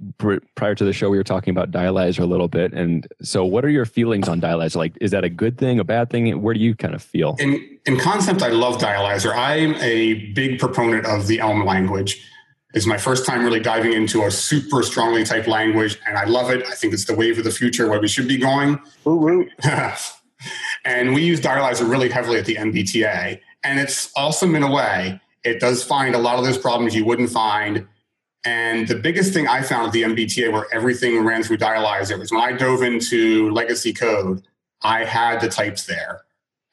prior 0.54 0.74
to 0.74 0.84
the 0.84 0.92
show 0.92 1.08
we 1.08 1.16
were 1.16 1.24
talking 1.24 1.50
about 1.50 1.70
dialyzer 1.70 2.20
a 2.20 2.26
little 2.26 2.48
bit, 2.48 2.72
and 2.72 3.06
so 3.22 3.44
what 3.44 3.64
are 3.64 3.70
your 3.70 3.86
feelings 3.86 4.28
on 4.28 4.40
dialyzer? 4.40 4.76
Like, 4.76 4.96
is 5.00 5.10
that 5.12 5.24
a 5.24 5.30
good 5.30 5.58
thing, 5.58 5.78
a 5.78 5.84
bad 5.84 6.10
thing? 6.10 6.42
Where 6.42 6.54
do 6.54 6.60
you 6.60 6.74
kind 6.74 6.94
of 6.94 7.02
feel? 7.02 7.36
In 7.38 7.78
in 7.86 7.98
concept, 7.98 8.42
I 8.42 8.48
love 8.48 8.78
dialyzer. 8.78 9.32
I'm 9.34 9.74
a 9.76 10.30
big 10.32 10.58
proponent 10.58 11.06
of 11.06 11.26
the 11.26 11.40
Elm 11.40 11.64
language. 11.64 12.22
It's 12.74 12.86
my 12.86 12.98
first 12.98 13.24
time 13.24 13.44
really 13.44 13.60
diving 13.60 13.94
into 13.94 14.24
a 14.24 14.30
super 14.30 14.82
strongly 14.82 15.24
typed 15.24 15.48
language, 15.48 15.98
and 16.06 16.18
I 16.18 16.24
love 16.24 16.50
it. 16.50 16.66
I 16.66 16.74
think 16.74 16.92
it's 16.92 17.06
the 17.06 17.14
wave 17.14 17.38
of 17.38 17.44
the 17.44 17.50
future 17.50 17.88
where 17.88 18.00
we 18.00 18.08
should 18.08 18.28
be 18.28 18.36
going. 18.36 18.78
and 20.84 21.14
we 21.14 21.22
use 21.22 21.40
Dialyzer 21.40 21.88
really 21.88 22.10
heavily 22.10 22.38
at 22.38 22.44
the 22.44 22.56
MBTA, 22.56 23.40
and 23.64 23.80
it's 23.80 24.12
awesome 24.16 24.54
in 24.54 24.62
a 24.62 24.70
way. 24.70 25.18
It 25.44 25.60
does 25.60 25.82
find 25.82 26.14
a 26.14 26.18
lot 26.18 26.38
of 26.38 26.44
those 26.44 26.58
problems 26.58 26.94
you 26.94 27.06
wouldn't 27.06 27.30
find. 27.30 27.86
And 28.44 28.86
the 28.86 28.94
biggest 28.94 29.32
thing 29.32 29.48
I 29.48 29.62
found 29.62 29.88
at 29.88 29.92
the 29.92 30.02
MBTA 30.02 30.52
where 30.52 30.66
everything 30.72 31.24
ran 31.24 31.42
through 31.42 31.58
Dialyzer 31.58 32.18
was 32.18 32.30
when 32.30 32.40
I 32.40 32.52
dove 32.52 32.82
into 32.82 33.50
legacy 33.50 33.92
code, 33.92 34.42
I 34.82 35.04
had 35.04 35.40
the 35.40 35.48
types 35.48 35.86
there 35.86 36.22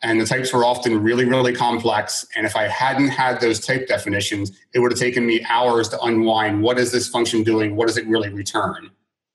and 0.06 0.22
the 0.22 0.26
types 0.26 0.54
were 0.54 0.64
often 0.64 1.02
really, 1.02 1.26
really 1.26 1.54
complex. 1.54 2.28
And 2.36 2.46
if 2.46 2.56
I 2.56 2.68
hadn't 2.68 3.10
had 3.10 3.42
those 3.42 3.60
type 3.60 3.88
definitions, 3.88 4.52
it 4.74 4.80
would 4.80 4.92
have 4.92 5.00
taken 5.00 5.26
me 5.26 5.44
hours 5.50 5.90
to 5.90 6.02
unwind 6.02 6.62
what 6.62 6.78
is 6.78 6.92
this 6.92 7.08
function 7.08 7.44
doing? 7.44 7.76
What 7.76 7.88
does 7.88 7.98
it 7.98 8.06
really 8.08 8.30
return? 8.30 8.92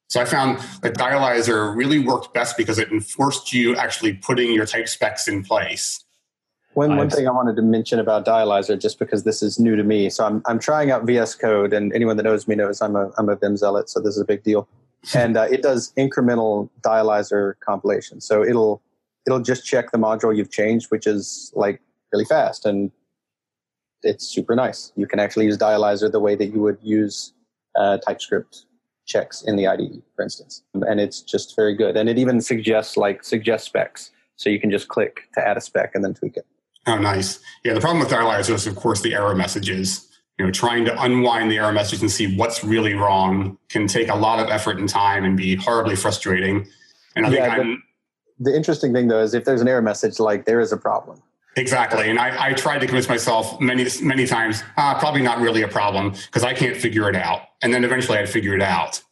So 0.08 0.20
I 0.20 0.24
found 0.24 0.60
that 0.82 0.94
Dialyzer 0.94 1.74
really 1.74 1.98
worked 1.98 2.34
best 2.34 2.56
because 2.56 2.78
it 2.78 2.90
enforced 2.92 3.52
you 3.52 3.76
actually 3.76 4.14
putting 4.14 4.52
your 4.52 4.66
type 4.66 4.88
specs 4.88 5.26
in 5.26 5.42
place. 5.42 6.04
One, 6.74 6.96
one 6.96 7.10
thing 7.10 7.26
I 7.26 7.32
wanted 7.32 7.56
to 7.56 7.62
mention 7.62 7.98
about 7.98 8.24
Dialyzer, 8.24 8.80
just 8.80 8.98
because 8.98 9.24
this 9.24 9.42
is 9.42 9.58
new 9.58 9.74
to 9.74 9.82
me. 9.82 10.08
So 10.08 10.24
I'm, 10.24 10.40
I'm 10.46 10.60
trying 10.60 10.92
out 10.92 11.04
VS 11.04 11.34
Code, 11.34 11.72
and 11.72 11.92
anyone 11.92 12.16
that 12.16 12.22
knows 12.22 12.46
me 12.46 12.54
knows 12.54 12.80
I'm 12.80 12.94
a, 12.94 13.10
I'm 13.18 13.28
a 13.28 13.34
Vim 13.34 13.56
zealot, 13.56 13.90
so 13.90 14.00
this 14.00 14.14
is 14.14 14.20
a 14.20 14.24
big 14.24 14.42
deal. 14.42 14.68
And 15.14 15.38
uh, 15.38 15.46
it 15.50 15.62
does 15.62 15.94
incremental 15.96 16.68
Dialyzer 16.82 17.54
compilation. 17.60 18.20
So 18.20 18.44
it'll 18.44 18.82
it'll 19.26 19.40
just 19.40 19.64
check 19.64 19.92
the 19.92 19.98
module 19.98 20.36
you've 20.36 20.50
changed, 20.50 20.90
which 20.90 21.06
is 21.06 21.50
like 21.56 21.80
really 22.12 22.26
fast 22.26 22.66
and 22.66 22.90
it's 24.02 24.26
super 24.26 24.54
nice. 24.54 24.92
You 24.96 25.06
can 25.06 25.18
actually 25.18 25.46
use 25.46 25.58
Dialyzer 25.58 26.10
the 26.10 26.20
way 26.20 26.34
that 26.34 26.46
you 26.46 26.60
would 26.60 26.78
use 26.82 27.32
uh, 27.76 27.98
TypeScript 27.98 28.64
checks 29.06 29.42
in 29.42 29.56
the 29.56 29.66
IDE, 29.66 30.02
for 30.14 30.22
instance. 30.22 30.62
And 30.74 31.00
it's 31.00 31.20
just 31.20 31.56
very 31.56 31.74
good. 31.74 31.96
And 31.96 32.08
it 32.08 32.18
even 32.18 32.40
suggests 32.40 32.96
like 32.96 33.24
suggest 33.24 33.66
specs. 33.66 34.10
So 34.36 34.48
you 34.48 34.60
can 34.60 34.70
just 34.70 34.88
click 34.88 35.28
to 35.34 35.46
add 35.46 35.56
a 35.56 35.60
spec 35.60 35.94
and 35.94 36.02
then 36.04 36.14
tweak 36.14 36.36
it. 36.36 36.46
Oh, 36.86 36.98
nice. 36.98 37.40
Yeah, 37.64 37.74
the 37.74 37.80
problem 37.80 38.00
with 38.00 38.08
Dialyzer 38.08 38.54
is, 38.54 38.66
of 38.66 38.76
course, 38.76 39.02
the 39.02 39.14
error 39.14 39.34
messages. 39.34 40.06
You 40.38 40.46
know, 40.46 40.52
trying 40.52 40.86
to 40.86 41.02
unwind 41.02 41.50
the 41.50 41.58
error 41.58 41.72
message 41.72 42.00
and 42.00 42.10
see 42.10 42.34
what's 42.34 42.64
really 42.64 42.94
wrong 42.94 43.58
can 43.68 43.86
take 43.86 44.08
a 44.08 44.14
lot 44.14 44.40
of 44.40 44.48
effort 44.48 44.78
and 44.78 44.88
time 44.88 45.24
and 45.24 45.36
be 45.36 45.56
horribly 45.56 45.96
frustrating. 45.96 46.66
And 47.14 47.26
I 47.26 47.30
yeah, 47.30 47.50
think 47.50 47.60
I'm 47.60 47.82
the 48.40 48.56
interesting 48.56 48.92
thing 48.92 49.08
though 49.08 49.20
is 49.20 49.34
if 49.34 49.44
there's 49.44 49.60
an 49.60 49.68
error 49.68 49.82
message, 49.82 50.18
like 50.18 50.46
there 50.46 50.60
is 50.60 50.72
a 50.72 50.76
problem. 50.76 51.22
Exactly. 51.56 52.08
And 52.08 52.18
I, 52.18 52.48
I 52.48 52.52
tried 52.54 52.78
to 52.78 52.86
convince 52.86 53.08
myself 53.08 53.60
many, 53.60 53.86
many 54.02 54.26
times, 54.26 54.62
ah, 54.76 54.96
probably 54.98 55.20
not 55.20 55.40
really 55.40 55.62
a 55.62 55.68
problem 55.68 56.12
because 56.12 56.42
I 56.42 56.54
can't 56.54 56.76
figure 56.76 57.08
it 57.08 57.16
out. 57.16 57.42
And 57.60 57.74
then 57.74 57.84
eventually 57.84 58.18
I'd 58.18 58.30
figure 58.30 58.54
it 58.54 58.62
out. 58.62 59.02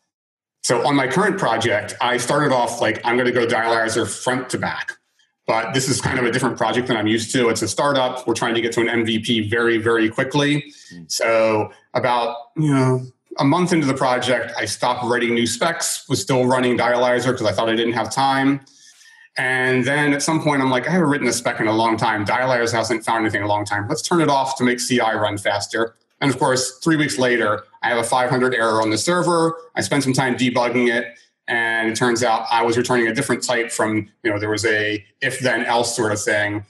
So 0.62 0.87
on 0.87 0.96
my 0.96 1.07
current 1.09 1.38
project, 1.38 1.94
I 2.00 2.16
started 2.16 2.52
off 2.52 2.81
like, 2.81 3.00
I'm 3.04 3.16
going 3.16 3.26
to 3.26 3.33
go 3.33 3.46
dialyzer 3.46 4.09
front 4.09 4.50
to 4.50 4.59
back. 4.59 4.92
But 5.49 5.73
this 5.73 5.89
is 5.89 5.99
kind 6.01 6.19
of 6.19 6.27
a 6.27 6.31
different 6.31 6.59
project 6.59 6.89
than 6.89 6.99
I'm 6.99 7.07
used 7.07 7.33
to. 7.33 7.49
It's 7.49 7.63
a 7.63 7.69
startup. 7.69 8.27
We're 8.27 8.35
trying 8.35 8.55
to 8.55 8.61
get 8.61 8.71
to 8.73 8.83
an 8.83 8.87
MVP 8.87 9.49
very, 9.49 9.79
very 9.79 10.11
quickly. 10.11 10.71
Mm. 10.93 11.11
So 11.11 11.73
about, 11.95 12.37
you 12.55 12.73
know, 12.73 13.01
a 13.39 13.45
month 13.45 13.73
into 13.73 13.87
the 13.87 13.95
project, 13.95 14.53
I 14.59 14.67
stopped 14.67 15.05
writing 15.05 15.35
new 15.35 15.47
specs, 15.47 16.07
was 16.07 16.21
still 16.21 16.45
running 16.45 16.77
dialyzer 16.77 17.33
because 17.33 17.47
I 17.47 17.53
thought 17.53 17.71
I 17.71 17.75
didn't 17.77 17.95
have 17.95 18.13
time. 18.13 18.61
And 19.39 19.87
then 19.87 20.13
at 20.13 20.23
some 20.23 20.43
point, 20.43 20.61
I'm 20.61 20.71
like, 20.71 20.87
I 20.87 20.91
haven't 20.91 21.09
written 21.09 21.27
a 21.27 21.33
spec 21.33 21.61
in 21.61 21.67
a 21.67 21.73
long 21.73 21.97
time. 21.97 22.27
Dialyzer 22.27 22.73
hasn't 22.73 23.07
found 23.07 23.25
anything 23.25 23.41
in 23.41 23.47
a 23.47 23.49
long 23.49 23.65
time. 23.65 23.89
Let's 23.89 24.03
turn 24.03 24.21
it 24.21 24.29
off 24.29 24.59
to 24.59 24.65
make 24.65 24.81
CI 24.81 24.99
run 24.99 25.39
faster. 25.39 25.95
And 26.21 26.31
of 26.31 26.39
course, 26.39 26.79
three 26.83 26.97
weeks 26.97 27.19
later, 27.19 27.63
I 27.83 27.89
have 27.89 27.99
a 27.99 28.05
500 28.05 28.55
error 28.55 28.83
on 28.83 28.91
the 28.91 28.99
server. 28.99 29.57
I 29.77 29.81
spent 29.81 30.03
some 30.03 30.13
time 30.13 30.37
debugging 30.37 30.95
it, 30.95 31.17
and 31.49 31.91
it 31.91 31.97
turns 31.97 32.23
out 32.23 32.47
I 32.51 32.63
was 32.63 32.77
returning 32.77 33.09
a 33.09 33.15
different 33.15 33.43
type 33.43 33.71
from, 33.71 34.09
you 34.23 34.31
know, 34.31 34.39
there 34.39 34.51
was 34.51 34.65
a 34.65 35.05
if 35.21 35.41
then 35.41 35.65
else 35.65 35.97
sort 35.97 36.13
of 36.13 36.21
thing 36.21 36.65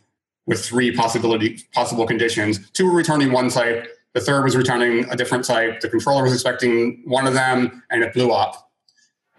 with 0.46 0.64
three 0.64 0.94
possibility 0.94 1.60
possible 1.74 2.06
conditions. 2.06 2.70
Two 2.70 2.86
were 2.86 2.96
returning 2.96 3.32
one 3.32 3.50
type. 3.50 3.86
The 4.14 4.20
third 4.20 4.44
was 4.44 4.56
returning 4.56 5.04
a 5.10 5.16
different 5.16 5.44
type. 5.44 5.80
The 5.80 5.88
controller 5.88 6.22
was 6.22 6.32
expecting 6.32 7.02
one 7.04 7.26
of 7.26 7.34
them, 7.34 7.82
and 7.90 8.02
it 8.02 8.14
blew 8.14 8.30
up. 8.30 8.70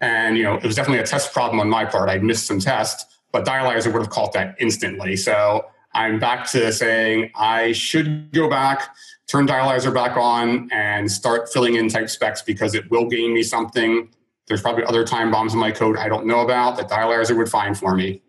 And 0.00 0.36
you 0.36 0.44
know, 0.44 0.54
it 0.54 0.64
was 0.64 0.76
definitely 0.76 1.02
a 1.02 1.06
test 1.06 1.32
problem 1.32 1.58
on 1.58 1.68
my 1.68 1.84
part. 1.84 2.08
I 2.08 2.18
missed 2.18 2.46
some 2.46 2.60
tests 2.60 3.06
but 3.32 3.44
Dialyzer 3.44 3.92
would 3.92 4.02
have 4.02 4.10
caught 4.10 4.32
that 4.32 4.56
instantly. 4.58 5.16
So 5.16 5.66
I'm 5.94 6.18
back 6.18 6.48
to 6.50 6.72
saying 6.72 7.30
I 7.34 7.72
should 7.72 8.32
go 8.32 8.48
back, 8.48 8.94
turn 9.26 9.46
Dialyzer 9.46 9.92
back 9.92 10.16
on, 10.16 10.70
and 10.72 11.10
start 11.10 11.52
filling 11.52 11.74
in 11.74 11.88
type 11.88 12.10
specs 12.10 12.42
because 12.42 12.74
it 12.74 12.90
will 12.90 13.08
gain 13.08 13.34
me 13.34 13.42
something. 13.42 14.08
There's 14.50 14.62
probably 14.62 14.82
other 14.82 15.04
time 15.04 15.30
bombs 15.30 15.54
in 15.54 15.60
my 15.60 15.70
code 15.70 15.96
I 15.96 16.08
don't 16.08 16.26
know 16.26 16.40
about 16.40 16.76
that 16.78 16.90
Dialyzer 16.90 17.36
would 17.36 17.48
find 17.48 17.78
for 17.78 17.94
me. 17.94 18.20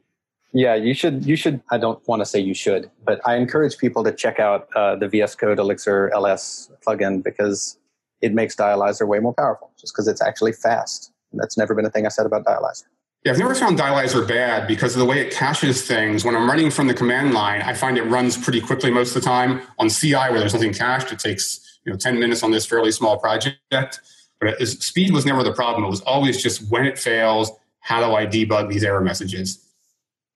Yeah, 0.53 0.75
you 0.75 0.93
should. 0.93 1.25
You 1.25 1.35
should. 1.35 1.63
I 1.71 1.79
don't 1.79 2.07
want 2.07 2.19
to 2.19 2.27
say 2.27 2.39
you 2.39 2.53
should, 2.53 2.91
but 3.03 3.19
I 3.25 3.37
encourage 3.37 3.79
people 3.79 4.03
to 4.03 4.11
check 4.11 4.39
out 4.39 4.67
uh, 4.75 4.97
the 4.97 5.07
VS 5.07 5.33
Code 5.33 5.57
Elixir 5.57 6.11
LS 6.13 6.69
plugin 6.85 7.23
because 7.23 7.79
it 8.21 8.35
makes 8.35 8.55
Dialyzer 8.55 9.07
way 9.07 9.17
more 9.17 9.33
powerful. 9.33 9.71
Just 9.79 9.95
because 9.95 10.07
it's 10.07 10.21
actually 10.21 10.51
fast. 10.51 11.11
And 11.31 11.41
that's 11.41 11.57
never 11.57 11.73
been 11.73 11.85
a 11.85 11.89
thing 11.89 12.05
I 12.05 12.09
said 12.09 12.27
about 12.27 12.45
Dialyzer. 12.45 12.83
Yeah, 13.25 13.31
I've 13.31 13.39
never 13.39 13.55
found 13.55 13.79
Dialyzer 13.79 14.27
bad 14.27 14.67
because 14.67 14.93
of 14.93 14.99
the 14.99 15.05
way 15.05 15.21
it 15.21 15.33
caches 15.33 15.87
things. 15.87 16.23
When 16.23 16.35
I'm 16.35 16.47
running 16.47 16.69
from 16.69 16.85
the 16.85 16.93
command 16.93 17.33
line, 17.33 17.63
I 17.63 17.73
find 17.73 17.97
it 17.97 18.03
runs 18.03 18.37
pretty 18.37 18.61
quickly 18.61 18.91
most 18.91 19.15
of 19.15 19.23
the 19.23 19.27
time. 19.27 19.61
On 19.79 19.89
CI, 19.89 20.13
where 20.13 20.39
there's 20.39 20.53
nothing 20.53 20.73
cached, 20.73 21.11
it 21.11 21.17
takes 21.17 21.79
you 21.83 21.91
know 21.91 21.97
10 21.97 22.19
minutes 22.19 22.43
on 22.43 22.51
this 22.51 22.67
fairly 22.67 22.91
small 22.91 23.17
project. 23.17 24.01
But 24.41 24.59
speed 24.67 25.13
was 25.13 25.25
never 25.25 25.43
the 25.43 25.53
problem. 25.53 25.85
It 25.85 25.89
was 25.89 26.01
always 26.01 26.41
just 26.41 26.69
when 26.71 26.85
it 26.85 26.97
fails, 26.97 27.51
how 27.79 28.05
do 28.05 28.15
I 28.15 28.25
debug 28.25 28.69
these 28.69 28.83
error 28.83 29.01
messages? 29.01 29.63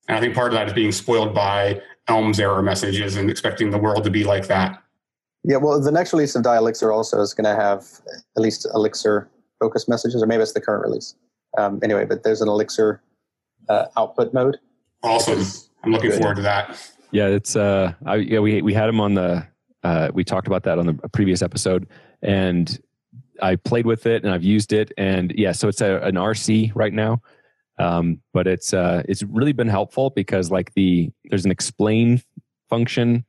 And 0.07 0.15
I 0.15 0.21
think 0.21 0.35
part 0.35 0.53
of 0.53 0.53
that 0.53 0.67
is 0.67 0.73
being 0.73 0.91
spoiled 0.91 1.33
by 1.33 1.81
Elm's 2.07 2.39
error 2.39 2.61
messages 2.61 3.17
and 3.17 3.29
expecting 3.31 3.71
the 3.71 3.79
world 3.79 4.03
to 4.03 4.11
be 4.11 4.23
like 4.23 4.47
that. 4.47 4.81
Yeah, 5.43 5.57
well, 5.57 5.81
the 5.81 5.91
next 5.91 6.13
release 6.13 6.35
of 6.35 6.43
Dialyxir 6.43 6.93
also 6.93 7.19
is 7.21 7.33
going 7.33 7.45
to 7.45 7.59
have 7.61 7.85
at 8.35 8.41
least 8.41 8.67
Elixir 8.73 9.27
focus 9.59 9.87
messages, 9.87 10.21
or 10.21 10.27
maybe 10.27 10.43
it's 10.43 10.53
the 10.53 10.61
current 10.61 10.83
release. 10.83 11.15
Um, 11.57 11.79
anyway, 11.83 12.05
but 12.05 12.23
there's 12.23 12.41
an 12.41 12.47
Elixir 12.47 13.01
uh, 13.69 13.85
output 13.97 14.33
mode. 14.33 14.57
Awesome. 15.03 15.43
I'm 15.83 15.91
looking 15.91 16.11
good. 16.11 16.19
forward 16.19 16.35
to 16.37 16.41
that. 16.43 16.79
Yeah, 17.11 17.27
it's 17.27 17.55
uh, 17.55 17.93
I, 18.05 18.15
yeah, 18.15 18.39
we 18.39 18.61
we 18.61 18.73
had 18.73 18.89
him 18.89 18.99
on 18.99 19.13
the 19.13 19.47
uh, 19.83 20.09
we 20.13 20.23
talked 20.23 20.47
about 20.47 20.63
that 20.63 20.79
on 20.79 20.87
the 20.87 20.93
previous 21.13 21.41
episode, 21.41 21.87
and 22.21 22.79
I 23.41 23.55
played 23.55 23.85
with 23.85 24.05
it 24.05 24.23
and 24.23 24.33
I've 24.33 24.43
used 24.43 24.73
it, 24.73 24.91
and 24.97 25.33
yeah, 25.35 25.51
so 25.51 25.67
it's 25.67 25.81
a, 25.81 25.97
an 25.99 26.15
RC 26.15 26.71
right 26.75 26.93
now, 26.93 27.21
um, 27.77 28.21
but 28.33 28.47
it's 28.47 28.73
uh, 28.73 29.03
it's 29.07 29.23
really 29.23 29.53
been 29.53 29.67
helpful 29.67 30.09
because 30.09 30.51
like 30.51 30.73
the 30.73 31.11
there's 31.25 31.45
an 31.45 31.51
explain 31.51 32.21
function 32.69 33.25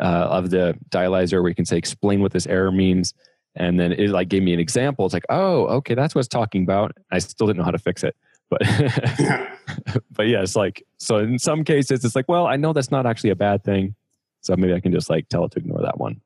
uh, 0.00 0.28
of 0.30 0.50
the 0.50 0.78
dialyzer 0.90 1.40
where 1.42 1.48
you 1.48 1.54
can 1.54 1.64
say 1.64 1.76
explain 1.76 2.20
what 2.20 2.32
this 2.32 2.46
error 2.46 2.72
means, 2.72 3.14
and 3.54 3.78
then 3.78 3.92
it 3.92 4.10
like 4.10 4.28
gave 4.28 4.42
me 4.42 4.54
an 4.54 4.60
example. 4.60 5.04
It's 5.04 5.14
like, 5.14 5.26
oh, 5.28 5.66
okay, 5.66 5.94
that's 5.94 6.14
what 6.14 6.20
it's 6.20 6.28
talking 6.28 6.62
about. 6.62 6.92
I 7.10 7.18
still 7.18 7.46
didn't 7.46 7.58
know 7.58 7.64
how 7.64 7.70
to 7.72 7.78
fix 7.78 8.04
it, 8.04 8.16
but 8.48 8.60
but 10.10 10.28
yeah, 10.28 10.42
it's 10.42 10.56
like 10.56 10.84
so. 10.98 11.18
In 11.18 11.38
some 11.38 11.64
cases, 11.64 12.04
it's 12.04 12.16
like, 12.16 12.28
well, 12.28 12.46
I 12.46 12.56
know 12.56 12.72
that's 12.72 12.90
not 12.90 13.06
actually 13.06 13.30
a 13.30 13.36
bad 13.36 13.64
thing, 13.64 13.94
so 14.40 14.56
maybe 14.56 14.74
I 14.74 14.80
can 14.80 14.92
just 14.92 15.10
like 15.10 15.28
tell 15.28 15.44
it 15.44 15.52
to 15.52 15.58
ignore 15.58 15.82
that 15.82 15.98
one. 15.98 16.20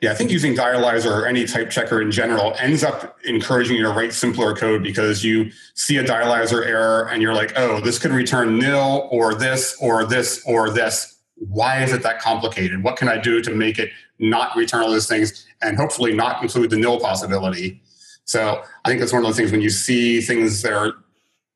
Yeah, 0.00 0.12
I 0.12 0.14
think 0.14 0.30
using 0.30 0.54
Dialyzer 0.54 1.10
or 1.10 1.26
any 1.26 1.46
type 1.46 1.70
checker 1.70 2.02
in 2.02 2.10
general 2.10 2.54
ends 2.58 2.84
up 2.84 3.18
encouraging 3.24 3.76
you 3.76 3.84
to 3.84 3.90
write 3.90 4.12
simpler 4.12 4.54
code 4.54 4.82
because 4.82 5.24
you 5.24 5.50
see 5.74 5.96
a 5.96 6.04
Dialyzer 6.04 6.66
error 6.66 7.08
and 7.08 7.22
you're 7.22 7.34
like, 7.34 7.52
oh, 7.56 7.80
this 7.80 7.98
could 7.98 8.10
return 8.10 8.58
nil 8.58 9.08
or 9.10 9.34
this 9.34 9.76
or 9.80 10.04
this 10.04 10.42
or 10.46 10.70
this 10.70 11.14
why 11.36 11.82
is 11.82 11.92
it 11.92 12.02
that 12.02 12.20
complicated? 12.20 12.82
What 12.82 12.96
can 12.96 13.08
I 13.08 13.18
do 13.18 13.42
to 13.42 13.50
make 13.50 13.78
it 13.78 13.90
not 14.18 14.56
return 14.56 14.82
all 14.82 14.90
those 14.90 15.08
things 15.08 15.46
and 15.62 15.76
hopefully 15.76 16.14
not 16.14 16.42
include 16.42 16.70
the 16.70 16.76
nil 16.76 17.00
possibility? 17.00 17.80
So 18.24 18.62
I 18.84 18.88
think 18.88 19.00
that's 19.00 19.12
one 19.12 19.24
of 19.24 19.28
the 19.28 19.34
things 19.34 19.52
when 19.52 19.60
you 19.60 19.70
see 19.70 20.20
things 20.20 20.62
that 20.62 20.72
are 20.72 20.94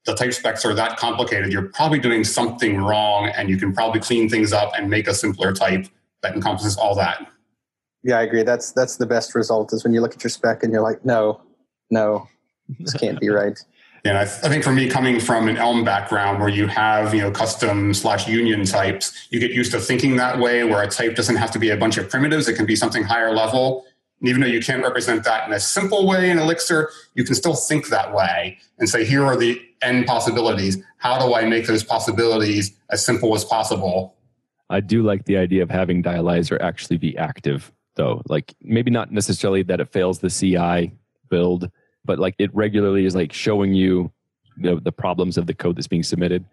the 0.04 0.14
type 0.14 0.32
specs 0.32 0.64
are 0.64 0.74
that 0.74 0.96
complicated, 0.96 1.52
you're 1.52 1.68
probably 1.68 1.98
doing 1.98 2.24
something 2.24 2.78
wrong 2.78 3.28
and 3.28 3.48
you 3.48 3.56
can 3.56 3.72
probably 3.72 4.00
clean 4.00 4.28
things 4.28 4.52
up 4.52 4.72
and 4.74 4.88
make 4.88 5.06
a 5.06 5.14
simpler 5.14 5.52
type 5.52 5.86
that 6.22 6.34
encompasses 6.34 6.76
all 6.76 6.94
that. 6.94 7.26
Yeah, 8.02 8.18
I 8.18 8.22
agree. 8.22 8.42
That's 8.42 8.72
that's 8.72 8.96
the 8.96 9.06
best 9.06 9.34
result 9.34 9.72
is 9.72 9.84
when 9.84 9.92
you 9.92 10.00
look 10.00 10.14
at 10.14 10.22
your 10.22 10.30
spec 10.30 10.62
and 10.62 10.72
you're 10.72 10.82
like, 10.82 11.04
no, 11.04 11.40
no, 11.90 12.28
this 12.78 12.94
can't 12.94 13.20
be 13.20 13.28
right. 13.28 13.58
And 14.04 14.16
I, 14.16 14.24
th- 14.24 14.44
I, 14.44 14.48
think 14.48 14.62
for 14.62 14.72
me, 14.72 14.88
coming 14.88 15.18
from 15.18 15.48
an 15.48 15.56
Elm 15.56 15.84
background 15.84 16.38
where 16.38 16.48
you 16.48 16.68
have, 16.68 17.12
you 17.12 17.20
know, 17.20 17.32
custom 17.32 17.92
slash 17.92 18.28
union 18.28 18.64
types, 18.64 19.26
you 19.30 19.40
get 19.40 19.50
used 19.50 19.72
to 19.72 19.80
thinking 19.80 20.16
that 20.16 20.38
way 20.38 20.62
where 20.62 20.82
a 20.82 20.88
type 20.88 21.16
doesn't 21.16 21.34
have 21.34 21.50
to 21.50 21.58
be 21.58 21.70
a 21.70 21.76
bunch 21.76 21.98
of 21.98 22.08
primitives. 22.08 22.48
It 22.48 22.54
can 22.54 22.64
be 22.64 22.76
something 22.76 23.02
higher 23.02 23.34
level. 23.34 23.84
And 24.20 24.28
even 24.28 24.40
though 24.40 24.46
you 24.46 24.60
can't 24.60 24.82
represent 24.82 25.24
that 25.24 25.48
in 25.48 25.52
a 25.52 25.60
simple 25.60 26.06
way 26.06 26.30
in 26.30 26.38
Elixir, 26.38 26.90
you 27.14 27.24
can 27.24 27.34
still 27.34 27.54
think 27.54 27.88
that 27.88 28.14
way 28.14 28.58
and 28.78 28.88
say, 28.88 29.04
here 29.04 29.24
are 29.24 29.36
the 29.36 29.60
end 29.82 30.06
possibilities. 30.06 30.78
How 30.98 31.18
do 31.18 31.34
I 31.34 31.44
make 31.44 31.66
those 31.66 31.82
possibilities 31.82 32.72
as 32.90 33.04
simple 33.04 33.34
as 33.34 33.44
possible? 33.44 34.16
I 34.70 34.80
do 34.80 35.02
like 35.02 35.24
the 35.24 35.36
idea 35.36 35.62
of 35.62 35.70
having 35.70 36.02
Dialyzer 36.02 36.60
actually 36.60 36.98
be 36.98 37.16
active, 37.16 37.72
though. 37.98 38.22
Like 38.28 38.54
maybe 38.62 38.90
not 38.90 39.12
necessarily 39.12 39.62
that 39.64 39.80
it 39.80 39.92
fails 39.92 40.20
the 40.20 40.30
CI 40.30 40.92
build, 41.28 41.70
but 42.06 42.18
like 42.18 42.34
it 42.38 42.54
regularly 42.54 43.04
is 43.04 43.14
like 43.14 43.34
showing 43.34 43.74
you 43.74 44.10
the, 44.56 44.76
the 44.76 44.92
problems 44.92 45.36
of 45.36 45.46
the 45.46 45.52
code 45.52 45.76
that's 45.76 45.86
being 45.86 46.02
submitted. 46.02 46.46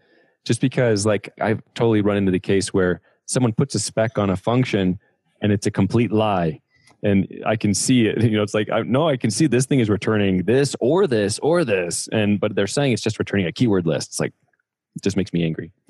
Just 0.44 0.60
because 0.60 1.06
like 1.06 1.30
I've 1.40 1.62
totally 1.74 2.02
run 2.02 2.18
into 2.18 2.32
the 2.32 2.40
case 2.40 2.74
where 2.74 3.00
someone 3.26 3.54
puts 3.54 3.74
a 3.76 3.80
spec 3.80 4.18
on 4.18 4.30
a 4.30 4.36
function 4.36 5.00
and 5.42 5.54
it's 5.54 5.66
a 5.66 5.72
complete 5.72 6.12
lie 6.12 6.60
and 7.04 7.28
I 7.46 7.56
can 7.56 7.74
see 7.74 8.08
it. 8.08 8.22
You 8.24 8.38
know, 8.38 8.44
it's 8.44 8.54
like 8.54 8.70
I, 8.70 8.82
no, 8.82 9.08
I 9.08 9.16
can 9.16 9.32
see 9.32 9.48
this 9.48 9.66
thing 9.66 9.80
is 9.80 9.90
returning 9.90 10.44
this 10.44 10.76
or 10.80 11.08
this 11.08 11.40
or 11.40 11.64
this, 11.64 12.10
and 12.12 12.40
but 12.40 12.56
they're 12.56 12.68
saying 12.68 12.92
it's 12.92 13.02
just 13.02 13.20
returning 13.20 13.46
a 13.46 13.52
keyword 13.52 13.86
list. 13.86 14.10
It's 14.10 14.20
like 14.20 14.34
it 14.96 15.04
just 15.04 15.16
makes 15.16 15.32
me 15.32 15.46
angry. 15.46 15.72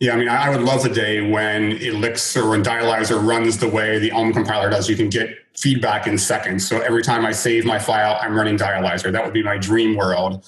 yeah, 0.00 0.12
I 0.12 0.16
mean, 0.16 0.28
I 0.28 0.50
would 0.50 0.62
love 0.62 0.82
the 0.82 0.88
day 0.88 1.30
when 1.30 1.72
Elixir 1.72 2.54
and 2.54 2.64
Dialyzer 2.64 3.24
runs 3.24 3.58
the 3.58 3.68
way 3.68 3.98
the 3.98 4.10
Elm 4.10 4.32
compiler 4.32 4.68
does. 4.68 4.88
You 4.88 4.96
can 4.96 5.08
get 5.08 5.30
feedback 5.56 6.06
in 6.06 6.18
seconds. 6.18 6.66
So 6.66 6.80
every 6.80 7.02
time 7.02 7.24
I 7.24 7.32
save 7.32 7.64
my 7.64 7.78
file, 7.78 8.18
I'm 8.20 8.34
running 8.34 8.56
Dialyzer. 8.56 9.12
That 9.12 9.24
would 9.24 9.32
be 9.32 9.42
my 9.42 9.56
dream 9.56 9.96
world 9.96 10.44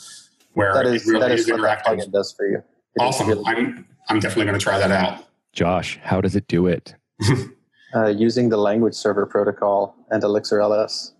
where 0.54 0.74
that 0.74 0.86
is, 0.86 1.06
it 1.06 1.12
really 1.12 1.20
that 1.20 1.32
is, 1.32 1.40
is 1.42 1.52
what 1.52 1.60
that 1.60 1.84
plugin 1.84 2.10
does 2.10 2.32
for 2.32 2.48
you. 2.48 2.56
It 2.56 3.02
awesome. 3.02 3.28
Really 3.28 3.44
I'm 3.46 3.86
I'm 4.08 4.20
definitely 4.20 4.46
going 4.46 4.58
to 4.58 4.62
try 4.62 4.78
that 4.78 4.90
out. 4.90 5.24
Josh, 5.52 5.98
how 6.02 6.20
does 6.20 6.34
it 6.34 6.48
do 6.48 6.66
it? 6.66 6.94
uh, 7.94 8.06
using 8.06 8.48
the 8.48 8.56
language 8.56 8.94
server 8.94 9.26
protocol 9.26 9.94
and 10.10 10.22
Elixir 10.22 10.60
LS, 10.60 11.12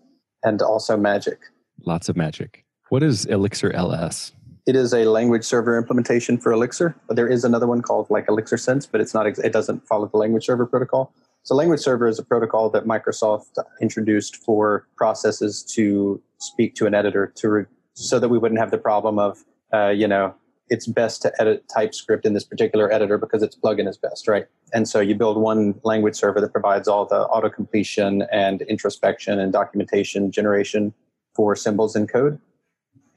and 0.43 0.61
also 0.61 0.97
Magic. 0.97 1.39
Lots 1.85 2.09
of 2.09 2.15
Magic. 2.15 2.65
What 2.89 3.03
is 3.03 3.25
Elixir 3.25 3.71
LS? 3.71 4.31
It 4.67 4.75
is 4.75 4.93
a 4.93 5.05
language 5.05 5.45
server 5.45 5.77
implementation 5.77 6.37
for 6.37 6.51
Elixir. 6.51 6.93
But 7.07 7.15
there 7.15 7.27
is 7.27 7.45
another 7.45 7.65
one 7.65 7.81
called 7.81 8.09
like 8.09 8.25
Elixir 8.27 8.57
Sense, 8.57 8.85
but 8.85 8.99
it's 8.99 9.13
not. 9.13 9.25
It 9.25 9.53
doesn't 9.53 9.87
follow 9.87 10.07
the 10.07 10.17
language 10.17 10.45
server 10.45 10.65
protocol. 10.65 11.13
So 11.43 11.55
language 11.55 11.79
server 11.79 12.07
is 12.07 12.19
a 12.19 12.23
protocol 12.23 12.69
that 12.71 12.83
Microsoft 12.83 13.57
introduced 13.81 14.35
for 14.35 14.85
processes 14.97 15.63
to 15.75 16.21
speak 16.39 16.75
to 16.75 16.85
an 16.85 16.93
editor 16.93 17.31
to 17.37 17.49
re- 17.49 17.65
so 17.93 18.19
that 18.19 18.27
we 18.27 18.37
wouldn't 18.37 18.59
have 18.59 18.69
the 18.69 18.77
problem 18.77 19.17
of 19.17 19.45
uh, 19.73 19.87
you 19.87 20.07
know 20.07 20.35
it's 20.69 20.85
best 20.85 21.21
to 21.21 21.31
edit 21.39 21.63
TypeScript 21.73 22.25
in 22.25 22.33
this 22.33 22.43
particular 22.43 22.91
editor 22.91 23.17
because 23.17 23.41
its 23.41 23.55
plugin 23.55 23.87
is 23.87 23.97
best, 23.97 24.27
right? 24.27 24.47
And 24.73 24.85
so 24.85 24.99
you 24.99 25.15
build 25.15 25.37
one 25.37 25.79
language 25.85 26.15
server 26.15 26.41
that 26.41 26.51
provides 26.51 26.89
all 26.89 27.05
the 27.05 27.21
auto 27.21 27.49
completion 27.49 28.23
and 28.33 28.63
introspection 28.63 29.39
and 29.39 29.53
documentation 29.53 30.29
generation 30.29 30.93
for 31.33 31.55
symbols 31.55 31.95
in 31.95 32.05
code. 32.05 32.37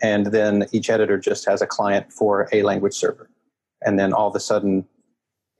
And 0.02 0.26
then 0.26 0.66
each 0.72 0.90
editor 0.90 1.18
just 1.18 1.46
has 1.46 1.60
a 1.60 1.66
client 1.66 2.12
for 2.12 2.48
a 2.52 2.62
language 2.62 2.94
server. 2.94 3.28
And 3.82 3.98
then 3.98 4.12
all 4.12 4.28
of 4.28 4.34
a 4.34 4.40
sudden, 4.40 4.86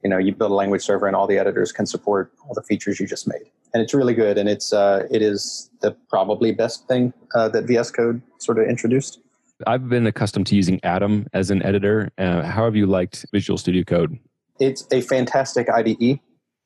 you 0.03 0.09
know, 0.09 0.17
you 0.17 0.33
build 0.33 0.51
a 0.51 0.55
language 0.55 0.81
server 0.81 1.07
and 1.07 1.15
all 1.15 1.27
the 1.27 1.37
editors 1.37 1.71
can 1.71 1.85
support 1.85 2.31
all 2.47 2.53
the 2.53 2.63
features 2.63 2.99
you 2.99 3.07
just 3.07 3.27
made. 3.27 3.43
And 3.73 3.81
it's 3.81 3.93
really 3.93 4.13
good. 4.13 4.37
And 4.37 4.49
it's, 4.49 4.73
uh, 4.73 5.07
it 5.11 5.21
is 5.21 5.69
the 5.81 5.95
probably 6.09 6.51
best 6.51 6.87
thing 6.87 7.13
uh, 7.35 7.49
that 7.49 7.65
VS 7.65 7.91
Code 7.91 8.21
sort 8.39 8.59
of 8.59 8.67
introduced. 8.67 9.19
I've 9.67 9.87
been 9.87 10.07
accustomed 10.07 10.47
to 10.47 10.55
using 10.55 10.79
Atom 10.83 11.27
as 11.33 11.51
an 11.51 11.61
editor. 11.63 12.09
Uh, 12.17 12.41
how 12.41 12.65
have 12.65 12.75
you 12.75 12.87
liked 12.87 13.25
Visual 13.31 13.57
Studio 13.57 13.83
Code? 13.83 14.17
It's 14.59 14.87
a 14.91 15.01
fantastic 15.01 15.69
IDE. 15.69 16.19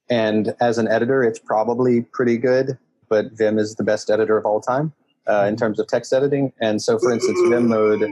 And 0.09 0.55
as 0.61 0.77
an 0.77 0.87
editor, 0.87 1.23
it's 1.23 1.39
probably 1.39 2.01
pretty 2.01 2.37
good, 2.37 2.77
but 3.09 3.33
Vim 3.33 3.59
is 3.59 3.75
the 3.75 3.83
best 3.83 4.09
editor 4.09 4.37
of 4.37 4.45
all 4.45 4.61
time 4.61 4.93
uh, 5.27 5.45
in 5.47 5.55
terms 5.55 5.79
of 5.79 5.87
text 5.87 6.13
editing. 6.13 6.53
And 6.59 6.81
so, 6.81 6.97
for 6.99 7.11
instance, 7.11 7.39
Vim 7.49 7.67
mode. 7.67 8.09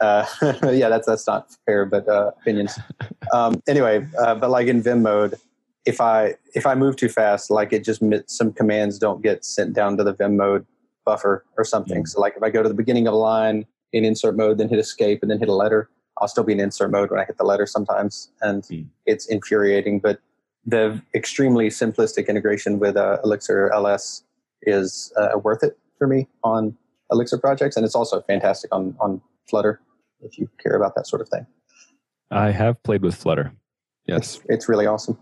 Uh, 0.00 0.26
yeah, 0.72 0.88
that's 0.88 1.06
that's 1.06 1.26
not 1.26 1.50
fair, 1.64 1.86
but 1.86 2.08
uh, 2.08 2.32
opinions. 2.40 2.78
Um, 3.32 3.62
anyway, 3.66 4.06
uh, 4.18 4.34
but 4.34 4.50
like 4.50 4.66
in 4.66 4.82
Vim 4.82 5.02
mode, 5.02 5.36
if 5.86 6.00
I 6.00 6.34
if 6.54 6.66
I 6.66 6.74
move 6.74 6.96
too 6.96 7.08
fast, 7.08 7.50
like 7.50 7.72
it 7.72 7.84
just 7.84 8.02
some 8.26 8.52
commands 8.52 8.98
don't 8.98 9.22
get 9.22 9.44
sent 9.44 9.74
down 9.74 9.96
to 9.96 10.04
the 10.04 10.12
Vim 10.12 10.36
mode 10.36 10.66
buffer 11.04 11.44
or 11.56 11.64
something. 11.64 12.02
Mm. 12.02 12.08
So 12.08 12.20
like 12.20 12.34
if 12.36 12.42
I 12.42 12.50
go 12.50 12.62
to 12.62 12.68
the 12.68 12.74
beginning 12.74 13.06
of 13.06 13.14
a 13.14 13.16
line 13.16 13.64
in 13.92 14.04
insert 14.04 14.36
mode, 14.36 14.58
then 14.58 14.68
hit 14.68 14.78
escape, 14.78 15.22
and 15.22 15.30
then 15.30 15.38
hit 15.38 15.48
a 15.48 15.54
letter. 15.54 15.88
I'll 16.18 16.28
still 16.28 16.44
be 16.44 16.52
in 16.52 16.60
insert 16.60 16.90
mode 16.90 17.10
when 17.10 17.20
I 17.20 17.24
hit 17.24 17.38
the 17.38 17.44
letter 17.44 17.66
sometimes, 17.66 18.30
and 18.42 18.62
mm. 18.64 18.86
it's 19.06 19.26
infuriating. 19.26 20.00
But 20.00 20.20
the 20.66 21.00
extremely 21.14 21.68
simplistic 21.68 22.28
integration 22.28 22.78
with 22.80 22.96
uh, 22.96 23.18
Elixir 23.24 23.72
LS 23.72 24.24
is 24.62 25.12
uh, 25.16 25.38
worth 25.38 25.62
it 25.62 25.78
for 25.98 26.06
me 26.06 26.28
on 26.44 26.76
Elixir 27.10 27.38
projects, 27.38 27.76
and 27.76 27.84
it's 27.84 27.94
also 27.94 28.20
fantastic 28.22 28.74
on 28.74 28.96
on 29.00 29.20
Flutter 29.48 29.80
if 30.20 30.38
you 30.38 30.48
care 30.62 30.74
about 30.74 30.94
that 30.96 31.06
sort 31.06 31.22
of 31.22 31.28
thing. 31.28 31.46
I 32.30 32.50
have 32.50 32.82
played 32.82 33.02
with 33.02 33.14
Flutter. 33.14 33.52
Yes, 34.06 34.36
it's, 34.36 34.46
it's 34.48 34.68
really 34.68 34.86
awesome. 34.86 35.18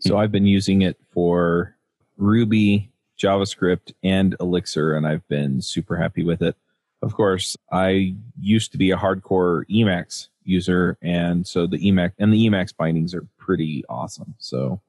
So 0.00 0.16
I've 0.16 0.32
been 0.32 0.46
using 0.46 0.82
it 0.82 0.96
for 1.12 1.76
Ruby, 2.16 2.92
JavaScript, 3.20 3.92
and 4.02 4.36
Elixir, 4.40 4.94
and 4.94 5.06
I've 5.06 5.26
been 5.28 5.60
super 5.60 5.96
happy 5.96 6.24
with 6.24 6.40
it 6.40 6.56
of 7.02 7.14
course, 7.14 7.56
I 7.70 8.16
used 8.40 8.72
to 8.72 8.78
be 8.78 8.90
a 8.90 8.96
hardcore 8.96 9.64
Emacs 9.70 10.28
user, 10.42 10.98
and 11.02 11.46
so 11.46 11.66
the 11.66 11.78
Emacs 11.78 12.12
and 12.18 12.32
the 12.32 12.48
Emacs 12.48 12.76
bindings 12.76 13.14
are 13.14 13.26
pretty 13.38 13.84
awesome. 13.88 14.34
So 14.38 14.80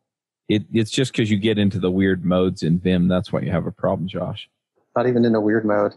it, 0.47 0.63
it's 0.73 0.91
just 0.91 1.11
because 1.11 1.29
you 1.29 1.37
get 1.37 1.59
into 1.59 1.79
the 1.79 1.91
weird 1.91 2.25
modes 2.25 2.63
in 2.63 2.79
Vim, 2.79 3.07
that's 3.07 3.31
why 3.31 3.41
you 3.41 3.51
have 3.51 3.67
a 3.67 3.71
problem, 3.71 4.07
Josh. 4.07 4.49
Not 4.95 5.07
even 5.07 5.25
in 5.25 5.35
a 5.35 5.41
weird 5.41 5.65
mode; 5.65 5.93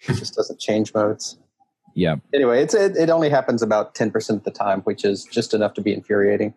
it 0.00 0.14
just 0.14 0.34
doesn't 0.34 0.60
change 0.60 0.94
modes. 0.94 1.38
Yeah. 1.94 2.16
Anyway, 2.32 2.62
it's 2.62 2.74
it, 2.74 2.96
it 2.96 3.10
only 3.10 3.28
happens 3.28 3.62
about 3.62 3.94
ten 3.94 4.10
percent 4.10 4.38
of 4.38 4.44
the 4.44 4.50
time, 4.50 4.82
which 4.82 5.04
is 5.04 5.24
just 5.24 5.54
enough 5.54 5.74
to 5.74 5.80
be 5.80 5.92
infuriating. 5.92 6.54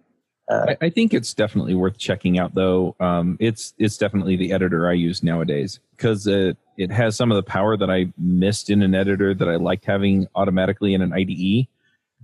Uh, 0.50 0.66
I, 0.82 0.86
I, 0.88 0.90
think 0.90 1.14
it's 1.14 1.34
definitely 1.34 1.74
worth 1.74 1.98
checking 1.98 2.38
out, 2.38 2.54
though. 2.54 2.98
Um, 3.00 3.38
it's 3.40 3.74
it's 3.78 3.98
definitely 3.98 4.36
the 4.36 4.52
editor 4.52 4.90
I 4.90 4.94
use 4.94 5.24
nowadays 5.24 5.80
because 5.96 6.28
it 6.28 6.58
it 6.78 6.92
has 6.92 7.16
some 7.16 7.32
of 7.32 7.36
the 7.38 7.44
power 7.44 7.78
that 7.78 7.90
I 7.90 8.12
missed 8.18 8.70
in 8.70 8.82
an 8.82 8.94
editor 8.94 9.34
that 9.34 9.48
I 9.48 9.56
liked 9.56 9.86
having 9.86 10.28
automatically 10.36 10.94
in 10.94 11.02
an 11.02 11.14
IDE. 11.14 11.68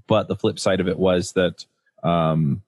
But 0.08 0.28
the 0.28 0.36
flip 0.36 0.60
side 0.60 0.80
of 0.80 0.88
it 0.88 1.00
was 1.00 1.34
that 1.34 1.66
um, 2.04 2.62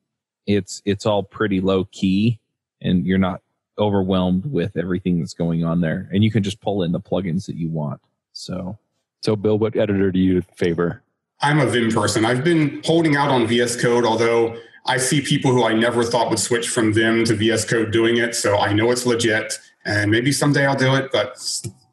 it's 0.48 0.82
it's 0.86 1.06
all 1.06 1.24
pretty 1.24 1.60
low 1.60 1.86
key, 1.86 2.40
and 2.82 3.06
you're 3.06 3.18
not 3.18 3.42
overwhelmed 3.78 4.46
with 4.46 4.78
everything 4.78 5.20
that's 5.20 5.34
going 5.34 5.64
on 5.64 5.82
there, 5.82 6.10
and 6.12 6.24
you 6.24 6.32
can 6.32 6.44
just 6.44 6.62
pull 6.62 6.84
in 6.84 6.92
the 6.92 7.00
plugins 7.00 7.46
that 7.46 7.56
you 7.56 7.70
want. 7.70 8.02
So, 8.34 8.78
so 9.22 9.36
Bill, 9.36 9.58
what 9.58 9.76
editor 9.76 10.12
do 10.12 10.20
you 10.20 10.42
favor? 10.56 11.04
I'm 11.42 11.60
a 11.60 11.66
Vim 11.66 11.92
person. 11.92 12.24
I've 12.24 12.44
been 12.44 12.82
holding 12.86 13.16
out 13.16 13.30
on 13.30 13.48
VS 13.48 13.82
Code, 13.82 14.06
although 14.06 14.58
I 14.86 14.98
see 14.98 15.22
people 15.22 15.52
who 15.52 15.64
I 15.64 15.74
never 15.74 16.04
thought 16.04 16.30
would 16.30 16.40
switch 16.40 16.70
from 16.70 16.94
Vim 16.94 17.24
to 17.26 17.36
VS 17.36 17.66
Code 17.66 17.92
doing 17.92 18.18
it. 18.18 18.36
So 18.36 18.58
I 18.58 18.74
know 18.74 18.92
it's 18.92 19.06
legit 19.06 19.60
and 19.86 20.12
maybe 20.12 20.32
someday 20.32 20.66
I'll 20.66 20.76
do 20.76 20.96
it, 20.96 21.12
but 21.12 21.38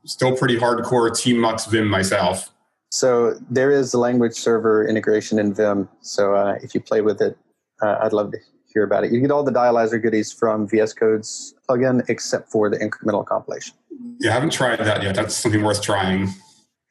still 0.05 0.37
pretty 0.37 0.57
hardcore 0.57 1.11
tmux 1.11 1.69
Vim 1.71 1.89
myself. 1.89 2.51
So 2.91 3.35
there 3.51 3.71
is 3.71 3.95
language 3.95 4.35
server 4.35 4.87
integration 4.87 5.39
in 5.39 5.53
Vim. 5.53 5.89
So 6.01 6.35
uh, 6.35 6.59
if 6.63 6.75
you 6.75 6.81
play 6.81 7.01
with 7.03 7.21
it, 7.21 7.37
uh, 7.83 7.99
I'd 8.03 8.13
love 8.13 8.33
to 8.33 8.39
hear 8.79 8.85
about 8.85 9.05
it. 9.05 9.13
You 9.13 9.21
get 9.21 9.31
all 9.31 9.43
the 9.43 9.53
dialyzer 9.53 10.01
goodies 10.01 10.33
from 10.33 10.69
VS 10.69 10.93
Code's 10.95 11.55
plugin, 11.69 12.09
except 12.09 12.51
for 12.51 12.71
the 12.71 12.77
incremental 12.77 13.25
compilation. 13.27 13.75
Yeah, 14.21 14.31
I 14.31 14.35
haven't 14.35 14.53
tried 14.53 14.79
that 14.79 15.03
yet. 15.03 15.15
That's 15.15 15.35
something 15.35 15.63
worth 15.63 15.83
trying. 15.83 16.29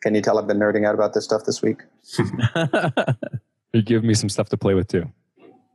Can 0.01 0.13
you 0.15 0.21
tell 0.21 0.37
I've 0.37 0.47
been 0.47 0.59
nerding 0.59 0.85
out 0.85 0.93
about 0.93 1.13
this 1.13 1.23
stuff 1.23 1.45
this 1.45 1.61
week? 1.61 1.81
you 3.73 3.81
give 3.81 4.03
me 4.03 4.13
some 4.13 4.29
stuff 4.29 4.49
to 4.49 4.57
play 4.57 4.73
with 4.73 4.87
too 4.87 5.11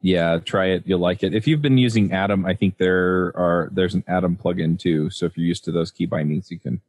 yeah, 0.02 0.38
try 0.44 0.66
it. 0.66 0.82
You'll 0.84 0.98
like 0.98 1.22
it. 1.22 1.32
If 1.32 1.46
you've 1.46 1.62
been 1.62 1.78
using 1.78 2.12
Atom, 2.12 2.44
I 2.44 2.54
think 2.54 2.76
there 2.76 3.32
are 3.36 3.70
there's 3.72 3.94
an 3.94 4.04
Atom 4.08 4.36
plugin 4.36 4.78
too. 4.78 5.08
So 5.10 5.26
if 5.26 5.36
you're 5.36 5.46
used 5.46 5.64
to 5.64 5.72
those 5.72 5.92
key 5.92 6.06
bindings, 6.06 6.50
you 6.50 6.58
can 6.58 6.80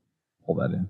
pull 0.46 0.56
that 0.56 0.72
in. 0.72 0.90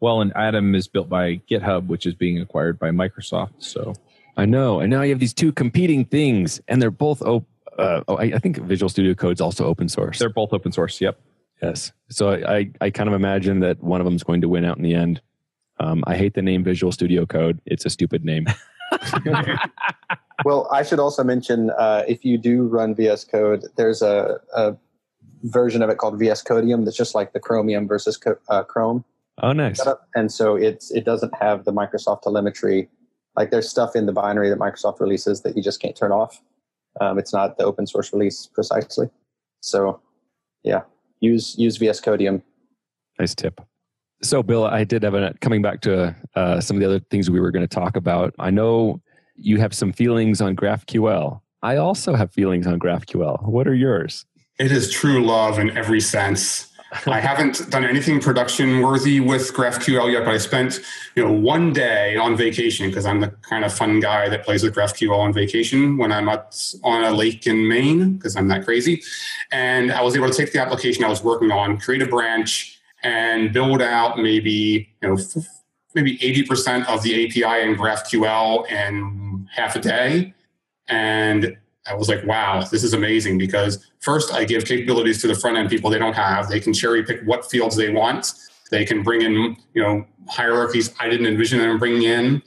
Well, 0.00 0.20
and 0.20 0.32
Atom 0.36 0.74
is 0.74 0.88
built 0.88 1.08
by 1.08 1.40
GitHub, 1.48 1.86
which 1.86 2.04
is 2.04 2.14
being 2.14 2.40
acquired 2.40 2.80
by 2.80 2.90
Microsoft. 2.90 3.54
So 3.58 3.94
I 4.36 4.44
know, 4.44 4.80
and 4.80 4.90
now 4.90 5.02
you 5.02 5.10
have 5.10 5.20
these 5.20 5.32
two 5.32 5.52
competing 5.52 6.04
things, 6.04 6.60
and 6.66 6.82
they're 6.82 6.90
both 6.90 7.22
open. 7.22 7.46
Uh, 7.78 8.02
oh, 8.08 8.16
I, 8.16 8.24
I, 8.24 8.38
think 8.38 8.58
Visual 8.58 8.88
Studio 8.88 9.14
Code's 9.14 9.40
also 9.40 9.64
open 9.64 9.88
source. 9.88 10.18
They're 10.18 10.28
both 10.28 10.52
open 10.52 10.72
source. 10.72 11.00
Yep. 11.00 11.18
Yes. 11.62 11.92
So 12.10 12.30
I, 12.30 12.56
I, 12.56 12.70
I 12.82 12.90
kind 12.90 13.08
of 13.08 13.14
imagine 13.14 13.60
that 13.60 13.82
one 13.82 14.00
of 14.00 14.04
them 14.04 14.14
is 14.14 14.22
going 14.22 14.40
to 14.42 14.48
win 14.48 14.64
out 14.64 14.76
in 14.76 14.82
the 14.82 14.94
end. 14.94 15.20
Um, 15.80 16.04
I 16.06 16.16
hate 16.16 16.34
the 16.34 16.42
name 16.42 16.64
Visual 16.64 16.92
Studio 16.92 17.24
Code. 17.24 17.60
It's 17.66 17.84
a 17.84 17.90
stupid 17.90 18.24
name. 18.24 18.46
well, 20.44 20.68
I 20.70 20.82
should 20.82 21.00
also 21.00 21.24
mention 21.24 21.70
uh, 21.70 22.04
if 22.06 22.24
you 22.24 22.36
do 22.36 22.64
run 22.64 22.94
VS 22.94 23.24
Code, 23.24 23.64
there's 23.76 24.02
a, 24.02 24.40
a, 24.54 24.76
version 25.44 25.82
of 25.82 25.90
it 25.90 25.98
called 25.98 26.16
VS 26.20 26.40
Codium 26.42 26.84
that's 26.84 26.96
just 26.96 27.16
like 27.16 27.32
the 27.32 27.40
Chromium 27.40 27.88
versus 27.88 28.20
uh, 28.48 28.62
Chrome. 28.62 29.04
Oh, 29.42 29.52
nice. 29.52 29.80
And 30.14 30.30
so 30.30 30.54
it's 30.54 30.92
it 30.92 31.04
doesn't 31.04 31.34
have 31.34 31.64
the 31.64 31.72
Microsoft 31.72 32.22
telemetry. 32.22 32.88
Like 33.34 33.50
there's 33.50 33.68
stuff 33.68 33.96
in 33.96 34.06
the 34.06 34.12
binary 34.12 34.50
that 34.50 34.58
Microsoft 34.58 35.00
releases 35.00 35.40
that 35.42 35.56
you 35.56 35.62
just 35.62 35.80
can't 35.80 35.96
turn 35.96 36.12
off. 36.12 36.40
Um, 37.00 37.18
it's 37.18 37.32
not 37.32 37.58
the 37.58 37.64
open 37.64 37.86
source 37.86 38.12
release 38.12 38.48
precisely. 38.52 39.08
So, 39.60 40.00
yeah, 40.62 40.82
use 41.20 41.56
use 41.58 41.76
VS 41.76 42.00
Codium. 42.00 42.42
Nice 43.18 43.34
tip. 43.34 43.60
So, 44.22 44.42
Bill, 44.42 44.64
I 44.64 44.84
did 44.84 45.02
have 45.02 45.14
a 45.14 45.34
coming 45.40 45.62
back 45.62 45.80
to 45.82 46.14
uh, 46.34 46.60
some 46.60 46.76
of 46.76 46.80
the 46.80 46.86
other 46.86 47.00
things 47.10 47.30
we 47.30 47.40
were 47.40 47.50
going 47.50 47.66
to 47.66 47.74
talk 47.74 47.96
about. 47.96 48.34
I 48.38 48.50
know 48.50 49.00
you 49.36 49.58
have 49.58 49.74
some 49.74 49.92
feelings 49.92 50.40
on 50.40 50.54
GraphQL. 50.54 51.40
I 51.62 51.76
also 51.76 52.14
have 52.14 52.32
feelings 52.32 52.66
on 52.66 52.78
GraphQL. 52.78 53.44
What 53.44 53.66
are 53.66 53.74
yours? 53.74 54.24
It 54.58 54.70
is 54.70 54.90
true 54.90 55.24
love 55.24 55.58
in 55.58 55.76
every 55.76 56.00
sense. 56.00 56.71
I 57.06 57.20
haven't 57.20 57.70
done 57.70 57.84
anything 57.84 58.20
production 58.20 58.80
worthy 58.82 59.18
with 59.20 59.54
GraphQL 59.54 60.12
yet, 60.12 60.24
but 60.24 60.34
I 60.34 60.38
spent 60.38 60.80
you 61.14 61.24
know 61.24 61.32
one 61.32 61.72
day 61.72 62.16
on 62.16 62.36
vacation 62.36 62.88
because 62.88 63.06
I'm 63.06 63.20
the 63.20 63.28
kind 63.42 63.64
of 63.64 63.72
fun 63.72 64.00
guy 64.00 64.28
that 64.28 64.44
plays 64.44 64.62
with 64.62 64.74
GraphQL 64.74 65.18
on 65.18 65.32
vacation 65.32 65.96
when 65.96 66.12
I'm 66.12 66.28
on 66.28 67.04
a 67.04 67.10
lake 67.10 67.46
in 67.46 67.66
Maine 67.66 68.14
because 68.14 68.36
I'm 68.36 68.48
that 68.48 68.64
crazy. 68.64 69.02
And 69.52 69.90
I 69.90 70.02
was 70.02 70.16
able 70.16 70.28
to 70.28 70.34
take 70.34 70.52
the 70.52 70.60
application 70.60 71.02
I 71.04 71.08
was 71.08 71.24
working 71.24 71.50
on, 71.50 71.78
create 71.78 72.02
a 72.02 72.06
branch, 72.06 72.78
and 73.02 73.52
build 73.52 73.80
out 73.80 74.18
maybe 74.18 74.90
you 75.00 75.08
know 75.08 75.18
maybe 75.94 76.18
80% 76.18 76.86
of 76.88 77.02
the 77.02 77.26
API 77.26 77.68
in 77.68 77.76
GraphQL 77.76 78.70
in 78.70 79.48
half 79.52 79.76
a 79.76 79.80
day. 79.80 80.34
And 80.88 81.56
I 81.86 81.94
was 81.94 82.08
like, 82.08 82.24
wow, 82.24 82.62
this 82.70 82.84
is 82.84 82.94
amazing 82.94 83.38
because 83.38 83.84
first 84.00 84.32
I 84.32 84.44
give 84.44 84.64
capabilities 84.64 85.20
to 85.22 85.26
the 85.26 85.34
front 85.34 85.56
end 85.56 85.68
people 85.68 85.90
they 85.90 85.98
don't 85.98 86.14
have. 86.14 86.48
They 86.48 86.60
can 86.60 86.72
cherry 86.72 87.04
pick 87.04 87.22
what 87.24 87.50
fields 87.50 87.76
they 87.76 87.90
want. 87.90 88.32
They 88.70 88.84
can 88.84 89.02
bring 89.02 89.22
in, 89.22 89.56
you 89.74 89.82
know, 89.82 90.06
hierarchies 90.28 90.94
I 91.00 91.08
didn't 91.08 91.26
envision 91.26 91.58
them 91.58 91.78
bringing 91.78 92.02
in. 92.02 92.42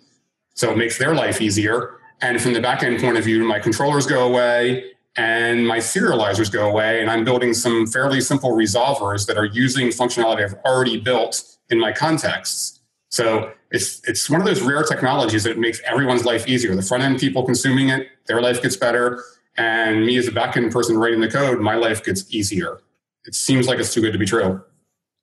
So 0.54 0.72
it 0.72 0.78
makes 0.78 0.98
their 0.98 1.14
life 1.14 1.42
easier. 1.42 1.98
And 2.22 2.42
from 2.42 2.54
the 2.54 2.62
back 2.62 2.82
end 2.82 3.02
point 3.02 3.18
of 3.18 3.26
view, 3.26 3.44
my 3.44 3.60
controllers 3.60 4.08
go 4.08 4.26
away 4.26 4.92
and 5.18 5.68
my 5.68 5.78
serializers 5.80 6.52
go 6.52 6.70
away. 6.70 7.02
And 7.02 7.12
I'm 7.12 7.26
building 7.26 7.54
some 7.54 7.88
fairly 7.88 8.22
simple 8.22 8.52
resolvers 8.52 9.28
that 9.28 9.38
are 9.38 9.46
using 9.46 9.90
functionality 9.90 10.44
I've 10.44 10.56
already 10.66 11.00
built 11.00 11.58
in 11.70 11.80
my 11.80 11.92
contexts. 11.92 12.80
So 13.10 13.52
it's 13.72 14.02
it's 14.08 14.30
one 14.30 14.42
of 14.42 14.48
those 14.48 14.62
rare 14.62 14.84
technologies 14.84 15.44
that 15.44 15.58
makes 15.58 15.82
everyone's 15.86 16.26
life 16.26 16.48
easier. 16.48 16.76
The 16.76 16.82
front 16.82 17.04
end 17.04 17.20
people 17.20 17.44
consuming 17.44 17.90
it, 17.90 18.08
their 18.28 18.42
life 18.42 18.62
gets 18.62 18.78
better, 18.78 19.24
and 19.58 20.06
me 20.06 20.18
as 20.18 20.28
a 20.28 20.32
back 20.32 20.58
end 20.58 20.72
person 20.72 20.98
writing 20.98 21.22
the 21.22 21.30
code, 21.30 21.60
my 21.60 21.76
life 21.76 22.04
gets 22.04 22.26
easier. 22.34 22.80
It 23.26 23.36
seems 23.36 23.68
like 23.68 23.80
it's 23.80 23.94
too 23.94 24.02
good 24.02 24.14
to 24.14 24.20
be 24.20 24.26
true. 24.26 24.62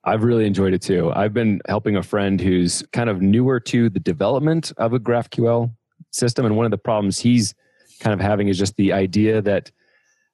I've 0.05 0.25
really 0.25 0.47
enjoyed 0.47 0.75
it 0.75 0.83
too. 0.83 1.13
I've 1.15 1.33
been 1.33 1.61
helping 1.69 1.97
a 1.97 2.03
friend 2.03 2.41
who's 2.41 2.83
kind 2.93 3.09
of 3.09 3.23
newer 3.23 3.61
to 3.61 3.89
the 3.89 4.01
development 4.01 4.73
of 4.77 4.93
a 4.93 4.99
GraphQL 4.99 5.73
system, 6.11 6.45
and 6.45 6.57
one 6.57 6.65
of 6.65 6.73
the 6.73 6.79
problems 6.79 7.21
he's 7.21 7.55
kind 8.01 8.13
of 8.13 8.21
having 8.21 8.49
is 8.49 8.59
just 8.59 8.77
the 8.77 8.93
idea 8.93 9.41
that 9.43 9.71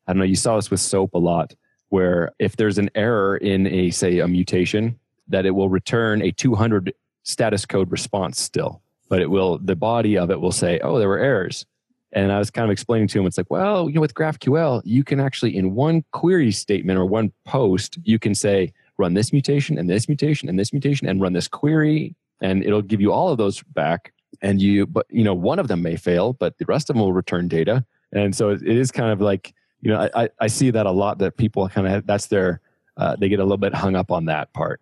I 0.07 0.13
don't 0.13 0.21
know. 0.21 0.25
You 0.25 0.37
saw 0.37 0.57
this 0.57 0.71
with 0.71 0.81
SOAP 0.81 1.15
a 1.15 1.19
lot, 1.19 1.55
where 1.91 2.33
if 2.39 2.57
there's 2.57 2.79
an 2.79 2.89
error 2.95 3.37
in 3.37 3.67
a 3.67 3.91
say 3.91 4.21
a 4.21 4.29
mutation, 4.29 4.99
that 5.29 5.45
it 5.45 5.51
will 5.51 5.69
return 5.69 6.23
a 6.23 6.33
200 6.33 6.95
status 7.29 7.67
code 7.67 7.91
response 7.93 8.41
still, 8.41 8.81
but 9.09 9.21
it 9.21 9.31
will, 9.31 9.59
the 9.59 9.77
body 9.77 10.17
of 10.17 10.31
it 10.31 10.41
will 10.41 10.53
say, 10.53 10.81
oh, 10.81 10.99
there 10.99 11.09
were 11.09 11.19
errors. 11.19 11.67
And 12.13 12.33
I 12.33 12.39
was 12.39 12.51
kind 12.51 12.65
of 12.65 12.71
explaining 12.71 13.07
to 13.09 13.21
him, 13.21 13.27
it's 13.27 13.37
like, 13.37 13.51
well, 13.51 13.89
you 13.89 13.97
know, 13.97 14.01
with 14.01 14.15
GraphQL, 14.15 14.81
you 14.85 15.05
can 15.05 15.21
actually, 15.21 15.55
in 15.55 15.75
one 15.75 16.05
query 16.13 16.51
statement 16.51 16.99
or 16.99 17.05
one 17.05 17.31
post, 17.45 17.99
you 18.03 18.19
can 18.19 18.35
say, 18.35 18.73
run 18.97 19.13
this 19.13 19.31
mutation 19.31 19.77
and 19.77 19.91
this 19.91 20.09
mutation 20.09 20.49
and 20.49 20.59
this 20.59 20.73
mutation 20.73 21.07
and 21.07 21.21
run 21.21 21.35
this 21.35 21.49
query. 21.49 22.17
And 22.41 22.65
it'll 22.65 22.83
give 22.83 23.01
you 23.01 23.13
all 23.13 23.29
of 23.29 23.37
those 23.37 23.63
back. 23.75 24.15
And 24.41 24.63
you, 24.63 24.87
but, 24.87 25.07
you 25.11 25.23
know, 25.23 25.35
one 25.35 25.59
of 25.59 25.69
them 25.69 25.83
may 25.83 25.97
fail, 25.97 26.33
but 26.33 26.57
the 26.57 26.65
rest 26.67 26.89
of 26.89 26.97
them 26.97 27.03
will 27.03 27.13
return 27.13 27.47
data. 27.47 27.85
And 28.13 28.35
so 28.35 28.51
it 28.51 28.63
is 28.63 28.91
kind 28.91 29.13
of 29.13 29.21
like, 29.21 29.53
you 29.83 29.91
know, 29.91 30.09
I, 30.15 30.31
I 30.41 30.47
see 30.47 30.71
that 30.71 30.87
a 30.87 30.91
lot 30.91 31.19
that 31.19 31.37
people 31.37 31.69
kind 31.69 31.87
of, 31.87 32.07
that's 32.07 32.27
their, 32.27 32.61
uh, 32.97 33.17
they 33.17 33.29
get 33.29 33.39
a 33.39 33.43
little 33.43 33.59
bit 33.59 33.75
hung 33.75 33.95
up 33.97 34.11
on 34.11 34.25
that 34.25 34.53
part. 34.55 34.81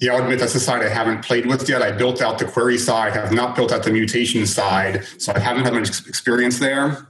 Yeah, 0.00 0.14
I'll 0.14 0.22
admit 0.22 0.38
that's 0.38 0.54
a 0.54 0.60
side 0.60 0.82
I 0.82 0.88
haven't 0.88 1.24
played 1.24 1.46
with 1.46 1.68
yet. 1.68 1.82
I 1.82 1.90
built 1.90 2.22
out 2.22 2.38
the 2.38 2.44
query 2.44 2.78
side, 2.78 3.14
have 3.14 3.32
not 3.32 3.56
built 3.56 3.72
out 3.72 3.82
the 3.82 3.90
mutation 3.90 4.46
side, 4.46 5.04
so 5.18 5.32
I 5.34 5.40
haven't 5.40 5.64
had 5.64 5.74
much 5.74 6.06
experience 6.06 6.58
there. 6.58 7.08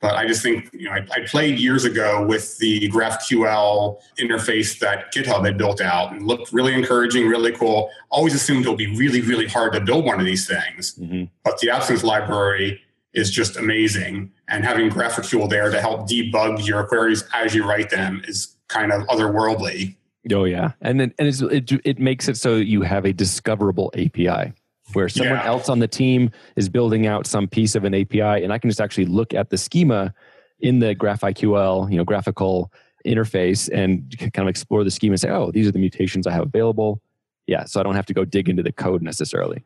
But 0.00 0.16
I 0.16 0.26
just 0.26 0.42
think, 0.42 0.68
you 0.72 0.86
know, 0.86 0.92
I, 0.92 1.06
I 1.12 1.26
played 1.26 1.60
years 1.60 1.84
ago 1.84 2.26
with 2.26 2.58
the 2.58 2.88
GraphQL 2.90 4.00
interface 4.18 4.78
that 4.80 5.14
GitHub 5.14 5.46
had 5.46 5.56
built 5.56 5.80
out 5.80 6.12
and 6.12 6.26
looked 6.26 6.52
really 6.52 6.74
encouraging, 6.74 7.28
really 7.28 7.52
cool. 7.52 7.88
Always 8.10 8.34
assumed 8.34 8.62
it'll 8.62 8.74
be 8.74 8.96
really, 8.96 9.20
really 9.20 9.46
hard 9.46 9.72
to 9.74 9.80
build 9.80 10.04
one 10.04 10.18
of 10.18 10.26
these 10.26 10.46
things. 10.46 10.96
Mm-hmm. 10.96 11.24
But 11.44 11.58
the 11.60 11.70
Absinthe 11.70 12.02
library 12.02 12.82
is 13.12 13.30
just 13.30 13.56
amazing. 13.56 14.32
And 14.48 14.64
having 14.64 14.90
GraphQL 14.90 15.48
there 15.48 15.70
to 15.70 15.80
help 15.80 16.08
debug 16.08 16.66
your 16.66 16.84
queries 16.84 17.24
as 17.32 17.54
you 17.54 17.64
write 17.64 17.90
them 17.90 18.22
is 18.26 18.56
kind 18.66 18.92
of 18.92 19.02
otherworldly. 19.06 19.94
Oh 20.30 20.44
yeah, 20.44 20.72
and 20.80 21.00
then 21.00 21.12
and 21.18 21.28
it 21.28 21.72
it 21.84 21.98
makes 21.98 22.28
it 22.28 22.36
so 22.36 22.56
you 22.56 22.82
have 22.82 23.04
a 23.04 23.12
discoverable 23.12 23.92
API 23.94 24.52
where 24.92 25.08
someone 25.08 25.38
yeah. 25.38 25.46
else 25.46 25.68
on 25.68 25.78
the 25.78 25.88
team 25.88 26.30
is 26.56 26.68
building 26.68 27.06
out 27.06 27.26
some 27.26 27.48
piece 27.48 27.74
of 27.74 27.84
an 27.84 27.94
API, 27.94 28.20
and 28.20 28.52
I 28.52 28.58
can 28.58 28.70
just 28.70 28.80
actually 28.80 29.06
look 29.06 29.34
at 29.34 29.50
the 29.50 29.58
schema 29.58 30.14
in 30.60 30.78
the 30.78 30.94
GraphQL, 30.94 31.90
you 31.90 31.96
know, 31.96 32.04
GraphiQL 32.04 32.68
interface, 33.06 33.68
and 33.72 34.14
kind 34.18 34.46
of 34.46 34.48
explore 34.48 34.84
the 34.84 34.90
schema 34.90 35.12
and 35.12 35.20
say, 35.20 35.30
oh, 35.30 35.50
these 35.50 35.66
are 35.66 35.72
the 35.72 35.78
mutations 35.78 36.26
I 36.26 36.32
have 36.32 36.42
available. 36.42 37.00
Yeah, 37.46 37.64
so 37.64 37.80
I 37.80 37.82
don't 37.82 37.96
have 37.96 38.06
to 38.06 38.14
go 38.14 38.24
dig 38.24 38.48
into 38.48 38.62
the 38.62 38.72
code 38.72 39.02
necessarily. 39.02 39.64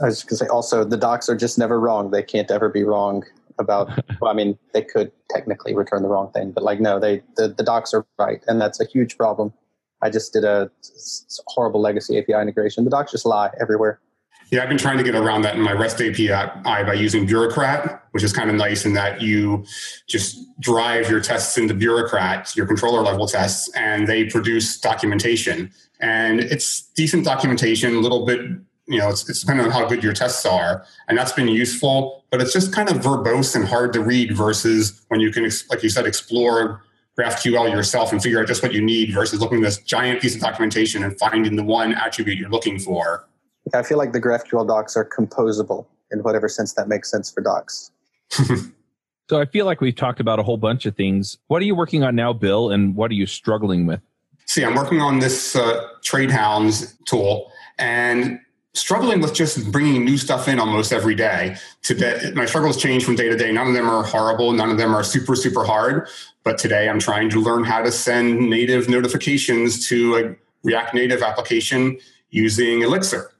I 0.00 0.06
was 0.06 0.22
going 0.22 0.28
to 0.30 0.36
say 0.36 0.46
also 0.46 0.84
the 0.84 0.96
docs 0.96 1.28
are 1.28 1.36
just 1.36 1.58
never 1.58 1.80
wrong. 1.80 2.10
They 2.10 2.22
can't 2.22 2.50
ever 2.50 2.68
be 2.68 2.84
wrong 2.84 3.24
about. 3.58 3.88
well, 4.20 4.30
I 4.30 4.34
mean, 4.34 4.58
they 4.72 4.82
could 4.82 5.10
technically 5.30 5.74
return 5.74 6.02
the 6.02 6.08
wrong 6.08 6.30
thing, 6.32 6.52
but 6.52 6.62
like 6.62 6.80
no, 6.80 7.00
they 7.00 7.22
the, 7.36 7.48
the 7.48 7.64
docs 7.64 7.92
are 7.94 8.06
right, 8.18 8.42
and 8.46 8.60
that's 8.60 8.80
a 8.80 8.84
huge 8.84 9.16
problem. 9.16 9.52
I 10.02 10.10
just 10.10 10.32
did 10.32 10.44
a 10.44 10.70
horrible 11.48 11.80
legacy 11.80 12.18
API 12.18 12.34
integration. 12.34 12.84
The 12.84 12.90
docs 12.90 13.12
just 13.12 13.26
lie 13.26 13.50
everywhere. 13.60 14.00
Yeah, 14.50 14.62
I've 14.62 14.68
been 14.68 14.78
trying 14.78 14.98
to 14.98 15.02
get 15.02 15.16
around 15.16 15.42
that 15.42 15.56
in 15.56 15.62
my 15.62 15.72
REST 15.72 16.00
API 16.00 16.28
by 16.62 16.92
using 16.92 17.26
Bureaucrat, 17.26 18.04
which 18.12 18.22
is 18.22 18.32
kind 18.32 18.48
of 18.48 18.54
nice 18.54 18.84
in 18.86 18.92
that 18.92 19.20
you 19.20 19.64
just 20.06 20.38
drive 20.60 21.10
your 21.10 21.20
tests 21.20 21.58
into 21.58 21.74
Bureaucrat, 21.74 22.54
your 22.54 22.66
controller 22.66 23.02
level 23.02 23.26
tests, 23.26 23.68
and 23.74 24.06
they 24.06 24.24
produce 24.24 24.78
documentation. 24.78 25.72
And 26.00 26.40
it's 26.40 26.82
decent 26.94 27.24
documentation, 27.24 27.96
a 27.96 27.98
little 27.98 28.24
bit, 28.24 28.40
you 28.86 28.98
know, 28.98 29.08
it's, 29.08 29.28
it's 29.28 29.40
depending 29.40 29.66
on 29.66 29.72
how 29.72 29.84
good 29.88 30.04
your 30.04 30.12
tests 30.12 30.46
are. 30.46 30.84
And 31.08 31.18
that's 31.18 31.32
been 31.32 31.48
useful, 31.48 32.24
but 32.30 32.40
it's 32.40 32.52
just 32.52 32.72
kind 32.72 32.88
of 32.88 32.98
verbose 32.98 33.56
and 33.56 33.66
hard 33.66 33.92
to 33.94 34.00
read 34.00 34.36
versus 34.36 35.04
when 35.08 35.18
you 35.18 35.32
can, 35.32 35.50
like 35.70 35.82
you 35.82 35.88
said, 35.88 36.06
explore 36.06 36.82
GraphQL 37.18 37.70
yourself 37.70 38.12
and 38.12 38.22
figure 38.22 38.40
out 38.40 38.46
just 38.46 38.62
what 38.62 38.74
you 38.74 38.82
need 38.82 39.12
versus 39.14 39.40
looking 39.40 39.58
at 39.58 39.64
this 39.64 39.78
giant 39.78 40.20
piece 40.20 40.34
of 40.34 40.40
documentation 40.40 41.02
and 41.02 41.18
finding 41.18 41.56
the 41.56 41.64
one 41.64 41.94
attribute 41.94 42.38
you're 42.38 42.50
looking 42.50 42.78
for. 42.78 43.26
Yeah, 43.72 43.80
I 43.80 43.82
feel 43.82 43.98
like 43.98 44.12
the 44.12 44.20
GraphQL 44.20 44.66
docs 44.66 44.96
are 44.96 45.04
composable 45.04 45.86
in 46.10 46.22
whatever 46.22 46.48
sense 46.48 46.74
that 46.74 46.88
makes 46.88 47.10
sense 47.10 47.30
for 47.30 47.40
docs. 47.40 47.90
so 48.30 49.40
I 49.40 49.46
feel 49.46 49.66
like 49.66 49.80
we've 49.80 49.96
talked 49.96 50.20
about 50.20 50.38
a 50.38 50.42
whole 50.42 50.58
bunch 50.58 50.86
of 50.86 50.94
things. 50.94 51.38
What 51.48 51.62
are 51.62 51.64
you 51.64 51.74
working 51.74 52.04
on 52.04 52.14
now, 52.14 52.32
Bill, 52.32 52.70
and 52.70 52.94
what 52.94 53.10
are 53.10 53.14
you 53.14 53.26
struggling 53.26 53.86
with? 53.86 54.00
See, 54.46 54.64
I'm 54.64 54.74
working 54.74 55.00
on 55.00 55.18
this 55.18 55.56
uh, 55.56 55.88
TradeHounds 56.02 56.96
tool, 57.06 57.50
and 57.78 58.38
struggling 58.76 59.20
with 59.20 59.34
just 59.34 59.70
bringing 59.72 60.04
new 60.04 60.18
stuff 60.18 60.48
in 60.48 60.60
almost 60.60 60.92
every 60.92 61.14
day. 61.14 61.56
Today, 61.82 62.32
my 62.34 62.44
struggles 62.44 62.76
change 62.76 63.04
from 63.04 63.16
day 63.16 63.28
to 63.28 63.36
day. 63.36 63.50
None 63.50 63.68
of 63.68 63.74
them 63.74 63.88
are 63.88 64.02
horrible. 64.02 64.52
None 64.52 64.70
of 64.70 64.78
them 64.78 64.94
are 64.94 65.02
super, 65.02 65.34
super 65.34 65.64
hard. 65.64 66.08
But 66.44 66.58
today 66.58 66.88
I'm 66.88 66.98
trying 66.98 67.30
to 67.30 67.40
learn 67.40 67.64
how 67.64 67.82
to 67.82 67.90
send 67.90 68.38
native 68.38 68.88
notifications 68.88 69.88
to 69.88 70.16
a 70.16 70.36
React 70.62 70.94
Native 70.94 71.22
application 71.22 71.98
using 72.30 72.82
Elixir 72.82 73.32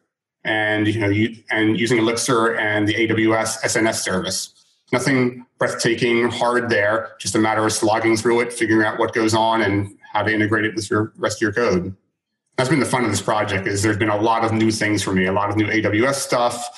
and, 0.45 0.87
you 0.87 1.01
know, 1.01 1.09
you, 1.09 1.37
and 1.51 1.78
using 1.78 1.99
Elixir 1.99 2.57
and 2.57 2.89
the 2.89 2.95
AWS 2.95 3.62
SNS 3.62 3.97
service. 3.97 4.53
Nothing 4.93 5.45
breathtaking 5.59 6.30
hard 6.30 6.70
there, 6.70 7.16
just 7.18 7.34
a 7.34 7.39
matter 7.39 7.64
of 7.66 7.72
slogging 7.72 8.16
through 8.16 8.41
it, 8.41 8.53
figuring 8.53 8.87
out 8.87 8.99
what 8.99 9.12
goes 9.12 9.34
on 9.34 9.62
and 9.62 9.99
how 10.12 10.22
to 10.22 10.32
integrate 10.32 10.64
it 10.64 10.76
with 10.76 10.89
your 10.89 11.12
rest 11.16 11.39
of 11.39 11.43
your 11.43 11.53
code 11.53 11.97
that's 12.57 12.70
been 12.70 12.80
the 12.80 12.86
fun 12.86 13.04
of 13.04 13.11
this 13.11 13.20
project 13.20 13.66
is 13.66 13.82
there's 13.82 13.98
been 13.98 14.09
a 14.09 14.16
lot 14.20 14.44
of 14.44 14.52
new 14.52 14.70
things 14.70 15.02
for 15.02 15.12
me 15.12 15.26
a 15.26 15.32
lot 15.32 15.50
of 15.50 15.57
new 15.57 15.66
aws 15.66 16.14
stuff 16.14 16.68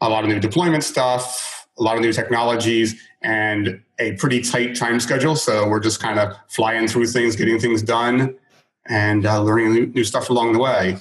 a 0.00 0.08
lot 0.08 0.24
of 0.24 0.30
new 0.30 0.40
deployment 0.40 0.82
stuff 0.82 1.56
a 1.78 1.82
lot 1.82 1.96
of 1.96 2.02
new 2.02 2.12
technologies 2.12 3.00
and 3.22 3.82
a 3.98 4.12
pretty 4.12 4.40
tight 4.40 4.76
time 4.76 5.00
schedule. 5.00 5.36
So 5.36 5.68
we're 5.68 5.80
just 5.80 6.00
kind 6.00 6.18
of 6.18 6.36
flying 6.48 6.88
through 6.88 7.06
things 7.08 7.36
getting 7.36 7.58
things 7.58 7.82
done 7.82 8.36
and 8.86 9.26
uh, 9.26 9.42
learning 9.42 9.72
new, 9.72 9.86
new, 9.86 10.04
stuff 10.04 10.30
along 10.30 10.52
the 10.52 10.58
way. 10.58 10.96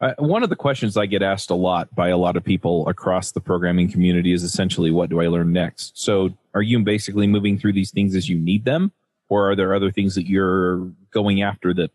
Uh, 0.00 0.14
one 0.18 0.42
of 0.42 0.50
the 0.50 0.56
questions 0.56 0.96
i 0.96 1.06
get 1.06 1.22
asked 1.22 1.50
a 1.50 1.54
lot 1.54 1.92
by 1.94 2.08
a 2.08 2.16
lot 2.16 2.36
of 2.36 2.44
people 2.44 2.88
across 2.88 3.32
the 3.32 3.40
programming 3.40 3.90
community 3.90 4.32
is 4.32 4.42
essentially 4.42 4.90
what 4.90 5.10
do 5.10 5.20
i 5.20 5.26
learn 5.26 5.52
next? 5.52 6.00
So 6.00 6.30
are 6.54 6.62
you 6.62 6.78
basically 6.80 7.26
moving 7.26 7.58
through 7.58 7.72
these 7.74 7.90
things 7.90 8.14
as 8.14 8.28
you 8.28 8.38
need 8.38 8.64
them 8.64 8.92
or 9.28 9.50
are 9.50 9.56
there 9.56 9.74
other 9.74 9.90
things 9.90 10.14
that 10.14 10.26
you're 10.26 10.90
going 11.10 11.42
after 11.42 11.74
that 11.74 11.90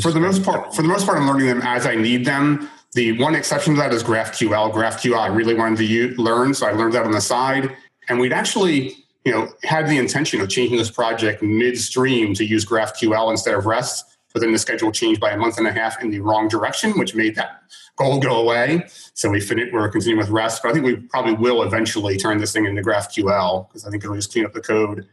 For 0.00 0.12
the 0.12 0.20
most 0.20 0.42
part, 0.42 0.74
for 0.74 0.82
the 0.82 0.88
most 0.88 1.06
part, 1.06 1.18
I'm 1.18 1.26
learning 1.26 1.46
them 1.46 1.62
as 1.62 1.86
I 1.86 1.94
need 1.94 2.24
them. 2.24 2.68
The 2.92 3.12
one 3.18 3.34
exception 3.34 3.74
to 3.74 3.80
that 3.80 3.92
is 3.92 4.02
GraphQL. 4.02 4.72
GraphQL, 4.72 5.18
I 5.18 5.28
really 5.28 5.54
wanted 5.54 5.78
to 5.78 5.84
use, 5.84 6.18
learn, 6.18 6.54
so 6.54 6.66
I 6.66 6.72
learned 6.72 6.94
that 6.94 7.04
on 7.04 7.12
the 7.12 7.20
side. 7.20 7.74
And 8.08 8.18
we'd 8.20 8.32
actually, 8.32 8.96
you 9.24 9.32
know, 9.32 9.48
had 9.62 9.88
the 9.88 9.98
intention 9.98 10.40
of 10.40 10.48
changing 10.48 10.76
this 10.76 10.90
project 10.90 11.42
midstream 11.42 12.34
to 12.34 12.44
use 12.44 12.64
GraphQL 12.64 13.30
instead 13.30 13.54
of 13.54 13.66
REST. 13.66 14.04
But 14.32 14.40
then 14.40 14.52
the 14.52 14.58
schedule 14.58 14.92
changed 14.92 15.20
by 15.20 15.30
a 15.30 15.36
month 15.36 15.56
and 15.56 15.66
a 15.66 15.72
half 15.72 16.02
in 16.02 16.10
the 16.10 16.20
wrong 16.20 16.48
direction, 16.48 16.98
which 16.98 17.14
made 17.14 17.34
that 17.36 17.62
goal 17.96 18.20
go 18.20 18.38
away. 18.38 18.84
So 19.14 19.30
we 19.30 19.40
fin- 19.40 19.70
we're 19.72 19.88
continuing 19.88 20.18
with 20.18 20.28
REST, 20.28 20.62
but 20.62 20.68
I 20.70 20.72
think 20.74 20.84
we 20.84 20.96
probably 20.96 21.34
will 21.34 21.62
eventually 21.62 22.18
turn 22.18 22.38
this 22.38 22.52
thing 22.52 22.66
into 22.66 22.82
GraphQL 22.82 23.68
because 23.68 23.86
I 23.86 23.90
think 23.90 24.04
it'll 24.04 24.16
just 24.16 24.32
clean 24.32 24.44
up 24.44 24.52
the 24.52 24.60
code 24.60 25.06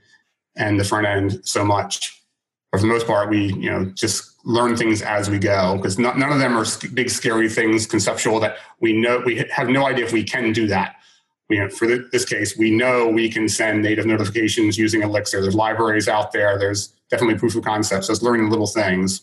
and 0.56 0.80
the 0.80 0.84
front 0.84 1.08
end 1.08 1.40
so 1.44 1.64
much. 1.64 2.23
But 2.74 2.80
for 2.80 2.88
the 2.88 2.94
most 2.94 3.06
part, 3.06 3.30
we 3.30 3.54
you 3.54 3.70
know 3.70 3.86
just 3.94 4.32
learn 4.46 4.76
things 4.76 5.04
as 5.04 5.30
we 5.30 5.38
go 5.38 5.78
because 5.78 6.00
none 6.00 6.22
of 6.24 6.40
them 6.40 6.58
are 6.58 6.66
big 6.94 7.10
scary 7.10 7.48
things 7.48 7.86
conceptual 7.86 8.40
that 8.40 8.58
we 8.80 8.94
know 8.94 9.22
we 9.24 9.46
have 9.52 9.70
no 9.70 9.86
idea 9.86 10.04
if 10.04 10.12
we 10.12 10.24
can 10.24 10.52
do 10.52 10.66
that. 10.68 10.96
You 11.50 11.60
know, 11.60 11.70
for 11.70 11.86
this 11.86 12.26
case, 12.26 12.58
we 12.58 12.72
know 12.72 13.08
we 13.08 13.30
can 13.30 13.48
send 13.48 13.84
native 13.84 14.08
notifications 14.08 14.76
using 14.76 15.04
Elixir. 15.04 15.40
There's 15.40 15.54
libraries 15.54 16.08
out 16.08 16.32
there. 16.32 16.58
There's 16.58 16.88
definitely 17.12 17.38
proof 17.38 17.56
of 17.56 17.64
concept. 17.64 18.06
So 18.06 18.14
it's 18.14 18.24
learning 18.24 18.50
little 18.50 18.66
things. 18.66 19.22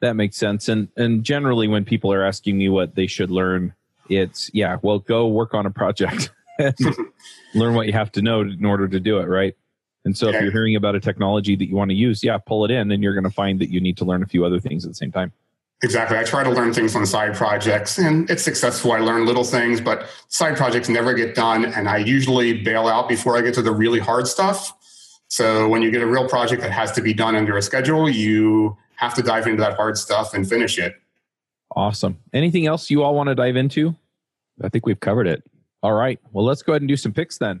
That 0.00 0.14
makes 0.14 0.36
sense. 0.36 0.68
And 0.68 0.86
and 0.96 1.24
generally, 1.24 1.66
when 1.66 1.84
people 1.84 2.12
are 2.12 2.22
asking 2.22 2.58
me 2.58 2.68
what 2.68 2.94
they 2.94 3.08
should 3.08 3.32
learn, 3.32 3.74
it's 4.08 4.52
yeah, 4.54 4.76
well, 4.82 5.00
go 5.00 5.26
work 5.26 5.52
on 5.52 5.66
a 5.66 5.70
project 5.70 6.30
and 6.60 6.76
learn 7.56 7.74
what 7.74 7.88
you 7.88 7.92
have 7.92 8.12
to 8.12 8.22
know 8.22 8.42
in 8.42 8.64
order 8.64 8.86
to 8.86 9.00
do 9.00 9.18
it, 9.18 9.26
right? 9.26 9.56
And 10.08 10.16
so, 10.16 10.28
if 10.28 10.40
you're 10.40 10.50
hearing 10.50 10.74
about 10.74 10.94
a 10.94 11.00
technology 11.00 11.54
that 11.54 11.66
you 11.66 11.76
want 11.76 11.90
to 11.90 11.94
use, 11.94 12.24
yeah, 12.24 12.38
pull 12.38 12.64
it 12.64 12.70
in, 12.70 12.90
and 12.90 13.02
you're 13.02 13.12
going 13.12 13.24
to 13.24 13.30
find 13.30 13.60
that 13.60 13.68
you 13.68 13.78
need 13.78 13.98
to 13.98 14.06
learn 14.06 14.22
a 14.22 14.26
few 14.26 14.42
other 14.42 14.58
things 14.58 14.86
at 14.86 14.90
the 14.90 14.94
same 14.94 15.12
time. 15.12 15.34
Exactly. 15.82 16.16
I 16.16 16.24
try 16.24 16.42
to 16.42 16.48
learn 16.50 16.72
things 16.72 16.96
on 16.96 17.04
side 17.04 17.34
projects, 17.34 17.98
and 17.98 18.28
it's 18.30 18.42
successful. 18.42 18.92
I 18.92 19.00
learn 19.00 19.26
little 19.26 19.44
things, 19.44 19.82
but 19.82 20.08
side 20.28 20.56
projects 20.56 20.88
never 20.88 21.12
get 21.12 21.34
done, 21.34 21.66
and 21.66 21.90
I 21.90 21.98
usually 21.98 22.54
bail 22.54 22.88
out 22.88 23.06
before 23.06 23.36
I 23.36 23.42
get 23.42 23.52
to 23.54 23.62
the 23.62 23.70
really 23.70 23.98
hard 23.98 24.26
stuff. 24.26 24.72
So, 25.28 25.68
when 25.68 25.82
you 25.82 25.90
get 25.90 26.00
a 26.00 26.06
real 26.06 26.26
project 26.26 26.62
that 26.62 26.70
has 26.70 26.90
to 26.92 27.02
be 27.02 27.12
done 27.12 27.36
under 27.36 27.58
a 27.58 27.60
schedule, 27.60 28.08
you 28.08 28.78
have 28.96 29.12
to 29.12 29.22
dive 29.22 29.46
into 29.46 29.60
that 29.60 29.76
hard 29.76 29.98
stuff 29.98 30.32
and 30.32 30.48
finish 30.48 30.78
it. 30.78 30.94
Awesome. 31.76 32.16
Anything 32.32 32.66
else 32.66 32.88
you 32.88 33.02
all 33.02 33.14
want 33.14 33.28
to 33.28 33.34
dive 33.34 33.56
into? 33.56 33.94
I 34.62 34.70
think 34.70 34.86
we've 34.86 35.00
covered 35.00 35.26
it. 35.26 35.42
All 35.82 35.92
right. 35.92 36.18
Well, 36.32 36.46
let's 36.46 36.62
go 36.62 36.72
ahead 36.72 36.80
and 36.80 36.88
do 36.88 36.96
some 36.96 37.12
picks 37.12 37.36
then. 37.36 37.60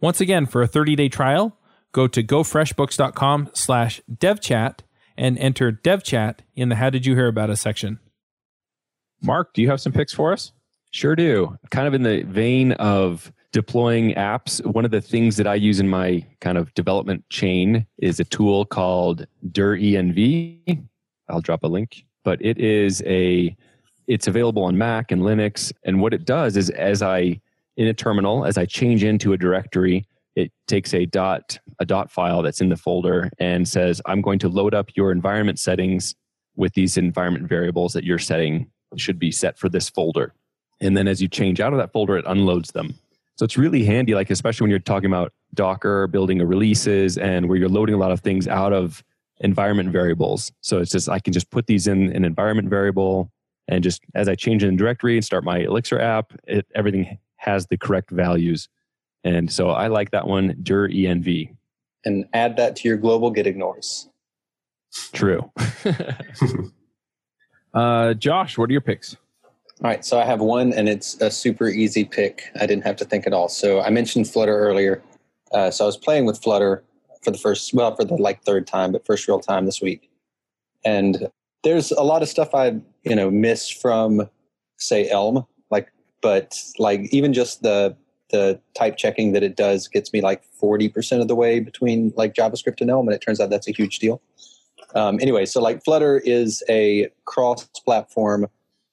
Once 0.00 0.20
again, 0.20 0.46
for 0.46 0.62
a 0.62 0.66
30 0.66 0.96
day 0.96 1.08
trial, 1.08 1.56
go 1.92 2.06
to 2.06 2.22
gofreshbooks.com 2.22 3.50
slash 3.52 4.00
devchat 4.10 4.80
and 5.16 5.36
enter 5.38 5.72
devchat 5.72 6.38
in 6.54 6.68
the 6.68 6.76
How 6.76 6.90
Did 6.90 7.04
You 7.04 7.14
Hear 7.14 7.26
About 7.26 7.50
Us 7.50 7.60
section. 7.60 7.98
Mark, 9.20 9.52
do 9.54 9.62
you 9.62 9.68
have 9.68 9.80
some 9.80 9.92
picks 9.92 10.12
for 10.12 10.32
us? 10.32 10.52
Sure 10.92 11.16
do. 11.16 11.58
Kind 11.70 11.88
of 11.88 11.94
in 11.94 12.04
the 12.04 12.22
vein 12.22 12.72
of 12.72 13.32
deploying 13.52 14.14
apps, 14.14 14.64
one 14.64 14.84
of 14.84 14.90
the 14.90 15.00
things 15.00 15.36
that 15.36 15.46
I 15.46 15.54
use 15.54 15.80
in 15.80 15.88
my 15.88 16.24
kind 16.40 16.56
of 16.58 16.72
development 16.74 17.28
chain 17.30 17.86
is 17.98 18.20
a 18.20 18.24
tool 18.24 18.64
called 18.64 19.26
DirEnv. 19.50 20.86
I'll 21.28 21.40
drop 21.40 21.64
a 21.64 21.66
link, 21.66 22.04
but 22.24 22.40
it 22.40 22.58
is 22.58 23.02
a 23.04 23.56
it's 24.06 24.26
available 24.26 24.64
on 24.64 24.78
Mac 24.78 25.10
and 25.10 25.22
Linux. 25.22 25.72
And 25.84 26.00
what 26.00 26.14
it 26.14 26.24
does 26.24 26.56
is 26.56 26.70
as 26.70 27.02
I 27.02 27.40
in 27.78 27.86
a 27.86 27.94
terminal, 27.94 28.44
as 28.44 28.58
I 28.58 28.66
change 28.66 29.04
into 29.04 29.32
a 29.32 29.38
directory, 29.38 30.04
it 30.34 30.52
takes 30.66 30.92
a 30.92 31.06
dot 31.06 31.58
a 31.78 31.86
dot 31.86 32.10
file 32.10 32.42
that's 32.42 32.60
in 32.60 32.68
the 32.68 32.76
folder 32.76 33.30
and 33.38 33.66
says, 33.66 34.02
I'm 34.04 34.20
going 34.20 34.40
to 34.40 34.48
load 34.48 34.74
up 34.74 34.90
your 34.96 35.12
environment 35.12 35.60
settings 35.60 36.14
with 36.56 36.74
these 36.74 36.96
environment 36.96 37.48
variables 37.48 37.92
that 37.92 38.02
you're 38.02 38.18
setting 38.18 38.68
should 38.96 39.18
be 39.18 39.30
set 39.30 39.58
for 39.58 39.68
this 39.68 39.88
folder. 39.88 40.34
And 40.80 40.96
then 40.96 41.06
as 41.06 41.22
you 41.22 41.28
change 41.28 41.60
out 41.60 41.72
of 41.72 41.78
that 41.78 41.92
folder, 41.92 42.16
it 42.16 42.24
unloads 42.26 42.72
them. 42.72 42.94
So 43.36 43.44
it's 43.44 43.56
really 43.56 43.84
handy, 43.84 44.14
like 44.16 44.30
especially 44.30 44.64
when 44.64 44.70
you're 44.70 44.80
talking 44.80 45.10
about 45.10 45.32
Docker, 45.54 46.08
building 46.08 46.38
releases, 46.38 47.16
and 47.16 47.48
where 47.48 47.56
you're 47.56 47.68
loading 47.68 47.94
a 47.94 47.98
lot 47.98 48.10
of 48.10 48.20
things 48.20 48.48
out 48.48 48.72
of 48.72 49.04
environment 49.38 49.90
variables. 49.90 50.50
So 50.62 50.78
it's 50.78 50.90
just 50.90 51.08
I 51.08 51.20
can 51.20 51.32
just 51.32 51.50
put 51.50 51.68
these 51.68 51.86
in 51.86 52.12
an 52.12 52.24
environment 52.24 52.68
variable, 52.68 53.30
and 53.68 53.84
just 53.84 54.02
as 54.16 54.28
I 54.28 54.34
change 54.34 54.64
in 54.64 54.70
the 54.70 54.76
directory 54.76 55.16
and 55.16 55.24
start 55.24 55.44
my 55.44 55.58
Elixir 55.58 56.00
app, 56.00 56.32
it, 56.48 56.66
everything 56.74 57.18
has 57.38 57.66
the 57.66 57.76
correct 57.76 58.10
values. 58.10 58.68
And 59.24 59.50
so 59.50 59.70
I 59.70 59.88
like 59.88 60.10
that 60.12 60.26
one, 60.26 60.54
DirEnv. 60.62 61.54
And 62.04 62.26
add 62.32 62.56
that 62.56 62.76
to 62.76 62.88
your 62.88 62.96
global 62.96 63.30
git 63.30 63.46
ignores. 63.46 64.08
True. 65.12 65.50
uh, 67.74 68.14
Josh, 68.14 68.56
what 68.56 68.70
are 68.70 68.72
your 68.72 68.80
picks? 68.80 69.16
All 69.80 69.88
right, 69.88 70.04
so 70.04 70.18
I 70.18 70.24
have 70.24 70.40
one, 70.40 70.72
and 70.72 70.88
it's 70.88 71.20
a 71.20 71.30
super 71.30 71.68
easy 71.68 72.04
pick. 72.04 72.50
I 72.60 72.66
didn't 72.66 72.82
have 72.82 72.96
to 72.96 73.04
think 73.04 73.28
at 73.28 73.32
all. 73.32 73.48
So 73.48 73.80
I 73.80 73.90
mentioned 73.90 74.28
Flutter 74.28 74.58
earlier. 74.58 75.02
Uh, 75.52 75.70
so 75.70 75.84
I 75.84 75.86
was 75.86 75.96
playing 75.96 76.24
with 76.24 76.42
Flutter 76.42 76.82
for 77.22 77.30
the 77.30 77.38
first, 77.38 77.72
well, 77.72 77.94
for 77.94 78.04
the 78.04 78.14
like 78.14 78.42
third 78.42 78.66
time, 78.66 78.90
but 78.90 79.06
first 79.06 79.28
real 79.28 79.38
time 79.38 79.66
this 79.66 79.80
week. 79.80 80.10
And 80.84 81.28
there's 81.62 81.92
a 81.92 82.02
lot 82.02 82.22
of 82.22 82.28
stuff 82.28 82.54
I, 82.54 82.80
you 83.04 83.14
know, 83.14 83.30
miss 83.30 83.70
from, 83.70 84.28
say, 84.78 85.08
Elm. 85.10 85.46
But 86.20 86.54
like 86.78 87.02
even 87.12 87.32
just 87.32 87.62
the 87.62 87.96
the 88.30 88.60
type 88.76 88.96
checking 88.96 89.32
that 89.32 89.42
it 89.42 89.56
does 89.56 89.88
gets 89.88 90.12
me 90.12 90.20
like 90.20 90.42
40% 90.62 91.20
of 91.20 91.28
the 91.28 91.34
way 91.34 91.60
between 91.60 92.12
like 92.16 92.34
JavaScript 92.34 92.80
and 92.80 92.90
Elm, 92.90 93.08
and 93.08 93.14
it 93.14 93.20
turns 93.20 93.40
out 93.40 93.50
that's 93.50 93.68
a 93.68 93.72
huge 93.72 93.98
deal. 93.98 94.20
Um, 94.94 95.18
anyway, 95.20 95.46
so 95.46 95.60
like 95.60 95.82
Flutter 95.84 96.18
is 96.18 96.62
a 96.68 97.08
cross-platform 97.24 98.46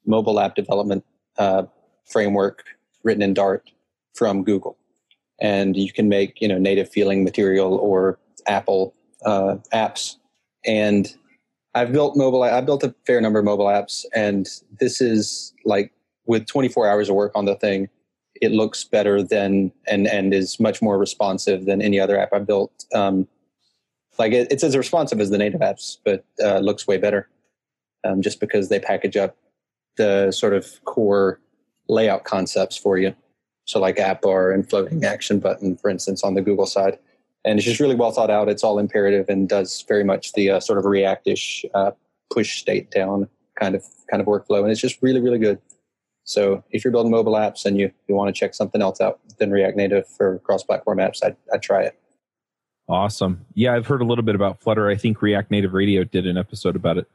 mobile 0.06 0.40
app 0.40 0.56
development 0.56 1.04
uh, 1.38 1.64
framework 2.06 2.64
written 3.04 3.22
in 3.22 3.34
Dart 3.34 3.70
from 4.14 4.44
Google, 4.44 4.78
and 5.40 5.76
you 5.76 5.92
can 5.92 6.10
make 6.10 6.42
you 6.42 6.48
know 6.48 6.58
native 6.58 6.90
feeling 6.90 7.24
material 7.24 7.76
or 7.76 8.20
Apple 8.48 8.94
uh, 9.26 9.56
apps. 9.74 10.16
And 10.66 11.14
I've 11.76 11.92
built 11.92 12.16
mobile. 12.16 12.44
I 12.44 12.62
built 12.62 12.84
a 12.84 12.94
fair 13.06 13.22
number 13.22 13.40
of 13.40 13.46
mobile 13.46 13.66
apps, 13.66 14.06
and 14.14 14.48
this 14.80 15.02
is 15.02 15.54
like 15.66 15.92
with 16.26 16.48
24 16.48 16.88
hours 16.88 17.10
of 17.10 17.16
work 17.16 17.32
on 17.36 17.46
the 17.46 17.56
thing, 17.56 17.90
it 18.42 18.52
looks 18.52 18.84
better 18.84 19.24
than 19.24 19.72
and 19.88 20.08
and 20.08 20.34
is 20.34 20.60
much 20.60 20.82
more 20.82 20.98
responsive 20.98 21.66
than 21.66 21.82
any 21.82 22.00
other 22.00 22.20
app 22.20 22.34
I 22.34 22.40
built. 22.40 22.86
Um, 22.94 23.28
like 24.18 24.34
it, 24.34 24.52
it's 24.52 24.64
as 24.64 24.76
responsive 24.76 25.20
as 25.20 25.30
the 25.30 25.38
native 25.38 25.62
apps, 25.62 25.98
but 26.04 26.26
uh, 26.44 26.60
looks 26.60 26.88
way 26.88 26.98
better. 26.98 27.30
Um, 28.04 28.22
just 28.22 28.40
because 28.40 28.70
they 28.70 28.80
package 28.80 29.18
up 29.18 29.36
the 29.98 30.32
sort 30.32 30.54
of 30.54 30.84
core 30.86 31.40
layout 31.88 32.24
concepts 32.24 32.78
for 32.78 32.98
you. 32.98 33.16
So 33.66 33.80
like 33.80 34.00
app 34.00 34.22
bar 34.22 34.52
and 34.52 34.68
floating 34.70 35.04
action 35.04 35.40
button, 35.40 35.76
for 35.78 35.90
instance, 35.90 36.24
on 36.24 36.36
the 36.36 36.42
Google 36.42 36.68
side. 36.68 37.00
And 37.44 37.58
it's 37.58 37.66
just 37.66 37.80
really 37.80 37.96
well 37.96 38.12
thought 38.12 38.30
out. 38.30 38.50
It's 38.50 38.64
all 38.64 38.80
imperative 38.80 39.28
and 39.30 39.50
does 39.50 39.84
very 39.88 40.04
much 40.04 40.34
the 40.34 40.52
uh, 40.52 40.60
sort 40.60 40.78
of 40.78 40.86
Reactish 40.86 41.66
uh, 41.74 41.92
push 42.32 42.60
state 42.60 42.92
down 42.92 43.28
kind 43.60 43.76
of 43.76 43.84
kind 44.10 44.22
of 44.22 44.28
workflow. 44.28 44.62
And 44.62 44.72
it's 44.72 44.82
just 44.82 45.02
really, 45.02 45.22
really 45.22 45.40
good. 45.40 45.60
So 46.26 46.64
if 46.72 46.84
you're 46.84 46.92
building 46.92 47.12
mobile 47.12 47.34
apps 47.34 47.66
and 47.66 47.78
you, 47.78 47.92
you 48.08 48.16
want 48.16 48.34
to 48.34 48.38
check 48.38 48.54
something 48.54 48.82
else 48.82 49.00
out 49.00 49.20
than 49.38 49.52
React 49.52 49.78
Native 49.78 50.08
for 50.08 50.40
cross-platform 50.40 50.98
apps, 50.98 51.24
I'd, 51.24 51.38
I'd 51.54 51.62
try 51.62 51.84
it. 51.84 51.98
Awesome. 52.90 53.46
Yeah, 53.54 53.74
I've 53.74 53.88
heard 53.88 54.02
a 54.02 54.06
little 54.06 54.24
bit 54.24 54.36
about 54.36 54.62
Flutter. 54.62 54.90
I 54.90 54.96
think 54.96 55.22
React 55.22 55.52
Native 55.52 55.74
Radio 55.74 56.04
did 56.04 56.28
an 56.28 56.38
episode 56.38 56.76
about 56.76 56.98
it. 56.98 57.08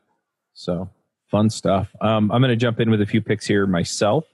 So 0.54 0.88
Fun 1.30 1.48
stuff. 1.48 1.94
Um, 2.00 2.32
I'm 2.32 2.42
going 2.42 2.50
to 2.50 2.56
jump 2.56 2.80
in 2.80 2.90
with 2.90 3.00
a 3.00 3.06
few 3.06 3.22
picks 3.22 3.46
here 3.46 3.64
myself. 3.64 4.24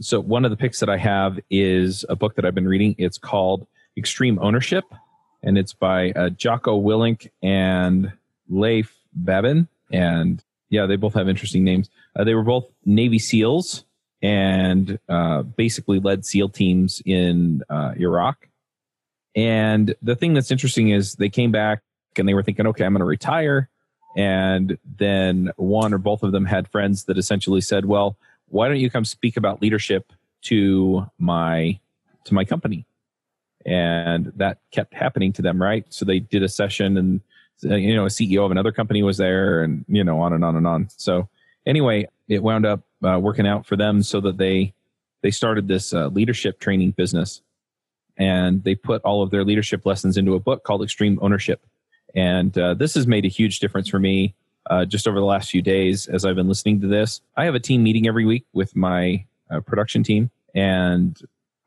So, 0.00 0.20
one 0.20 0.44
of 0.44 0.52
the 0.52 0.56
picks 0.56 0.78
that 0.78 0.88
I 0.88 0.96
have 0.96 1.40
is 1.50 2.04
a 2.08 2.14
book 2.14 2.36
that 2.36 2.44
I've 2.44 2.54
been 2.54 2.68
reading. 2.68 2.94
It's 2.96 3.18
called 3.18 3.66
Extreme 3.96 4.38
Ownership, 4.40 4.84
and 5.42 5.58
it's 5.58 5.72
by 5.72 6.12
uh, 6.12 6.30
Jocko 6.30 6.80
Willink 6.80 7.28
and 7.42 8.12
Leif 8.48 8.96
Babin. 9.14 9.66
And 9.92 10.44
yeah, 10.70 10.86
they 10.86 10.94
both 10.94 11.14
have 11.14 11.28
interesting 11.28 11.64
names. 11.64 11.90
Uh, 12.14 12.22
they 12.22 12.34
were 12.34 12.44
both 12.44 12.70
Navy 12.84 13.18
SEALs 13.18 13.83
and 14.24 14.98
uh, 15.06 15.42
basically 15.42 16.00
led 16.00 16.24
SEAL 16.24 16.48
teams 16.48 17.02
in 17.04 17.62
uh, 17.68 17.92
Iraq. 17.98 18.48
And 19.36 19.94
the 20.00 20.16
thing 20.16 20.32
that's 20.32 20.50
interesting 20.50 20.88
is 20.88 21.16
they 21.16 21.28
came 21.28 21.52
back 21.52 21.82
and 22.16 22.26
they 22.26 22.32
were 22.32 22.42
thinking, 22.42 22.66
okay, 22.68 22.86
I'm 22.86 22.94
going 22.94 23.00
to 23.00 23.04
retire. 23.04 23.68
And 24.16 24.78
then 24.96 25.50
one 25.56 25.92
or 25.92 25.98
both 25.98 26.22
of 26.22 26.32
them 26.32 26.46
had 26.46 26.68
friends 26.68 27.04
that 27.04 27.18
essentially 27.18 27.60
said, 27.60 27.84
well, 27.84 28.16
why 28.48 28.66
don't 28.66 28.78
you 28.78 28.88
come 28.88 29.04
speak 29.04 29.36
about 29.36 29.60
leadership 29.60 30.10
to 30.44 31.06
my 31.18 31.78
to 32.24 32.32
my 32.32 32.44
company 32.44 32.86
and 33.66 34.32
that 34.36 34.58
kept 34.70 34.94
happening 34.94 35.32
to 35.32 35.42
them 35.42 35.60
right 35.60 35.86
so 35.88 36.04
they 36.04 36.18
did 36.18 36.42
a 36.42 36.48
session 36.48 36.96
and 36.96 37.20
you 37.62 37.94
know 37.94 38.04
a 38.04 38.08
ceo 38.08 38.44
of 38.44 38.50
another 38.50 38.72
company 38.72 39.02
was 39.02 39.16
there 39.16 39.62
and 39.62 39.84
you 39.88 40.04
know 40.04 40.20
on 40.20 40.32
and 40.32 40.44
on 40.44 40.56
and 40.56 40.66
on 40.66 40.88
so 40.96 41.28
anyway 41.66 42.06
it 42.28 42.42
wound 42.42 42.66
up 42.66 42.80
uh, 43.04 43.18
working 43.18 43.46
out 43.46 43.66
for 43.66 43.76
them 43.76 44.02
so 44.02 44.20
that 44.20 44.38
they 44.38 44.74
they 45.22 45.30
started 45.30 45.68
this 45.68 45.94
uh, 45.94 46.08
leadership 46.08 46.60
training 46.60 46.90
business. 46.90 47.40
And 48.16 48.62
they 48.62 48.74
put 48.74 49.02
all 49.02 49.22
of 49.22 49.30
their 49.30 49.42
leadership 49.42 49.86
lessons 49.86 50.16
into 50.16 50.34
a 50.34 50.38
book 50.38 50.62
called 50.62 50.82
extreme 50.82 51.18
ownership. 51.20 51.64
And 52.14 52.56
uh, 52.56 52.74
this 52.74 52.94
has 52.94 53.06
made 53.06 53.24
a 53.24 53.28
huge 53.28 53.58
difference 53.58 53.88
for 53.88 53.98
me 53.98 54.34
uh, 54.70 54.84
just 54.84 55.08
over 55.08 55.18
the 55.18 55.24
last 55.24 55.50
few 55.50 55.62
days 55.62 56.06
as 56.06 56.24
I've 56.24 56.36
been 56.36 56.46
listening 56.46 56.80
to 56.82 56.86
this. 56.86 57.22
I 57.36 57.46
have 57.46 57.54
a 57.54 57.60
team 57.60 57.82
meeting 57.82 58.06
every 58.06 58.24
week 58.24 58.44
with 58.52 58.76
my 58.76 59.24
uh, 59.50 59.60
production 59.60 60.02
team, 60.02 60.30
and 60.54 61.18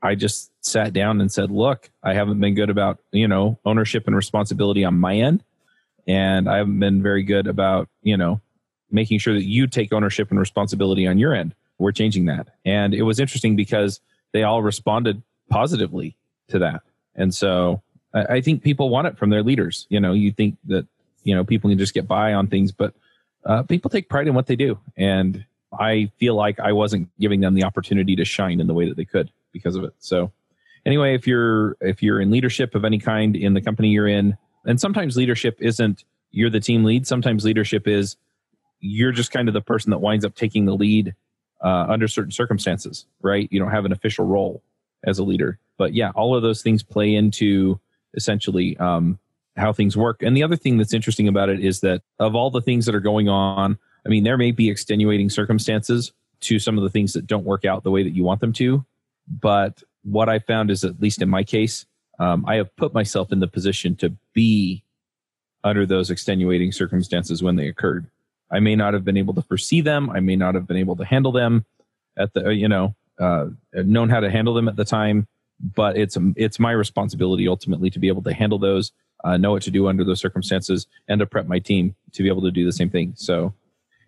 I 0.01 0.15
just 0.15 0.51
sat 0.61 0.93
down 0.93 1.19
and 1.19 1.31
said, 1.31 1.51
"Look, 1.51 1.89
I 2.03 2.13
haven't 2.13 2.39
been 2.39 2.55
good 2.55 2.69
about 2.69 2.99
you 3.11 3.27
know 3.27 3.59
ownership 3.65 4.07
and 4.07 4.15
responsibility 4.15 4.83
on 4.83 4.99
my 4.99 5.15
end, 5.15 5.43
and 6.07 6.49
I 6.49 6.57
haven't 6.57 6.79
been 6.79 7.03
very 7.03 7.23
good 7.23 7.47
about 7.47 7.89
you 8.01 8.17
know 8.17 8.41
making 8.91 9.19
sure 9.19 9.33
that 9.33 9.45
you 9.45 9.67
take 9.67 9.93
ownership 9.93 10.29
and 10.29 10.39
responsibility 10.39 11.07
on 11.07 11.17
your 11.17 11.33
end. 11.33 11.55
We're 11.77 11.91
changing 11.91 12.25
that." 12.25 12.47
And 12.65 12.93
it 12.93 13.03
was 13.03 13.19
interesting 13.19 13.55
because 13.55 13.99
they 14.31 14.43
all 14.43 14.61
responded 14.61 15.21
positively 15.49 16.17
to 16.49 16.59
that, 16.59 16.81
and 17.15 17.33
so 17.33 17.81
I, 18.13 18.41
think 18.41 18.63
people 18.63 18.89
want 18.89 19.07
it 19.07 19.17
from 19.17 19.29
their 19.29 19.43
leaders. 19.43 19.85
You 19.89 19.99
know, 19.99 20.13
you 20.13 20.31
think 20.31 20.57
that 20.65 20.88
you 21.27 21.35
know 21.35 21.43
people 21.43 21.69
can 21.69 21.77
just 21.77 21.93
get 21.93 22.07
by 22.07 22.33
on 22.33 22.47
things 22.47 22.71
but 22.71 22.93
uh, 23.45 23.61
people 23.63 23.89
take 23.89 24.09
pride 24.09 24.27
in 24.27 24.33
what 24.33 24.47
they 24.47 24.55
do 24.55 24.79
and 24.95 25.45
i 25.77 26.09
feel 26.17 26.33
like 26.33 26.59
i 26.59 26.71
wasn't 26.71 27.07
giving 27.19 27.41
them 27.41 27.53
the 27.53 27.63
opportunity 27.63 28.15
to 28.15 28.25
shine 28.25 28.59
in 28.59 28.67
the 28.67 28.73
way 28.73 28.88
that 28.88 28.95
they 28.95 29.05
could 29.05 29.29
because 29.51 29.75
of 29.75 29.83
it 29.83 29.93
so 29.99 30.31
anyway 30.85 31.13
if 31.13 31.27
you're 31.27 31.75
if 31.81 32.01
you're 32.01 32.21
in 32.21 32.31
leadership 32.31 32.73
of 32.73 32.85
any 32.85 32.97
kind 32.97 33.35
in 33.35 33.53
the 33.53 33.61
company 33.61 33.89
you're 33.89 34.07
in 34.07 34.38
and 34.65 34.79
sometimes 34.79 35.17
leadership 35.17 35.57
isn't 35.59 36.05
you're 36.31 36.49
the 36.49 36.61
team 36.61 36.83
lead 36.83 37.05
sometimes 37.05 37.43
leadership 37.43 37.88
is 37.88 38.15
you're 38.80 39.11
just 39.11 39.32
kind 39.32 39.47
of 39.47 39.53
the 39.53 39.61
person 39.61 39.91
that 39.91 39.99
winds 39.99 40.25
up 40.25 40.36
taking 40.36 40.65
the 40.65 40.75
lead 40.75 41.15
uh, 41.63 41.86
under 41.89 42.07
certain 42.07 42.32
circumstances 42.32 43.05
right 43.21 43.47
you 43.51 43.59
don't 43.59 43.71
have 43.71 43.86
an 43.86 43.91
official 43.91 44.25
role 44.25 44.61
as 45.03 45.19
a 45.19 45.23
leader 45.23 45.59
but 45.78 45.93
yeah 45.93 46.11
all 46.15 46.36
of 46.36 46.41
those 46.41 46.61
things 46.61 46.84
play 46.84 47.13
into 47.13 47.80
essentially 48.13 48.78
um, 48.78 49.19
how 49.57 49.73
things 49.73 49.97
work. 49.97 50.21
And 50.21 50.38
the 50.38 50.43
other 50.43 50.55
thing 50.55 50.78
that's 50.78 50.93
interesting 50.93 51.28
about 51.28 51.49
it 51.49 51.59
is 51.59 51.82
that 51.82 52.01
of 52.19 52.36
all 52.36 52.49
the 52.49 52.61
things 52.61 52.86
that 52.86 52.95
are 52.95 52.99
going 52.99 53.28
on, 53.28 53.78
I 54.05 54.09
mean, 54.09 54.23
there 54.23 54.38
may 54.38 54.51
be 54.51 54.69
extenuating 54.69 55.30
circumstances 55.30 56.13
to 56.41 56.59
some 56.59 56.78
of 56.78 56.84
the 56.84 56.89
things 56.89 57.13
that 57.13 57.28
don't 57.28 57.45
work 57.45 57.65
out 57.65 57.84
the 57.84 57.91
way 57.91 58.03
that 58.03 58.15
you 58.15 58.23
want 58.23 58.41
them 58.41 58.53
to. 58.53 58.86
But 59.28 59.84
what 60.03 60.30
I 60.30 60.39
found 60.39 60.71
is, 60.71 60.84
at 60.84 61.01
least 61.01 61.21
in 61.21 61.30
my 61.30 61.43
case, 61.43 61.86
um, 62.19 62.45
I 62.47 62.55
have 62.55 62.75
put 62.75 62.93
myself 62.93 63.32
in 63.32 63.39
the 63.39 63.47
position 63.47 63.95
to 63.97 64.13
be 64.34 64.84
under 65.63 65.86
those 65.86 66.09
extenuating 66.09 66.71
circumstances 66.71 67.43
when 67.43 67.55
they 67.55 67.67
occurred. 67.67 68.09
I 68.51 68.59
may 68.59 68.75
not 68.75 68.93
have 68.93 69.03
been 69.03 69.17
able 69.17 69.33
to 69.35 69.41
foresee 69.41 69.81
them. 69.81 70.09
I 70.09 70.19
may 70.19 70.35
not 70.35 70.55
have 70.55 70.67
been 70.67 70.77
able 70.77 70.95
to 70.97 71.05
handle 71.05 71.31
them 71.31 71.65
at 72.17 72.33
the, 72.33 72.49
you 72.49 72.67
know, 72.67 72.95
uh, 73.19 73.47
known 73.73 74.09
how 74.09 74.19
to 74.19 74.29
handle 74.29 74.53
them 74.53 74.67
at 74.67 74.75
the 74.75 74.85
time. 74.85 75.27
But 75.59 75.97
it's 75.97 76.15
it's 76.35 76.59
my 76.59 76.71
responsibility 76.71 77.47
ultimately 77.47 77.89
to 77.89 77.97
be 77.97 78.09
able 78.09 78.21
to 78.23 78.33
handle 78.33 78.59
those 78.59 78.91
uh, 79.23 79.37
know 79.37 79.51
what 79.51 79.63
to 79.63 79.71
do 79.71 79.87
under 79.87 80.03
those 80.03 80.19
circumstances, 80.19 80.87
and 81.07 81.19
to 81.19 81.25
prep 81.25 81.47
my 81.47 81.59
team 81.59 81.95
to 82.13 82.23
be 82.23 82.29
able 82.29 82.41
to 82.41 82.51
do 82.51 82.65
the 82.65 82.71
same 82.71 82.89
thing. 82.89 83.13
So, 83.15 83.53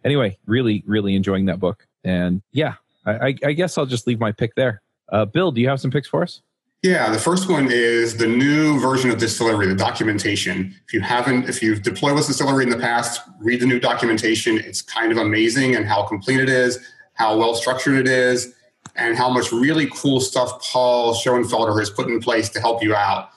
anyway, 0.03 0.37
really, 0.45 0.83
really 0.85 1.15
enjoying 1.15 1.45
that 1.47 1.59
book. 1.59 1.87
And 2.03 2.41
yeah, 2.51 2.75
I, 3.05 3.35
I 3.43 3.53
guess 3.53 3.77
I'll 3.77 3.85
just 3.85 4.07
leave 4.07 4.19
my 4.19 4.31
pick 4.31 4.55
there. 4.55 4.81
Uh, 5.11 5.25
Bill, 5.25 5.51
do 5.51 5.61
you 5.61 5.67
have 5.67 5.81
some 5.81 5.91
picks 5.91 6.07
for 6.07 6.23
us? 6.23 6.41
Yeah, 6.81 7.11
the 7.11 7.19
first 7.19 7.49
one 7.49 7.69
is 7.69 8.15
the 8.15 8.27
new 8.27 8.79
version 8.79 9.09
of 9.09 9.17
Distillery, 9.17 9.67
the 9.67 9.75
documentation. 9.75 10.73
If 10.87 10.93
you 10.93 11.01
haven't, 11.01 11.49
if 11.49 11.61
you've 11.61 11.81
deployed 11.81 12.15
with 12.15 12.27
Distillery 12.27 12.63
in 12.63 12.69
the 12.69 12.77
past, 12.77 13.21
read 13.39 13.59
the 13.59 13.65
new 13.65 13.79
documentation. 13.81 14.57
It's 14.57 14.81
kind 14.81 15.11
of 15.11 15.17
amazing 15.17 15.75
and 15.75 15.85
how 15.85 16.03
complete 16.03 16.39
it 16.39 16.47
is, 16.47 16.79
how 17.15 17.37
well 17.37 17.53
structured 17.53 17.95
it 17.95 18.07
is, 18.07 18.53
and 18.95 19.17
how 19.17 19.29
much 19.29 19.51
really 19.51 19.89
cool 19.93 20.21
stuff 20.21 20.63
Paul 20.63 21.13
Schoenfelder 21.13 21.77
has 21.79 21.89
put 21.89 22.07
in 22.07 22.21
place 22.21 22.47
to 22.49 22.61
help 22.61 22.81
you 22.81 22.95
out 22.95 23.29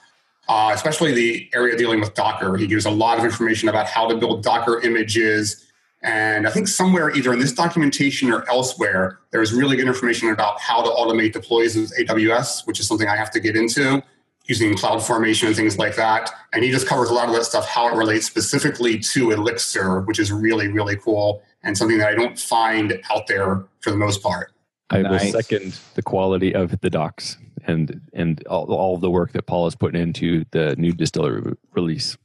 uh, 0.47 0.71
especially 0.73 1.13
the 1.13 1.49
area 1.53 1.77
dealing 1.77 1.99
with 1.99 2.13
Docker. 2.13 2.57
He 2.57 2.67
gives 2.67 2.85
a 2.85 2.89
lot 2.89 3.17
of 3.17 3.25
information 3.25 3.69
about 3.69 3.87
how 3.87 4.07
to 4.07 4.15
build 4.15 4.43
Docker 4.43 4.81
images. 4.81 5.62
And 6.03 6.45
I 6.45 6.51
think 6.51 6.67
somewhere, 6.67 7.11
either 7.11 7.31
in 7.31 7.39
this 7.39 7.53
documentation 7.53 8.31
or 8.31 8.47
elsewhere, 8.49 9.19
there's 9.31 9.53
really 9.53 9.77
good 9.77 9.87
information 9.87 10.29
about 10.29 10.59
how 10.59 10.81
to 10.83 10.89
automate 10.89 11.31
deploys 11.31 11.77
with 11.77 11.93
AWS, 11.97 12.67
which 12.67 12.79
is 12.79 12.87
something 12.87 13.07
I 13.07 13.15
have 13.15 13.31
to 13.31 13.39
get 13.39 13.55
into 13.55 14.03
using 14.45 14.73
CloudFormation 14.73 15.47
and 15.47 15.55
things 15.55 15.77
like 15.77 15.95
that. 15.95 16.29
And 16.51 16.63
he 16.63 16.71
just 16.71 16.87
covers 16.87 17.09
a 17.09 17.13
lot 17.13 17.29
of 17.29 17.35
that 17.35 17.45
stuff, 17.45 17.65
how 17.65 17.87
it 17.87 17.95
relates 17.95 18.25
specifically 18.25 18.99
to 18.99 19.31
Elixir, 19.31 20.01
which 20.01 20.19
is 20.19 20.31
really, 20.31 20.67
really 20.67 20.97
cool 20.97 21.41
and 21.63 21.77
something 21.77 21.97
that 21.97 22.09
I 22.09 22.15
don't 22.15 22.37
find 22.37 23.01
out 23.09 23.27
there 23.27 23.63
for 23.79 23.91
the 23.91 23.97
most 23.97 24.21
part. 24.21 24.51
I 24.89 25.01
nice. 25.01 25.23
will 25.23 25.41
second 25.41 25.79
the 25.95 26.03
quality 26.03 26.53
of 26.53 26.79
the 26.81 26.89
docs 26.89 27.37
and 27.65 28.01
and 28.13 28.45
all, 28.47 28.65
all 28.73 28.97
the 28.97 29.09
work 29.09 29.31
that 29.31 29.43
Paul 29.43 29.67
is 29.67 29.75
putting 29.75 30.01
into 30.01 30.43
the 30.51 30.75
new 30.77 30.91
distillery 30.91 31.55
release. 31.71 32.17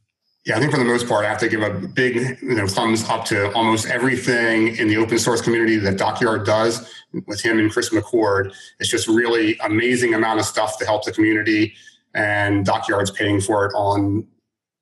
Yeah, 0.48 0.56
I 0.56 0.60
think 0.60 0.72
for 0.72 0.78
the 0.78 0.84
most 0.86 1.06
part, 1.06 1.26
I 1.26 1.28
have 1.28 1.38
to 1.40 1.48
give 1.48 1.60
a 1.60 1.68
big 1.68 2.38
you 2.40 2.54
know, 2.54 2.66
thumbs 2.66 3.06
up 3.10 3.26
to 3.26 3.52
almost 3.52 3.86
everything 3.86 4.74
in 4.76 4.88
the 4.88 4.96
open 4.96 5.18
source 5.18 5.42
community 5.42 5.76
that 5.76 5.98
Dockyard 5.98 6.46
does 6.46 6.90
with 7.26 7.42
him 7.42 7.58
and 7.58 7.70
Chris 7.70 7.90
McCord. 7.90 8.54
It's 8.80 8.88
just 8.88 9.08
really 9.08 9.58
amazing 9.58 10.14
amount 10.14 10.40
of 10.40 10.46
stuff 10.46 10.78
to 10.78 10.86
help 10.86 11.04
the 11.04 11.12
community, 11.12 11.74
and 12.14 12.64
Dockyard's 12.64 13.10
paying 13.10 13.42
for 13.42 13.66
it 13.66 13.74
on 13.74 14.26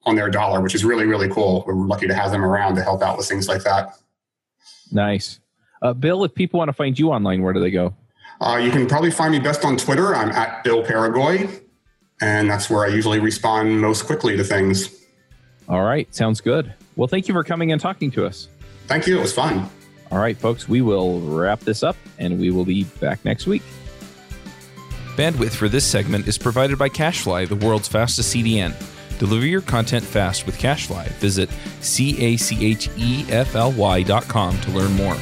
on 0.05 0.15
their 0.15 0.31
dollar, 0.31 0.61
which 0.61 0.77
is 0.77 0.85
really 0.85 1.05
really 1.05 1.29
cool. 1.29 1.65
We're 1.67 1.75
lucky 1.75 2.07
to 2.07 2.15
have 2.15 2.31
them 2.31 2.45
around 2.45 2.77
to 2.77 2.83
help 2.83 3.03
out 3.03 3.19
with 3.19 3.27
things 3.27 3.49
like 3.49 3.65
that. 3.65 3.99
Nice, 4.93 5.41
uh, 5.83 5.95
Bill. 5.95 6.23
If 6.23 6.33
people 6.33 6.59
want 6.59 6.69
to 6.69 6.75
find 6.75 6.97
you 6.97 7.11
online, 7.11 7.43
where 7.43 7.53
do 7.53 7.59
they 7.59 7.73
go? 7.73 7.93
Uh, 8.41 8.61
you 8.63 8.71
can 8.71 8.87
probably 8.87 9.11
find 9.11 9.33
me 9.33 9.41
best 9.41 9.65
on 9.65 9.77
Twitter. 9.77 10.15
I'm 10.15 10.31
at 10.31 10.63
Bill 10.63 10.85
Peregoy, 10.85 11.49
and 12.21 12.49
that's 12.49 12.71
where 12.71 12.85
I 12.85 12.89
usually 12.89 13.19
respond 13.19 13.81
most 13.81 14.07
quickly 14.07 14.37
to 14.37 14.45
things. 14.45 15.06
All 15.69 15.83
right, 15.83 16.13
sounds 16.15 16.41
good. 16.41 16.73
Well, 16.95 17.09
thank 17.09 17.29
you 17.29 17.35
for 17.35 17.45
coming 17.45 17.73
and 17.73 17.81
talking 17.81 18.11
to 18.13 18.27
us. 18.27 18.49
Thank 18.87 19.07
you. 19.07 19.19
It 19.19 19.23
was 19.23 19.33
fun. 19.33 19.69
All 20.11 20.19
right, 20.19 20.37
folks, 20.37 20.69
we 20.69 20.81
will 20.81 21.21
wrap 21.21 21.61
this 21.61 21.83
up 21.83 21.97
and 22.19 22.39
we 22.39 22.51
will 22.51 22.65
be 22.65 22.85
back 23.01 23.25
next 23.25 23.47
week. 23.47 23.63
Bandwidth 25.17 25.55
for 25.57 25.69
this 25.69 25.85
segment 25.85 26.29
is 26.29 26.39
provided 26.39 26.79
by 26.79 26.89
CacheFly, 26.89 27.49
the 27.49 27.57
world's 27.57 27.89
fastest 27.89 28.35
CDN. 28.35 28.75
Deliver 29.19 29.47
your 29.47 29.63
content 29.63 30.05
fast 30.05 30.45
with 30.47 30.59
CacheFly. 30.59 31.09
Visit 31.15 31.49
C 31.81 32.23
A 32.23 32.37
C 32.37 32.65
H 32.65 32.91
E 32.97 33.25
F 33.31 33.57
L 33.57 33.73
Y 33.73 34.03
dot 34.03 34.25
com 34.29 34.61
to 34.61 34.71
learn 34.71 34.93
more. 34.93 35.17